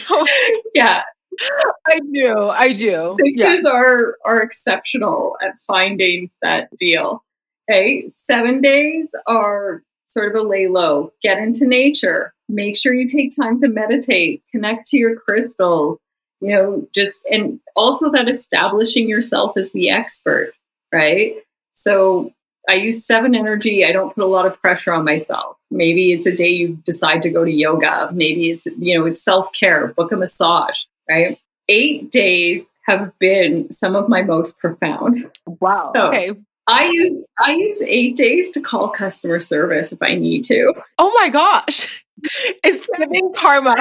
yeah. 0.75 1.03
I 1.87 1.99
do. 2.11 2.49
I 2.49 2.73
do. 2.73 3.15
Sixes 3.17 3.63
yeah. 3.63 3.71
are 3.71 4.17
are 4.25 4.41
exceptional 4.41 5.37
at 5.41 5.57
finding 5.67 6.29
that 6.41 6.75
deal. 6.77 7.23
Okay. 7.69 8.09
Seven 8.23 8.61
days 8.61 9.07
are 9.27 9.83
sort 10.07 10.35
of 10.35 10.43
a 10.43 10.47
lay 10.47 10.67
low. 10.67 11.11
Get 11.21 11.37
into 11.37 11.65
nature. 11.65 12.33
Make 12.49 12.77
sure 12.77 12.93
you 12.93 13.07
take 13.07 13.35
time 13.35 13.61
to 13.61 13.67
meditate, 13.67 14.43
connect 14.51 14.87
to 14.87 14.97
your 14.97 15.15
crystals, 15.15 15.99
you 16.41 16.49
know, 16.49 16.87
just 16.93 17.19
and 17.31 17.59
also 17.75 18.11
that 18.11 18.29
establishing 18.29 19.07
yourself 19.07 19.55
as 19.55 19.71
the 19.71 19.89
expert, 19.89 20.53
right? 20.91 21.35
So 21.75 22.33
I 22.67 22.73
use 22.73 23.05
seven 23.05 23.35
energy. 23.35 23.85
I 23.85 23.91
don't 23.91 24.13
put 24.13 24.23
a 24.23 24.27
lot 24.27 24.45
of 24.45 24.59
pressure 24.61 24.91
on 24.91 25.05
myself. 25.05 25.57
Maybe 25.71 26.11
it's 26.11 26.25
a 26.25 26.35
day 26.35 26.49
you 26.49 26.79
decide 26.85 27.21
to 27.21 27.29
go 27.29 27.45
to 27.45 27.51
yoga. 27.51 28.09
Maybe 28.11 28.49
it's, 28.49 28.65
you 28.65 28.97
know, 28.97 29.05
it's 29.05 29.23
self 29.23 29.51
care, 29.53 29.87
book 29.89 30.11
a 30.11 30.17
massage 30.17 30.77
right? 31.09 31.39
Eight 31.67 32.11
days 32.11 32.63
have 32.85 33.11
been 33.19 33.71
some 33.71 33.95
of 33.95 34.09
my 34.09 34.21
most 34.21 34.57
profound. 34.57 35.29
Wow. 35.45 35.91
So 35.95 36.07
okay. 36.07 36.33
I 36.67 36.85
use 36.85 37.25
I 37.39 37.53
use 37.53 37.81
eight 37.81 38.15
days 38.15 38.51
to 38.51 38.61
call 38.61 38.89
customer 38.89 39.39
service 39.39 39.91
if 39.91 39.99
I 40.01 40.15
need 40.15 40.43
to. 40.45 40.73
Oh 40.97 41.11
my 41.19 41.29
gosh. 41.29 42.05
It's 42.65 42.89
giving 42.97 43.33
karma. 43.33 43.75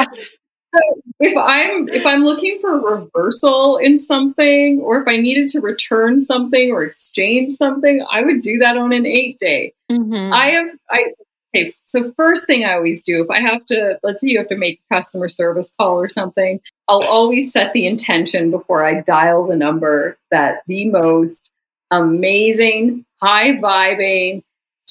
So 0.74 0.80
if 1.18 1.36
I'm 1.36 1.88
if 1.88 2.06
I'm 2.06 2.24
looking 2.24 2.60
for 2.60 2.74
a 2.74 3.00
reversal 3.00 3.78
in 3.78 3.98
something 3.98 4.80
or 4.80 5.02
if 5.02 5.08
I 5.08 5.16
needed 5.16 5.48
to 5.50 5.60
return 5.60 6.22
something 6.22 6.70
or 6.70 6.84
exchange 6.84 7.54
something, 7.54 8.04
I 8.08 8.22
would 8.22 8.42
do 8.42 8.58
that 8.58 8.76
on 8.76 8.92
an 8.92 9.06
eight 9.06 9.40
day. 9.40 9.72
Mm-hmm. 9.90 10.32
I 10.32 10.46
have 10.50 10.68
I 10.88 11.12
okay, 11.54 11.74
so 11.86 12.12
first 12.16 12.46
thing 12.46 12.64
I 12.64 12.74
always 12.74 13.02
do 13.02 13.24
if 13.24 13.30
I 13.30 13.40
have 13.40 13.66
to 13.66 13.98
let's 14.04 14.20
say 14.20 14.28
you 14.28 14.38
have 14.38 14.48
to 14.50 14.56
make 14.56 14.80
a 14.90 14.94
customer 14.94 15.28
service 15.28 15.72
call 15.78 15.98
or 15.98 16.08
something, 16.08 16.60
I'll 16.88 17.04
always 17.04 17.52
set 17.52 17.72
the 17.72 17.86
intention 17.86 18.50
before 18.50 18.84
I 18.84 19.02
dial 19.02 19.46
the 19.46 19.56
number 19.56 20.16
that 20.30 20.62
the 20.66 20.86
most 20.86 21.50
amazing, 21.90 23.04
high 23.22 23.52
vibing, 23.52 24.42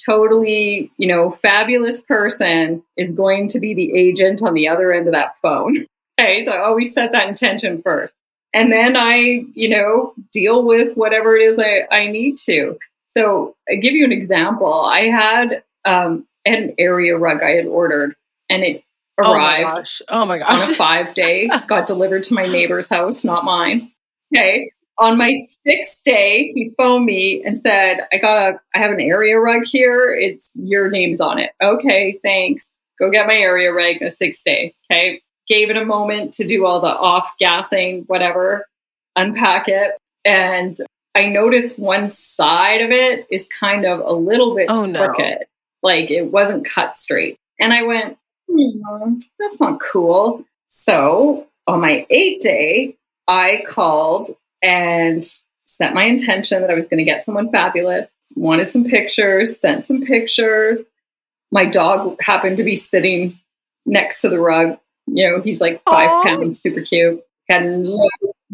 totally, 0.06 0.91
you 0.98 1.08
know, 1.08 1.32
fabulous 1.41 2.02
person 2.02 2.84
is 2.98 3.14
going 3.14 3.48
to 3.50 3.60
be 3.60 3.74
the 3.74 3.95
agent 3.98 4.41
on 4.43 4.54
the 4.54 4.68
other 4.68 4.93
end 4.93 5.08
of 5.08 5.14
that 5.14 5.38
phone. 5.38 5.86
Okay, 6.20 6.45
so 6.45 6.52
I 6.52 6.64
always 6.64 6.93
set 6.93 7.12
that 7.12 7.28
intention 7.28 7.82
first. 7.82 8.14
And 8.54 8.72
then 8.72 8.95
I, 8.95 9.45
you 9.54 9.70
know, 9.70 10.14
deal 10.32 10.64
with 10.64 10.95
whatever 10.95 11.36
it 11.36 11.43
is 11.43 11.60
I, 11.60 11.84
I 11.91 12.08
need 12.08 12.38
to. 12.39 12.78
So 13.16 13.56
I 13.70 13.76
give 13.76 13.93
you 13.93 14.06
an 14.06 14.12
example. 14.12 14.86
I 14.86 15.02
had 15.02 15.64
um, 15.86 16.28
an 16.45 16.74
area 16.78 17.18
rug 17.18 17.43
I 17.43 17.52
had 17.52 17.66
ordered 17.66 18.16
and 18.50 18.64
it 18.64 18.84
arrived. 19.18 19.30
Oh 19.30 19.36
my 19.36 19.78
gosh. 19.78 20.01
Oh 20.09 20.26
my 20.26 20.38
gosh. 20.38 20.68
On 20.68 20.72
a 20.72 20.76
five 20.78 21.13
day, 21.13 21.49
got 21.68 21.88
delivered 21.88 22.24
to 22.24 22.34
my 22.34 22.45
neighbor's 22.45 22.89
house, 22.89 23.24
not 23.24 23.43
mine. 23.43 23.91
Okay. 24.36 24.70
On 24.99 25.18
my 25.18 25.36
sixth 25.65 26.01
day, 26.03 26.51
he 26.55 26.72
phoned 26.76 27.05
me 27.05 27.43
and 27.43 27.61
said, 27.61 27.99
I 28.11 28.18
got 28.18 28.38
a, 28.38 28.59
I 28.74 28.80
have 28.80 28.91
an 28.91 28.99
area 28.99 29.39
rug 29.39 29.61
here. 29.65 30.11
It's 30.11 30.49
your 30.55 30.89
name's 30.89 31.22
on 31.22 31.38
it. 31.38 31.51
Okay, 31.61 32.20
thanks. 32.24 32.65
Go 32.99 33.11
get 33.11 33.28
my 33.28 33.36
area 33.36 33.72
rug 33.72 33.97
in 33.97 34.07
a 34.07 34.11
sixth 34.11 34.43
day. 34.43 34.74
Okay. 34.91 35.22
Gave 35.47 35.70
it 35.70 35.78
a 35.78 35.86
moment 35.86 36.34
to 36.34 36.47
do 36.47 36.65
all 36.65 36.82
the 36.82 36.88
off 36.88 37.32
gassing, 37.39 38.03
whatever, 38.07 38.68
unpack 39.15 39.68
it. 39.68 39.91
And 40.26 40.76
I 41.15 41.28
noticed 41.28 41.80
one 41.80 42.09
side 42.09 42.82
of 42.82 42.91
it 42.91 43.28
is 43.32 43.47
kind 43.47 43.86
of 43.86 43.99
a 43.99 44.13
little 44.13 44.55
bit 44.55 44.68
oh, 44.70 44.86
no. 44.86 45.05
crooked. 45.05 45.45
Like 45.84 46.11
it 46.11 46.32
wasn't 46.32 46.68
cut 46.68 46.99
straight. 46.99 47.38
And 47.59 47.72
I 47.72 47.84
went, 47.84 48.18
hmm, 48.50 49.16
that's 49.39 49.60
not 49.60 49.80
cool. 49.80 50.43
So 50.68 51.48
on 51.68 51.82
my 51.82 52.06
eight 52.10 52.41
day, 52.41 52.95
I 53.28 53.64
called 53.68 54.32
and 54.62 55.24
set 55.66 55.93
my 55.93 56.04
intention 56.04 56.62
that 56.62 56.72
I 56.72 56.76
was 56.76 56.86
going 56.86 57.00
to 57.00 57.04
get 57.04 57.26
someone 57.26 57.52
fabulous, 57.52 58.08
wanted 58.36 58.72
some 58.72 58.86
pictures, 58.86 59.60
sent 59.60 59.86
some 59.86 60.02
pictures. 60.02 60.80
My 61.52 61.66
dog 61.66 62.22
happened 62.22 62.58
to 62.58 62.64
be 62.64 62.76
sitting 62.76 63.39
next 63.86 64.22
to 64.22 64.30
the 64.30 64.39
rug. 64.39 64.78
You 65.08 65.30
know, 65.30 65.41
he's 65.41 65.62
like 65.62 65.82
five 65.84 66.10
Aww. 66.10 66.24
pounds, 66.24 66.62
super 66.62 66.82
cute. 66.82 67.22
Had 67.50 67.64
a 67.64 67.84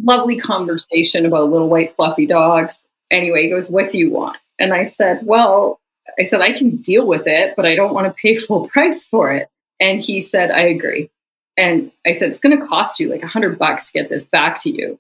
lovely 0.02 0.40
conversation 0.40 1.26
about 1.26 1.50
little 1.50 1.70
white 1.70 1.96
fluffy 1.96 2.26
dogs. 2.26 2.76
Anyway, 3.10 3.44
he 3.44 3.50
goes, 3.50 3.70
What 3.70 3.90
do 3.90 3.98
you 3.98 4.10
want? 4.12 4.38
And 4.60 4.74
I 4.74 4.84
said, 4.84 5.22
Well, 5.24 5.80
I 6.20 6.24
said, 6.24 6.42
I 6.42 6.52
can 6.52 6.78
deal 6.78 7.08
with 7.08 7.26
it, 7.26 7.56
but 7.56 7.66
I 7.66 7.76
don't 7.76 7.94
want 7.94 8.08
to 8.08 8.14
pay 8.14 8.36
full 8.36 8.68
price 8.74 9.06
for 9.06 9.32
it. 9.32 9.50
And 9.84 10.00
he 10.00 10.22
said, 10.22 10.50
I 10.50 10.62
agree. 10.62 11.12
And 11.58 11.92
I 12.08 12.14
said, 12.14 12.32
it's 12.32 12.40
going 12.40 12.58
to 12.58 12.66
cost 12.66 13.02
you 13.02 13.10
like 13.10 13.22
a 13.22 13.28
hundred 13.28 13.60
bucks 13.60 13.88
to 13.88 13.94
get 13.94 14.10
this 14.10 14.24
back 14.24 14.60
to 14.62 14.72
you. 14.72 14.98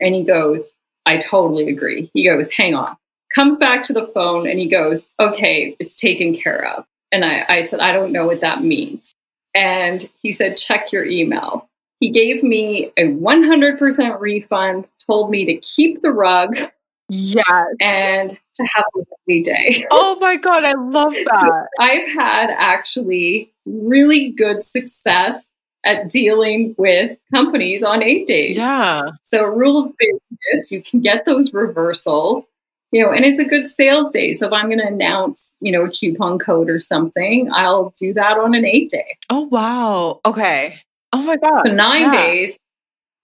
And 0.00 0.14
he 0.14 0.24
goes, 0.24 0.72
I 1.04 1.18
totally 1.18 1.68
agree. 1.68 2.10
He 2.14 2.24
goes, 2.24 2.50
hang 2.50 2.74
on. 2.74 2.96
Comes 3.34 3.58
back 3.58 3.84
to 3.84 3.92
the 3.92 4.06
phone 4.08 4.48
and 4.48 4.58
he 4.58 4.68
goes, 4.68 5.06
okay, 5.20 5.76
it's 5.78 6.00
taken 6.00 6.34
care 6.34 6.66
of. 6.74 6.86
And 7.12 7.26
I, 7.26 7.44
I 7.48 7.66
said, 7.66 7.80
I 7.80 7.92
don't 7.92 8.10
know 8.10 8.26
what 8.26 8.40
that 8.40 8.64
means. 8.64 9.14
And 9.54 10.08
he 10.22 10.32
said, 10.32 10.56
check 10.56 10.92
your 10.92 11.04
email. 11.04 11.68
He 12.00 12.10
gave 12.10 12.42
me 12.42 12.90
a 12.96 13.02
100% 13.02 14.18
refund, 14.18 14.88
told 15.06 15.30
me 15.30 15.44
to 15.44 15.54
keep 15.56 16.00
the 16.00 16.10
rug. 16.10 16.56
Yes. 17.10 17.44
And 17.82 18.38
to 18.54 18.66
have 18.74 18.84
a 18.96 18.98
lovely 18.98 19.42
day. 19.42 19.86
Oh 19.90 20.16
my 20.20 20.36
God, 20.36 20.64
I 20.64 20.72
love 20.72 21.12
that. 21.26 21.40
So 21.42 21.66
I've 21.78 22.06
had 22.06 22.50
actually 22.50 23.51
really 23.66 24.30
good 24.30 24.62
success 24.62 25.48
at 25.84 26.08
dealing 26.08 26.74
with 26.78 27.18
companies 27.34 27.82
on 27.82 28.02
eight 28.02 28.26
days. 28.26 28.56
Yeah. 28.56 29.02
So, 29.24 29.44
rule 29.44 29.86
of 29.86 29.92
business, 29.98 30.70
you 30.70 30.82
can 30.82 31.00
get 31.00 31.24
those 31.24 31.52
reversals, 31.52 32.44
you 32.92 33.02
know, 33.02 33.12
and 33.12 33.24
it's 33.24 33.40
a 33.40 33.44
good 33.44 33.68
sales 33.68 34.12
day. 34.12 34.36
So, 34.36 34.46
if 34.46 34.52
I'm 34.52 34.66
going 34.66 34.78
to 34.78 34.86
announce, 34.86 35.46
you 35.60 35.72
know, 35.72 35.84
a 35.84 35.90
coupon 35.90 36.38
code 36.38 36.70
or 36.70 36.80
something, 36.80 37.48
I'll 37.52 37.92
do 37.98 38.14
that 38.14 38.38
on 38.38 38.54
an 38.54 38.64
eight 38.64 38.90
day. 38.90 39.16
Oh, 39.30 39.42
wow. 39.42 40.20
Okay. 40.24 40.78
Oh 41.12 41.22
my 41.22 41.36
God. 41.36 41.66
So, 41.66 41.72
nine 41.72 42.02
yeah. 42.02 42.12
days, 42.12 42.56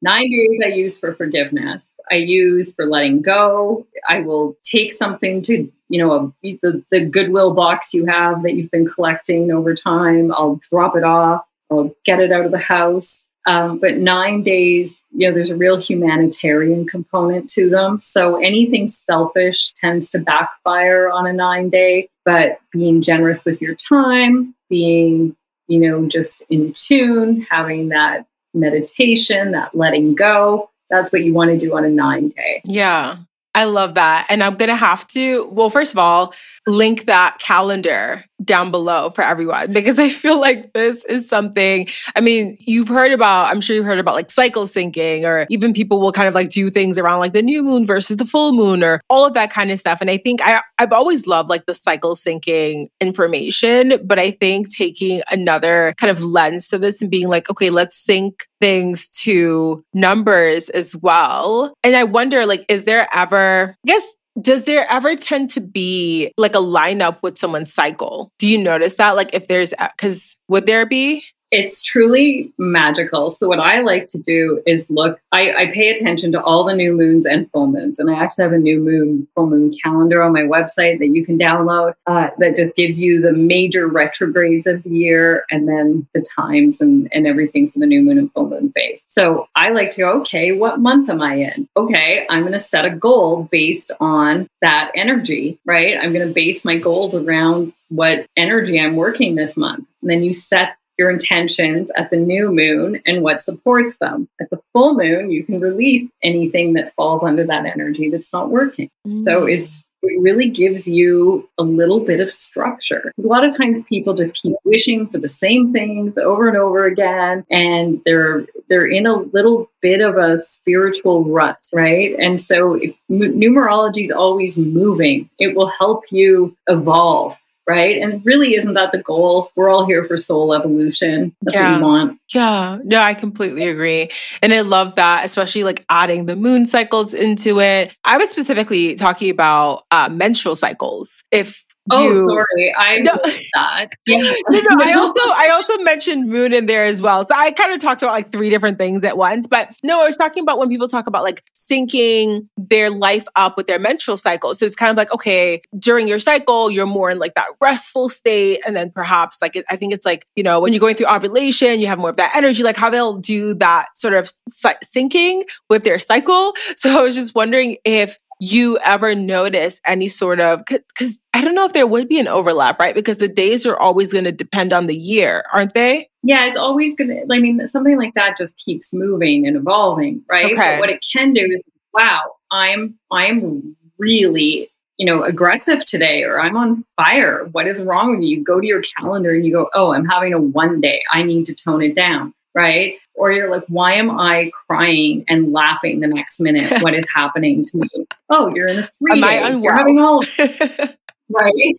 nine 0.03 0.31
days 0.31 0.61
I 0.65 0.69
use 0.69 0.99
for 0.99 1.15
forgiveness. 1.15 1.85
I 2.11 2.17
use 2.17 2.73
for 2.73 2.87
letting 2.87 3.23
go. 3.23 3.87
I 4.09 4.21
will 4.21 4.57
take 4.63 4.93
something 4.93 5.43
to, 5.43 5.71
you 5.89 5.99
know, 5.99 6.35
a, 6.43 6.59
the, 6.63 6.83
the 6.91 7.05
goodwill 7.05 7.55
box 7.55 7.93
you 7.93 8.07
have 8.07 8.43
that 8.43 8.55
you've 8.55 8.71
been 8.71 8.89
collecting 8.89 9.51
over 9.53 9.75
time. 9.75 10.33
I'll 10.33 10.61
drop 10.71 10.97
it 10.97 11.05
off. 11.05 11.45
I'll 11.71 11.95
get 12.07 12.21
it 12.21 12.33
out 12.33 12.47
of 12.47 12.51
the 12.51 12.59
house. 12.59 13.25
Um, 13.47 13.79
but 13.79 13.97
nine 13.97 14.43
days, 14.43 14.97
you 15.11 15.27
know, 15.27 15.35
there's 15.35 15.51
a 15.51 15.57
real 15.57 15.81
humanitarian 15.81 16.87
component 16.87 17.49
to 17.51 17.71
them. 17.71 18.01
So 18.01 18.37
anything 18.37 18.91
selfish 18.91 19.73
tends 19.81 20.11
to 20.11 20.19
backfire 20.19 21.11
on 21.11 21.27
a 21.27 21.33
nine 21.33 21.71
day, 21.71 22.11
but 22.25 22.59
being 22.73 23.01
generous 23.01 23.45
with 23.45 23.63
your 23.63 23.75
time, 23.75 24.55
being, 24.69 25.35
you 25.67 25.79
know, 25.79 26.07
just 26.09 26.43
in 26.51 26.75
tune, 26.75 27.47
having 27.49 27.89
that 27.89 28.27
meditation, 28.59 29.53
that 29.53 29.75
letting 29.75 30.15
go, 30.15 30.71
that's 30.91 31.13
what 31.13 31.23
you 31.23 31.35
want 31.35 31.51
to 31.51 31.59
do 31.59 31.77
on 31.77 31.85
a 31.85 31.89
nine 31.89 32.29
day. 32.31 32.63
Yeah. 32.65 33.17
I 33.55 33.65
love 33.65 33.95
that. 33.95 34.27
And 34.29 34.43
I'm 34.43 34.57
going 34.57 34.69
to 34.69 34.77
have 34.77 35.07
to, 35.09 35.47
well, 35.51 35.71
first 35.71 35.93
of 35.93 35.99
all, 35.99 36.33
link 36.67 37.07
that 37.07 37.39
calendar 37.41 38.25
down 38.45 38.71
below 38.71 39.11
for 39.11 39.23
everyone 39.23 39.73
because 39.73 39.99
I 39.99 40.09
feel 40.09 40.41
like 40.41 40.73
this 40.73 41.05
is 41.07 41.29
something. 41.29 41.89
I 42.15 42.21
mean, 42.21 42.57
you've 42.61 42.89
heard 42.89 43.13
about, 43.13 43.51
I'm 43.51 43.61
sure 43.61 43.75
you've 43.75 43.85
heard 43.85 43.99
about 43.99 44.15
like 44.15 44.31
cycle 44.31 44.65
syncing, 44.65 45.25
or 45.25 45.47
even 45.51 45.73
people 45.73 46.01
will 46.01 46.13
kind 46.13 46.29
of 46.29 46.35
like 46.35 46.51
do 46.51 46.71
things 46.71 46.99
around 46.99 47.19
like 47.19 47.33
the 47.33 47.43
new 47.43 47.63
moon 47.63 47.85
versus 47.85 48.17
the 48.17 48.25
full 48.25 48.53
moon 48.53 48.85
or 48.85 49.01
all 49.11 49.27
of 49.27 49.35
that 49.35 49.51
kind 49.51 49.71
of 49.71 49.79
stuff. 49.79 50.01
And 50.01 50.11
I 50.11 50.17
think 50.17 50.41
I, 50.43 50.63
I've 50.79 50.93
always 50.93 51.27
loved 51.27 51.51
like 51.51 51.67
the 51.67 51.75
cycle 51.75 52.15
syncing 52.15 52.89
information, 53.01 54.01
but 54.05 54.19
I 54.19 54.31
think 54.31 54.73
taking 54.75 55.23
another 55.31 55.95
kind 55.97 56.11
of 56.11 56.23
lens 56.23 56.69
to 56.69 56.79
this 56.79 57.03
and 57.03 57.11
being 57.11 57.29
like, 57.29 57.51
okay, 57.51 57.71
let's 57.71 57.97
sync 57.97 58.47
things 58.61 59.09
to 59.11 59.85
numbers 59.95 60.69
as 60.71 60.97
well. 60.97 61.75
And 61.85 61.97
I 61.97 62.05
wonder, 62.05 62.47
like, 62.47 62.65
is 62.69 62.85
there 62.85 63.09
ever, 63.13 63.77
I 63.85 63.87
guess, 63.87 64.17
does 64.41 64.65
there 64.65 64.87
ever 64.91 65.17
tend 65.17 65.51
to 65.51 65.61
be 65.61 66.33
like 66.37 66.55
a 66.55 66.59
lineup 66.59 67.19
with 67.23 67.39
someone's 67.39 67.73
cycle? 67.73 68.33
Do 68.39 68.47
you 68.47 68.59
notice 68.59 68.97
that? 68.97 69.17
Like, 69.17 69.31
if 69.33 69.49
there's, 69.49 69.75
because 69.97 70.37
would 70.49 70.67
there 70.67 70.87
be? 70.87 71.25
It's 71.51 71.81
truly 71.81 72.53
magical. 72.59 73.31
So 73.31 73.49
what 73.49 73.61
I 73.61 73.81
like 73.81 74.07
to 74.09 74.19
do 74.19 74.63
is 74.67 74.85
look, 74.91 75.19
I, 75.33 75.53
I, 75.53 75.67
pay 75.73 75.89
attention 75.91 76.33
to 76.33 76.43
all 76.43 76.65
the 76.65 76.75
new 76.75 76.93
moons 76.93 77.25
and 77.25 77.51
full 77.51 77.67
moons. 77.67 77.99
And 77.99 78.11
I 78.11 78.23
actually 78.23 78.45
have 78.45 78.53
a 78.53 78.59
new 78.59 78.81
moon, 78.81 79.27
full 79.35 79.47
moon 79.47 79.75
calendar 79.83 80.23
on 80.23 80.33
my 80.33 80.43
website 80.43 80.99
that 80.99 81.09
you 81.09 81.25
can 81.25 81.39
download 81.39 81.95
uh, 82.07 82.29
that 82.39 82.57
just 82.57 82.75
gives 82.75 83.01
you 83.01 83.21
the 83.21 83.33
major 83.33 83.87
retrogrades 83.87 84.67
of 84.67 84.83
the 84.83 84.91
year 84.91 85.45
and 85.51 85.67
then 85.67 86.07
the 86.15 86.25
times 86.37 86.81
and, 86.81 87.09
and 87.13 87.27
everything 87.27 87.71
for 87.71 87.79
the 87.79 87.87
new 87.87 88.03
moon 88.03 88.19
and 88.19 88.33
full 88.33 88.49
moon 88.49 88.71
phase. 88.73 89.03
So 89.09 89.49
I 89.55 89.71
like 89.71 89.91
to 89.93 90.05
okay, 90.05 90.53
what 90.53 90.81
month 90.81 91.09
am 91.09 91.23
I 91.23 91.35
in? 91.35 91.69
Okay, 91.77 92.27
I'm 92.29 92.41
going 92.41 92.53
to 92.53 92.59
set 92.59 92.85
a 92.85 92.91
goal 92.91 93.49
based 93.51 93.91
on 94.01 94.49
that 94.61 94.91
energy, 94.95 95.59
right? 95.65 95.97
I'm 95.99 96.13
going 96.13 96.27
to 96.27 96.35
base 96.35 96.65
my 96.65 96.77
goals 96.77 97.15
around 97.15 97.73
what 97.89 98.27
energy 98.37 98.79
I'm 98.79 98.97
working 98.97 99.35
this 99.35 99.57
month. 99.57 99.87
And 100.03 100.11
then 100.11 100.23
you 100.23 100.33
set 100.33 100.77
your 100.99 101.11
intentions 101.11 101.91
at 101.97 102.11
the 102.11 102.17
new 102.17 102.53
moon 102.53 103.01
and 103.07 103.23
what 103.23 103.43
supports 103.43 103.97
them. 104.01 104.29
At 104.41 104.51
the 104.51 104.61
full 104.73 104.95
moon, 104.95 105.31
you 105.31 105.45
can 105.45 105.61
release 105.61 106.09
anything 106.23 106.73
that 106.75 106.95
falls 106.95 107.23
under 107.23 107.47
that 107.47 107.67
energy 107.67 108.11
that's 108.11 108.33
not 108.33 108.51
working. 108.51 108.91
Mm. 109.07 109.25
So 109.25 109.45
it's 109.45 109.83
it 110.03 110.21
really 110.21 110.49
gives 110.49 110.87
you 110.87 111.49
a 111.59 111.63
little 111.63 112.01
bit 112.01 112.21
of 112.21 112.33
structure. 112.33 113.13
A 113.19 113.27
lot 113.27 113.45
of 113.45 113.57
times 113.57 113.83
people 113.83 114.15
just 114.15 114.35
keep 114.35 114.55
wishing 114.65 115.09
for 115.09 115.19
the 115.19 115.29
same 115.29 115.73
things 115.73 116.17
over 116.17 116.49
and 116.49 116.57
over 116.57 116.85
again 116.85 117.45
and 117.51 118.01
they're 118.05 118.47
they're 118.69 118.87
in 118.87 119.07
a 119.07 119.17
little 119.17 119.71
bit 119.81 120.01
of 120.01 120.17
a 120.17 120.39
spiritual 120.39 121.25
rut, 121.25 121.59
right? 121.75 122.15
And 122.19 122.41
so 122.41 122.75
if, 122.75 122.95
numerology 123.11 124.05
is 124.05 124.11
always 124.11 124.57
moving. 124.57 125.29
It 125.39 125.57
will 125.57 125.69
help 125.69 126.05
you 126.11 126.57
evolve 126.69 127.37
right? 127.69 128.01
And 128.01 128.25
really, 128.25 128.55
isn't 128.55 128.73
that 128.75 128.93
the 128.93 128.99
goal? 128.99 129.53
We're 129.55 129.69
all 129.69 129.87
here 129.87 130.03
for 130.05 130.17
soul 130.17 130.55
evolution. 130.55 131.37
That's 131.43 131.55
yeah. 131.55 131.73
what 131.73 131.81
we 131.81 131.87
want. 131.87 132.21
Yeah, 132.35 132.79
no, 132.83 133.01
I 133.01 133.15
completely 133.15 133.69
agree. 133.69 134.11
And 134.43 134.53
I 134.53 134.63
love 134.63 134.95
that, 134.97 135.25
especially 135.25 135.65
like 135.65 135.85
adding 135.91 136.27
the 136.27 136.35
moon 136.35 136.65
cycles 136.65 137.13
into 137.13 137.61
it. 137.61 137.95
I 138.05 138.17
was 138.17 138.31
specifically 138.31 138.95
talking 138.95 139.31
about 139.31 139.85
uh, 139.91 140.09
menstrual 140.09 140.57
cycles. 140.57 141.23
If 141.31 141.68
Oh, 141.91 142.09
you, 142.09 142.25
sorry, 142.27 142.75
I 142.77 142.99
no, 142.99 143.19
that. 143.55 143.89
Yeah. 144.07 144.19
no, 144.49 144.61
no, 144.61 144.77
I 144.85 144.93
also 144.93 145.21
I 145.21 145.49
also 145.51 145.79
mentioned 145.83 146.29
moon 146.29 146.53
in 146.53 146.67
there 146.67 146.85
as 146.85 147.01
well. 147.01 147.25
So 147.25 147.35
I 147.37 147.51
kind 147.51 147.73
of 147.73 147.81
talked 147.81 148.03
about 148.03 148.13
like 148.13 148.27
three 148.27 148.51
different 148.51 148.79
things 148.79 149.05
at 149.05 149.17
once. 149.17 149.47
But 149.47 149.71
no, 149.83 150.01
I 150.01 150.05
was 150.05 150.17
talking 150.17 150.43
about 150.43 150.59
when 150.59 150.69
people 150.69 150.89
talk 150.89 151.07
about 151.07 151.23
like 151.23 151.43
syncing 151.55 152.47
their 152.57 152.91
life 152.91 153.27
up 153.37 153.57
with 153.57 153.67
their 153.67 153.79
menstrual 153.79 154.17
cycle. 154.17 154.55
So 154.55 154.67
it's 154.67 154.77
kind 154.77 154.91
of 154.91 154.97
like 154.97 155.13
okay, 155.13 155.63
during 155.79 156.09
your 156.09 156.19
cycle, 156.19 156.71
you're 156.71 156.87
more 156.87 157.11
in 157.11 157.19
like 157.19 157.35
that 157.35 157.49
restful 157.61 158.09
state, 158.09 158.61
and 158.67 158.77
then 158.77 158.91
perhaps 158.91 159.41
like 159.41 159.63
I 159.69 159.77
think 159.77 159.93
it's 159.93 160.07
like 160.07 160.27
you 160.37 160.43
know 160.43 160.61
when 160.61 160.73
you're 160.73 160.81
going 160.81 160.95
through 160.97 161.09
ovulation, 161.09 161.81
you 161.81 161.87
have 161.87 161.99
more 161.99 162.11
of 162.11 162.17
that 162.17 162.35
energy. 162.35 162.63
Like 162.63 162.77
how 162.77 162.91
they'll 162.91 163.19
do 163.19 163.55
that 163.55 163.97
sort 163.97 164.15
of 164.15 164.31
syncing 164.51 165.43
with 165.69 165.85
their 165.85 165.99
cycle. 165.99 166.55
So 166.77 166.97
I 166.97 167.03
was 167.03 167.17
just 167.17 167.35
wondering 167.35 167.77
if 167.85 168.19
you 168.41 168.79
ever 168.85 169.15
notice 169.15 169.81
any 169.85 170.09
sort 170.09 170.41
of 170.41 170.65
because 170.65 171.19
I 171.35 171.43
don't 171.43 171.55
know 171.55 171.65
if 171.65 171.73
there 171.73 171.87
would 171.87 172.09
be 172.09 172.21
an 172.21 172.29
overlap, 172.29 172.79
right? 172.79 172.95
Because 172.95 173.17
the 173.17 173.29
days 173.29 173.67
are 173.67 173.77
always 173.77 174.13
going 174.13 174.25
to 174.25 174.33
depend 174.33 174.73
on 174.73 174.87
the 174.87 174.97
year, 174.97 175.45
aren't 175.53 175.75
they? 175.75 176.09
Yeah, 176.23 176.47
it's 176.47 176.59
always 176.59 176.95
going 176.95 177.09
to. 177.09 177.35
I 177.35 177.39
mean, 177.41 177.67
something 177.69 177.97
like 177.97 178.15
that 178.15 178.37
just 178.37 178.57
keeps 178.59 178.93
moving 178.93 179.47
and 179.47 179.57
evolving, 179.57 180.23
right? 180.31 180.47
Okay. 180.47 180.57
But 180.57 180.81
what 180.81 180.91
it 180.91 181.05
can 181.17 181.33
do 181.33 181.41
is, 181.41 181.63
wow, 181.93 182.21
I'm 182.51 182.99
I'm 183.11 183.77
really 183.99 184.71
you 184.99 185.07
know 185.07 185.25
aggressive 185.25 185.85
today, 185.85 186.23
or 186.23 186.41
I'm 186.41 186.57
on 186.57 186.85
fire. 186.97 187.47
What 187.53 187.67
is 187.67 187.83
wrong 187.83 188.13
with 188.13 188.23
you? 188.23 188.39
You 188.39 188.45
go 188.45 188.61
to 188.61 188.67
your 188.67 188.83
calendar 188.97 189.35
and 189.35 189.45
you 189.45 189.53
go, 189.53 189.69
oh, 189.75 189.93
I'm 189.93 190.07
having 190.07 190.33
a 190.33 190.41
one 190.41 190.81
day. 190.81 191.03
I 191.11 191.25
need 191.25 191.47
to 191.47 191.55
tone 191.55 191.83
it 191.83 191.97
down 191.97 192.35
right? 192.59 192.99
Or 193.15 193.33
you're 193.33 193.51
like, 193.51 193.65
why 193.69 193.95
am 193.95 194.11
I 194.11 194.51
crying 194.67 195.25
and 195.29 195.53
laughing 195.53 196.01
the 196.01 196.09
next 196.09 196.41
minute? 196.41 196.83
what 196.83 196.95
is 196.95 197.07
happening 197.15 197.63
to 197.63 197.79
me? 197.79 197.89
Oh, 198.31 198.53
you're 198.55 198.69
in 198.69 198.81
a 198.81 198.83
three. 198.83 199.13
Am 199.13 199.25
I 199.25 199.35
unwell? 199.35 199.63
You're 199.63 199.77
having 199.77 200.01
all 200.01 200.21
right. 201.31 201.77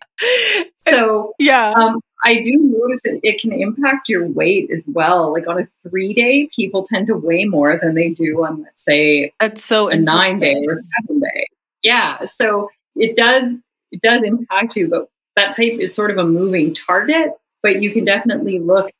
So 0.78 1.34
yeah, 1.38 1.72
um, 1.72 2.00
I 2.24 2.40
do 2.40 2.52
notice 2.56 3.00
that 3.04 3.20
it 3.22 3.40
can 3.40 3.52
impact 3.52 4.08
your 4.08 4.26
weight 4.26 4.70
as 4.70 4.84
well. 4.86 5.32
Like 5.32 5.46
on 5.46 5.60
a 5.60 5.88
three 5.88 6.14
day, 6.14 6.48
people 6.54 6.82
tend 6.82 7.06
to 7.08 7.14
weigh 7.14 7.44
more 7.44 7.78
than 7.80 7.94
they 7.94 8.10
do 8.10 8.44
on, 8.44 8.62
let's 8.62 8.82
say, 8.82 9.32
that's 9.38 9.64
so 9.64 9.88
a 9.88 9.96
nine 9.96 10.40
day 10.40 10.54
or 10.66 10.74
seven 10.74 11.20
day. 11.20 11.46
Yeah, 11.82 12.24
so 12.24 12.68
it 12.96 13.16
does 13.16 13.52
it 13.92 14.00
does 14.02 14.22
impact 14.22 14.76
you, 14.76 14.88
but 14.88 15.08
that 15.36 15.54
type 15.54 15.78
is 15.78 15.94
sort 15.94 16.10
of 16.10 16.18
a 16.18 16.24
moving 16.24 16.74
target. 16.74 17.32
But 17.62 17.82
you 17.82 17.92
can 17.92 18.06
definitely 18.06 18.58
look 18.58 18.90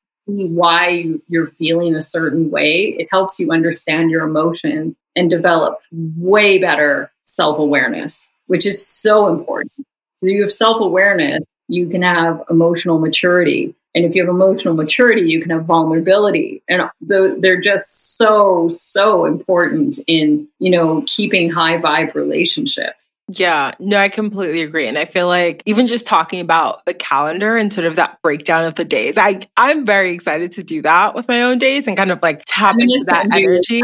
why 0.54 1.06
you're 1.28 1.52
feeling 1.52 1.94
a 1.94 2.02
certain 2.02 2.50
way. 2.50 2.96
It 2.98 3.08
helps 3.10 3.38
you 3.38 3.50
understand 3.50 4.10
your 4.10 4.24
emotions 4.24 4.96
and 5.16 5.30
develop 5.30 5.80
way 5.92 6.58
better 6.58 7.10
self 7.24 7.58
awareness, 7.58 8.28
which 8.46 8.66
is 8.66 8.86
so 8.86 9.28
important. 9.28 9.86
If 10.22 10.30
you 10.30 10.42
have 10.42 10.52
self 10.52 10.80
awareness, 10.80 11.44
you 11.68 11.88
can 11.88 12.02
have 12.02 12.42
emotional 12.50 12.98
maturity. 12.98 13.74
And 13.94 14.04
if 14.04 14.14
you 14.14 14.22
have 14.22 14.28
emotional 14.28 14.74
maturity, 14.74 15.22
you 15.22 15.40
can 15.40 15.50
have 15.50 15.64
vulnerability. 15.64 16.62
And 16.68 16.88
they're 17.00 17.60
just 17.60 18.16
so, 18.16 18.68
so 18.68 19.24
important 19.24 19.98
in, 20.06 20.46
you 20.60 20.70
know, 20.70 21.02
keeping 21.06 21.50
high 21.50 21.78
vibe 21.78 22.14
relationships. 22.14 23.10
Yeah, 23.32 23.72
no, 23.78 23.98
I 23.98 24.08
completely 24.08 24.62
agree. 24.62 24.88
And 24.88 24.98
I 24.98 25.04
feel 25.04 25.28
like 25.28 25.62
even 25.64 25.86
just 25.86 26.04
talking 26.04 26.40
about 26.40 26.84
the 26.84 26.94
calendar 26.94 27.56
and 27.56 27.72
sort 27.72 27.86
of 27.86 27.94
that 27.94 28.18
breakdown 28.22 28.64
of 28.64 28.74
the 28.74 28.84
days, 28.84 29.16
I, 29.16 29.40
I'm 29.56 29.84
very 29.84 30.10
excited 30.10 30.50
to 30.52 30.64
do 30.64 30.82
that 30.82 31.14
with 31.14 31.28
my 31.28 31.42
own 31.42 31.58
days 31.58 31.86
and 31.86 31.96
kind 31.96 32.10
of 32.10 32.20
like 32.22 32.42
tap 32.46 32.74
into 32.78 33.04
that 33.04 33.26
energy. 33.32 33.82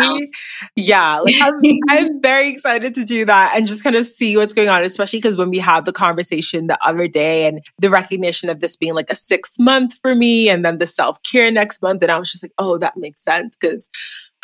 Yeah, 0.75 1.19
like 1.19 1.37
I'm, 1.41 1.61
I'm 1.89 2.21
very 2.21 2.51
excited 2.51 2.95
to 2.97 3.05
do 3.05 3.25
that 3.27 3.53
and 3.55 3.69
just 3.69 3.85
kind 3.85 3.95
of 3.95 4.07
see 4.07 4.37
what's 4.37 4.53
going 4.53 4.69
on, 4.69 4.83
especially 4.83 5.19
because 5.19 5.37
when 5.37 5.51
we 5.51 5.59
had 5.59 5.85
the 5.85 5.93
conversation 5.93 6.67
the 6.67 6.85
other 6.85 7.07
day 7.07 7.47
and 7.47 7.61
the 7.79 7.91
recognition 7.91 8.49
of 8.49 8.61
this 8.61 8.75
being 8.75 8.95
like 8.95 9.11
a 9.11 9.17
six 9.17 9.59
month 9.61 9.95
for 10.03 10.17
me 10.17 10.49
and 10.49 10.65
then 10.65 10.79
the 10.79 10.89
self 10.89 11.23
care 11.23 11.53
next 11.53 11.83
month. 11.83 12.03
And 12.03 12.11
I 12.11 12.19
was 12.19 12.33
just 12.33 12.43
like, 12.43 12.55
oh, 12.59 12.79
that 12.79 12.97
makes 12.97 13.21
sense 13.23 13.57
because 13.57 13.89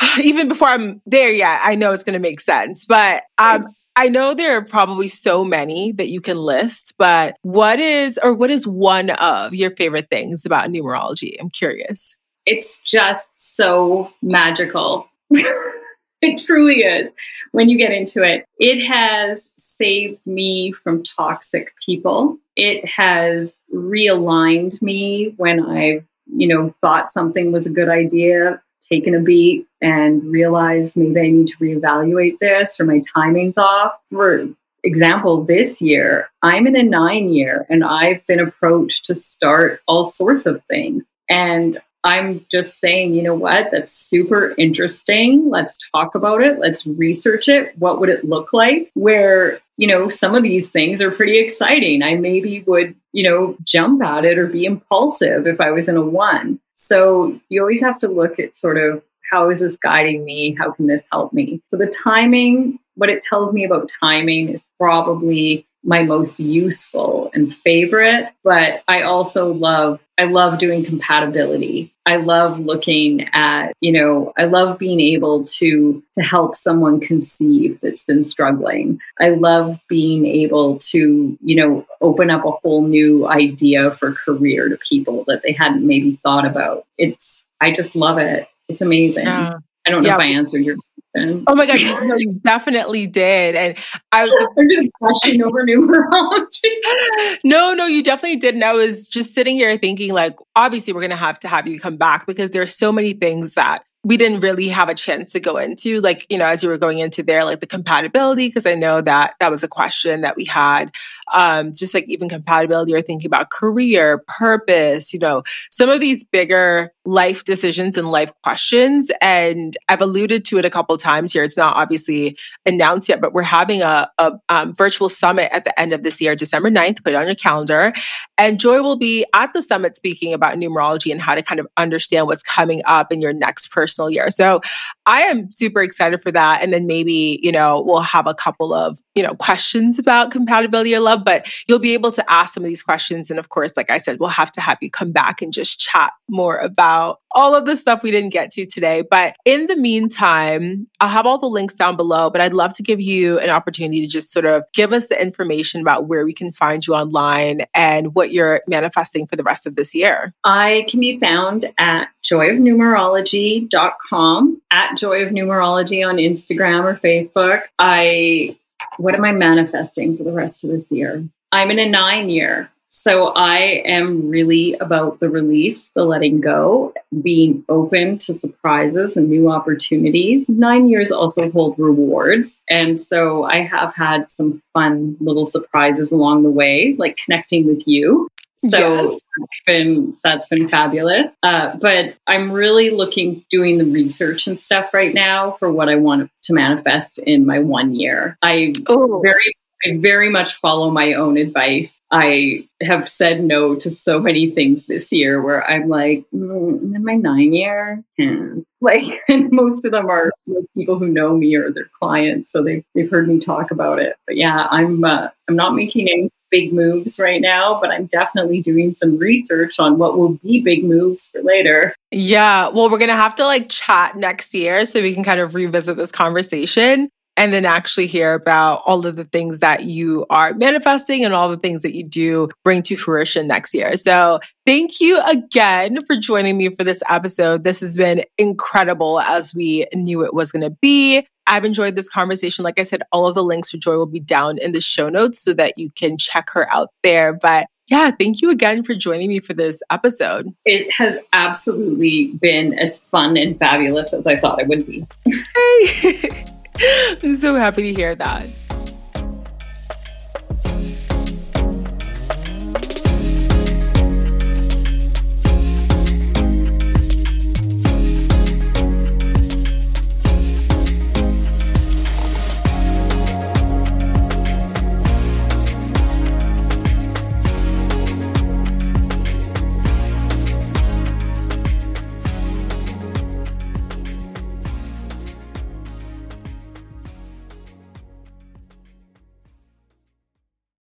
even 0.23 0.49
before 0.49 0.69
I'm 0.69 1.01
there 1.07 1.33
yet, 1.33 1.61
I 1.63 1.75
know 1.75 1.93
it's 1.93 2.05
going 2.05 2.15
to 2.15 2.21
make 2.21 2.41
sense. 2.41 2.85
But 2.85 3.25
um, 3.39 3.67
I 3.95 4.09
know 4.09 4.35
there 4.35 4.57
are 4.57 4.65
probably 4.65 5.09
so 5.09 5.45
many 5.45 5.93
that 5.93 6.09
you 6.09 6.21
can 6.21 6.39
list. 6.39 6.95
But 6.99 7.37
what 7.43 7.79
is, 7.79 8.19
or 8.23 8.35
what 8.35 8.51
is 8.51 8.67
one 8.67 9.11
of 9.11 9.55
your 9.55 9.71
favorite 9.73 10.09
things 10.11 10.47
about 10.47 10.71
numerology? 10.71 11.37
I'm 11.41 11.51
curious. 11.51 12.17
It's 12.47 12.79
just 12.79 13.29
so 13.37 14.11
magical. 14.23 15.09
it 15.31 16.43
truly 16.45 16.81
is 16.81 17.13
when 17.53 17.69
you 17.69 17.77
get 17.77 17.93
into 17.93 18.23
it. 18.23 18.47
It 18.59 18.85
has 18.87 19.51
saved 19.57 20.21
me 20.27 20.73
from 20.73 21.03
toxic 21.03 21.73
people. 21.85 22.39
It 22.57 22.85
has 22.87 23.57
realigned 23.73 24.81
me 24.83 25.35
when 25.37 25.65
I've, 25.65 26.05
you 26.27 26.49
know, 26.49 26.75
thought 26.81 27.13
something 27.13 27.53
was 27.53 27.67
a 27.67 27.71
good 27.71 27.89
idea 27.89 28.63
taken 28.93 29.15
a 29.15 29.21
beat 29.21 29.67
and 29.81 30.23
realized 30.25 30.97
maybe 30.97 31.21
I 31.21 31.31
need 31.31 31.49
to 31.49 31.57
reevaluate 31.57 32.39
this 32.41 32.79
or 32.79 32.85
my 32.85 33.01
timing's 33.15 33.57
off. 33.57 33.93
For 34.11 34.49
example, 34.85 35.45
this 35.45 35.81
year, 35.81 36.29
I'm 36.43 36.67
in 36.67 36.77
a 36.77 36.83
nine 36.83 37.31
year 37.31 37.67
and 37.71 37.83
I've 37.83 38.27
been 38.27 38.41
approached 38.41 39.07
to 39.07 39.15
start 39.15 39.81
all 39.87 40.05
sorts 40.05 40.45
of 40.45 40.63
things. 40.67 41.05
And 41.31 41.81
I'm 42.05 42.45
just 42.51 42.81
saying, 42.81 43.15
you 43.15 43.23
know 43.23 43.35
what? 43.35 43.71
That's 43.71 43.93
super 43.93 44.55
interesting. 44.59 45.49
Let's 45.51 45.79
talk 45.95 46.15
about 46.15 46.43
it. 46.43 46.59
Let's 46.59 46.87
research 46.87 47.49
it. 47.49 47.77
What 47.79 48.01
would 48.01 48.09
it 48.09 48.25
look 48.25 48.53
like? 48.53 48.91
Where, 48.95 49.61
you 49.77 49.87
know, 49.87 50.09
some 50.09 50.35
of 50.35 50.43
these 50.43 50.71
things 50.71 51.01
are 51.01 51.11
pretty 51.11 51.39
exciting. 51.39 52.03
I 52.03 52.17
maybe 52.17 52.63
would, 52.67 52.97
you 53.13 53.23
know, 53.23 53.57
jump 53.63 54.03
at 54.03 54.25
it 54.25 54.39
or 54.39 54.49
be 54.49 54.65
impulsive 54.65 55.47
if 55.47 55.61
I 55.61 55.71
was 55.71 55.87
in 55.87 55.97
a 55.97 56.03
one. 56.03 56.59
So 56.75 57.39
you 57.49 57.61
always 57.61 57.81
have 57.81 58.01
to 58.01 58.09
look 58.09 58.41
at 58.41 58.59
sort 58.59 58.79
of 58.79 59.03
how 59.31 59.51
is 59.51 59.61
this 59.61 59.77
guiding 59.77 60.25
me? 60.25 60.55
How 60.59 60.73
can 60.73 60.87
this 60.87 61.05
help 61.13 61.33
me? 61.33 61.63
So 61.69 61.77
the 61.77 61.87
timing, 61.87 62.79
what 62.97 63.11
it 63.11 63.23
tells 63.23 63.53
me 63.53 63.65
about 63.65 63.91
timing 64.03 64.51
is 64.51 64.67
probably 64.79 65.67
my 65.85 66.03
most 66.03 66.39
useful 66.39 67.31
and 67.35 67.55
favorite, 67.55 68.29
but 68.45 68.83
I 68.89 69.03
also 69.03 69.53
love 69.53 70.01
I 70.19 70.25
love 70.25 70.59
doing 70.59 70.85
compatibility. 70.85 71.93
I 72.05 72.17
love 72.17 72.61
looking 72.61 73.29
at, 73.33 73.73
you 73.81 73.93
know, 73.93 74.33
I 74.39 74.45
love 74.45 74.79
being 74.79 75.01
able 75.01 75.45
to 75.45 76.03
to 76.15 76.23
help 76.23 76.57
someone 76.57 77.01
conceive 77.01 77.81
that's 77.81 78.05
been 78.05 78.23
struggling. 78.23 79.01
I 79.19 79.31
love 79.31 79.81
being 79.89 80.27
able 80.27 80.79
to, 80.79 81.39
you 81.41 81.57
know, 81.57 81.87
open 82.01 82.31
up 82.31 82.45
a 82.45 82.51
whole 82.51 82.87
new 82.87 83.27
idea 83.27 83.93
for 83.93 84.13
career 84.13 84.69
to 84.69 84.77
people 84.77 85.25
that 85.29 85.43
they 85.43 85.53
hadn't 85.53 85.87
maybe 85.87 86.21
thought 86.23 86.47
about. 86.47 86.87
It's 86.99 87.43
I 87.61 87.73
just 87.73 87.97
love 87.97 88.19
it. 88.19 88.49
It's 88.69 88.81
amazing. 88.81 89.27
Yeah. 89.27 89.59
I 89.87 89.91
don't 89.91 90.03
know 90.03 90.09
yeah. 90.09 90.17
if 90.17 90.21
I 90.21 90.27
answered 90.27 90.65
your 90.65 90.77
question. 91.15 91.45
Oh 91.47 91.55
my 91.55 91.67
god, 91.67 91.81
you, 91.81 92.07
no, 92.07 92.17
you 92.17 92.31
definitely 92.45 93.07
did. 93.07 93.55
And 93.55 93.77
I 94.13 94.23
I'm 94.59 94.69
just 94.69 94.89
gushing 95.01 95.43
over 95.43 95.63
numerology. 95.67 97.39
no, 97.45 97.75
no, 97.75 97.87
you 97.87 98.03
definitely 98.03 98.37
did. 98.37 98.55
And 98.55 98.65
I 98.65 98.73
was 98.73 99.09
just 99.09 99.35
sitting 99.35 99.57
here 99.57 99.77
thinking, 99.77 100.13
like, 100.13 100.37
obviously, 100.57 100.93
we're 100.93 101.03
gonna 101.03 101.17
have 101.17 101.39
to 101.41 101.49
have 101.49 101.67
you 101.67 101.81
come 101.81 101.97
back 101.97 102.27
because 102.27 102.51
there's 102.51 102.75
so 102.75 102.93
many 102.93 103.13
things 103.13 103.55
that 103.55 103.85
we 104.05 104.17
didn't 104.17 104.41
really 104.41 104.69
have 104.69 104.89
a 104.89 104.95
chance 104.95 105.31
to 105.31 105.41
go 105.41 105.57
into 105.57 106.01
like 106.01 106.27
you 106.29 106.37
know 106.37 106.47
as 106.47 106.63
you 106.63 106.69
were 106.69 106.79
going 106.79 106.99
into 106.99 107.23
there 107.23 107.45
like 107.45 107.61
the 107.61 107.67
compatibility 107.67 108.49
because 108.49 108.67
i 108.67 108.75
know 108.75 109.01
that 109.01 109.35
that 109.39 109.51
was 109.51 109.63
a 109.63 109.69
question 109.69 110.23
that 110.23 110.37
we 110.37 110.45
had 110.45 110.91
um 111.33 111.75
just 111.75 111.95
like 111.95 112.05
even 112.09 112.29
compatibility 112.29 112.95
or 112.95 113.01
thinking 113.01 113.27
about 113.27 113.51
career 113.51 114.19
purpose 114.27 115.13
you 115.13 115.19
know 115.19 115.43
some 115.71 115.89
of 115.89 116.01
these 116.01 116.25
bigger 116.25 116.93
life 117.05 117.45
decisions 117.45 117.97
and 117.97 118.11
life 118.11 118.33
questions 118.43 119.11
and 119.21 119.77
i've 119.89 120.03
alluded 120.03 120.45
to 120.45 120.59
it 120.59 120.65
a 120.65 120.71
couple 120.71 120.97
times 120.97 121.33
here 121.33 121.43
it's 121.43 121.57
not 121.57 121.77
obviously 121.77 122.37
announced 122.67 123.09
yet 123.09 123.21
but 123.21 123.33
we're 123.33 123.43
having 123.43 123.83
a, 123.83 124.09
a 124.19 124.33
um, 124.49 124.75
virtual 124.75 125.09
summit 125.09 125.49
at 125.53 125.65
the 125.65 125.81
end 125.81 125.93
of 125.93 126.03
this 126.03 126.21
year 126.21 126.37
december 126.37 126.71
9th 126.71 127.03
put 127.05 127.13
it 127.13 127.17
on 127.17 127.27
your 127.27 127.35
calendar 127.35 127.93
and 128.39 128.59
joy 128.59 128.83
will 128.83 128.97
be 128.97 129.25
at 129.35 129.53
the 129.53 129.63
summit 129.63 129.97
speaking 129.97 130.33
about 130.33 130.57
numerology 130.57 131.13
and 131.13 131.21
how 131.21 131.35
to 131.35 131.43
kind 131.43 131.61
of 131.61 131.67
understand 131.77 132.27
what's 132.27 132.43
coming 132.43 132.83
up 132.87 133.13
in 133.13 133.21
your 133.21 133.33
next 133.33 133.71
personal 133.71 134.11
year. 134.11 134.31
So 134.31 134.61
I 135.07 135.23
am 135.23 135.51
super 135.51 135.83
excited 135.83 136.23
for 136.23 136.33
that. 136.33 136.63
And 136.63 136.73
then 136.73 136.87
maybe, 136.87 137.41
you 137.43 137.53
know, 137.53 137.81
we'll 137.81 138.01
have 138.01 138.27
a 138.27 138.35
couple 138.35 138.73
of, 138.73 138.99
you 139.15 139.23
know, 139.23 139.35
questions 139.35 139.99
about 139.99 140.31
compatibility 140.31 140.95
or 140.95 141.01
love, 141.01 141.22
but 141.23 141.49
you'll 141.67 141.79
be 141.79 141.95
able 141.95 142.13
to 142.13 142.33
ask 142.33 142.55
some 142.55 142.63
of 142.63 142.69
these 142.69 142.83
questions. 142.83 143.31
And 143.31 143.39
of 143.39 143.49
course, 143.49 143.77
like 143.77 143.91
I 143.91 143.99
said, 143.99 144.21
we'll 144.21 144.29
have 144.29 144.53
to 144.53 144.61
have 144.61 144.79
you 144.81 144.91
come 144.91 145.13
back 145.13 145.43
and 145.43 145.53
just 145.53 145.79
chat 145.79 146.13
more 146.29 146.59
about 146.59 147.19
all 147.35 147.55
of 147.55 147.67
the 147.67 147.77
stuff 147.77 148.03
we 148.03 148.11
didn't 148.11 148.31
get 148.31 148.51
to 148.53 148.67
today. 148.67 149.03
But 149.09 149.37
in 149.45 149.67
the 149.67 149.77
meantime, 149.77 150.87
I'll 151.01 151.09
have 151.09 151.27
all 151.27 151.39
the 151.39 151.47
links 151.47 151.75
down 151.75 151.97
below, 151.97 152.31
but 152.31 152.41
I'd 152.41 152.53
love 152.53 152.75
to 152.77 152.83
give 152.83 153.01
you 153.01 153.39
an 153.39 153.51
opportunity 153.51 154.01
to 154.03 154.07
just 154.07 154.33
sort 154.33 154.47
of 154.47 154.65
give 154.75 154.93
us 154.93 155.09
the 155.09 155.21
information 155.21 155.81
about 155.81 156.09
where 156.09 156.25
we 156.25 156.33
can 156.33 156.53
find 156.53 156.87
you 156.87 156.95
online 156.95 157.63
and 157.75 158.15
what 158.15 158.31
you're 158.33 158.63
manifesting 158.67 159.27
for 159.27 159.37
the 159.37 159.43
rest 159.43 159.67
of 159.67 159.77
this 159.77 159.95
year. 159.95 160.33
I 160.45 160.87
can 160.89 161.01
be 161.01 161.19
found 161.19 161.71
at 161.79 162.09
joyofnumerology.com, 162.23 164.63
at 164.71 164.97
Joy 164.97 165.23
of 165.23 165.31
Numerology 165.31 166.07
on 166.07 166.17
Instagram 166.17 166.85
or 166.85 166.97
Facebook. 166.97 167.63
I, 167.79 168.57
what 168.97 169.15
am 169.15 169.25
I 169.25 169.33
manifesting 169.33 170.17
for 170.17 170.25
the 170.25 170.33
rest 170.33 170.65
of 170.65 170.71
this 170.71 170.85
year? 170.91 171.25
I'm 171.53 171.71
in 171.71 171.79
a 171.79 171.89
nine 171.89 172.29
year. 172.29 172.71
So 172.95 173.33
I 173.35 173.83
am 173.87 174.29
really 174.29 174.75
about 174.75 175.19
the 175.19 175.31
release, 175.31 175.89
the 175.95 176.05
letting 176.05 176.43
go, 176.43 176.93
being 177.23 177.65
open 177.71 178.19
to 178.19 178.35
surprises 178.35 179.17
and 179.17 179.31
new 179.31 179.51
opportunities. 179.51 180.47
Nine 180.47 180.89
years 180.89 181.11
also 181.11 181.51
hold 181.51 181.79
rewards. 181.79 182.61
And 182.69 183.01
so 183.01 183.45
I 183.45 183.63
have 183.63 183.95
had 183.95 184.31
some 184.31 184.63
fun 184.75 185.17
little 185.21 185.47
surprises 185.47 186.13
along 186.13 186.43
the 186.43 186.51
way, 186.51 186.95
like 186.99 187.17
connecting 187.17 187.67
with 187.67 187.83
you. 187.87 188.29
So 188.71 188.79
yes. 188.79 189.21
that's 189.39 189.61
been 189.67 190.17
that's 190.23 190.49
been 190.49 190.69
fabulous. 190.69 191.27
Uh, 191.43 191.77
but 191.77 192.15
I'm 192.29 192.53
really 192.53 192.91
looking 192.91 193.45
doing 193.51 193.79
the 193.79 193.85
research 193.85 194.47
and 194.47 194.59
stuff 194.59 194.95
right 194.95 195.13
now 195.13 195.53
for 195.53 195.73
what 195.73 195.89
I 195.89 195.97
want 195.97 196.31
to 196.45 196.53
manifest 196.53 197.19
in 197.19 197.45
my 197.45 197.59
one 197.59 197.95
year. 197.95 198.39
I 198.43 198.73
oh. 198.89 199.21
very 199.23 199.53
I 199.85 199.97
very 199.97 200.29
much 200.29 200.61
follow 200.61 200.91
my 200.91 201.15
own 201.15 201.37
advice. 201.37 201.99
I 202.11 202.69
have 202.83 203.09
said 203.09 203.43
no 203.43 203.75
to 203.77 203.91
so 203.91 204.21
many 204.21 204.51
things 204.51 204.87
this 204.87 205.11
year 205.11 205.43
where 205.43 205.69
I'm 205.69 205.89
like, 205.89 206.25
mm, 206.33 206.95
in 206.95 207.05
my 207.05 207.17
nine 207.17 207.53
year, 207.53 208.03
hmm. 208.19 208.61
like, 208.81 209.05
and 209.29 209.49
most 209.53 209.85
of 209.85 209.93
them 209.93 210.09
are 210.09 210.31
people 210.77 210.99
who 210.99 211.09
know 211.09 211.37
me 211.37 211.57
or 211.57 211.73
their 211.73 211.91
clients, 211.99 212.53
so 212.53 212.63
they've 212.63 212.85
they've 212.95 213.11
heard 213.11 213.29
me 213.29 213.41
talk 213.41 213.71
about 213.71 213.99
it. 213.99 214.17
But 214.27 214.37
yeah, 214.37 214.69
I'm 214.71 215.05
uh, 215.05 215.29
I'm 215.49 215.57
not 215.57 215.75
making 215.75 216.09
any 216.09 216.31
big 216.53 216.73
moves 216.73 217.19
right 217.19 217.41
now, 217.41 217.81
but 217.81 217.91
I'm 217.91 218.07
definitely 218.07 218.61
doing 218.61 218.95
some 218.95 219.19
research 219.19 219.81
on 219.81 219.99
what 219.99 220.17
will 220.17 220.35
be 220.35 220.61
big 220.61 220.85
moves 220.85 221.27
for 221.27 221.43
later. 221.43 221.95
Yeah, 222.13 222.69
well, 222.69 222.89
we're 222.89 222.99
gonna 222.99 223.17
have 223.17 223.35
to 223.37 223.45
like 223.45 223.69
chat 223.69 224.17
next 224.17 224.55
year 224.55 224.87
so 224.87 225.03
we 225.03 225.15
can 225.15 225.25
kind 225.25 225.41
of 225.41 225.57
revisit 225.57 225.97
this 225.97 226.13
conversation 226.13 227.09
and 227.37 227.53
then 227.53 227.65
actually 227.65 228.07
hear 228.07 228.35
about 228.35 228.83
all 228.85 229.07
of 229.07 229.17
the 229.17 229.25
things 229.25 229.61
that 229.61 229.85
you 229.85 230.27
are 230.29 230.53
manifesting 230.55 231.25
and 231.25 231.35
all 231.35 231.49
the 231.49 231.57
things 231.57 231.83
that 231.83 231.95
you 231.95 232.05
do 232.05 232.49
bring 232.63 232.83
to 232.83 232.97
fruition 232.97 233.47
next 233.47 233.73
year. 233.73 233.97
So 233.97 234.39
thank 234.67 235.01
you 235.01 235.21
again 235.27 235.99
for 236.05 236.17
joining 236.17 236.59
me 236.59 236.69
for 236.75 236.85
this 236.85 237.03
episode. 237.09 237.65
This 237.65 237.81
has 237.81 237.97
been 237.97 238.23
incredible 238.37 239.21
as 239.21 239.55
we 239.55 239.87
knew 239.95 240.25
it 240.25 240.35
was 240.35 240.53
going 240.53 240.63
to 240.63 240.77
be. 240.83 241.27
I've 241.47 241.65
enjoyed 241.65 241.95
this 241.95 242.09
conversation. 242.09 242.65
Like 242.65 242.79
I 242.79 242.83
said, 242.85 243.03
all 243.13 243.27
of 243.27 243.35
the 243.35 243.45
links 243.45 243.71
for 243.71 243.77
Joy 243.77 243.97
will 243.97 244.07
be 244.07 244.21
down 244.21 244.59
in 244.59 244.73
the 244.73 244.81
show 244.81 245.09
notes 245.09 245.39
so 245.41 245.53
that 245.55 245.77
you 245.77 245.91
can 245.91 246.17
check 246.17 246.51
her 246.51 246.73
out 246.73 246.91
there. 247.03 247.33
But 247.33 247.67
yeah, 247.89 248.11
thank 248.11 248.41
you 248.41 248.51
again 248.51 248.83
for 248.85 248.95
joining 248.95 249.29
me 249.29 249.41
for 249.41 249.53
this 249.55 249.83
episode. 249.91 250.55
It 250.65 250.91
has 250.93 251.19
absolutely 251.33 252.29
been 252.41 252.79
as 252.79 252.99
fun 252.99 253.37
and 253.37 253.59
fabulous 253.59 254.13
as 254.13 254.27
I 254.27 254.37
thought 254.37 254.61
it 254.61 254.69
would 254.69 254.87
be. 254.87 255.07
Hey. 255.27 256.47
I'm 257.23 257.37
so 257.37 257.55
happy 257.55 257.83
to 257.83 257.93
hear 257.93 258.15
that. 258.15 258.47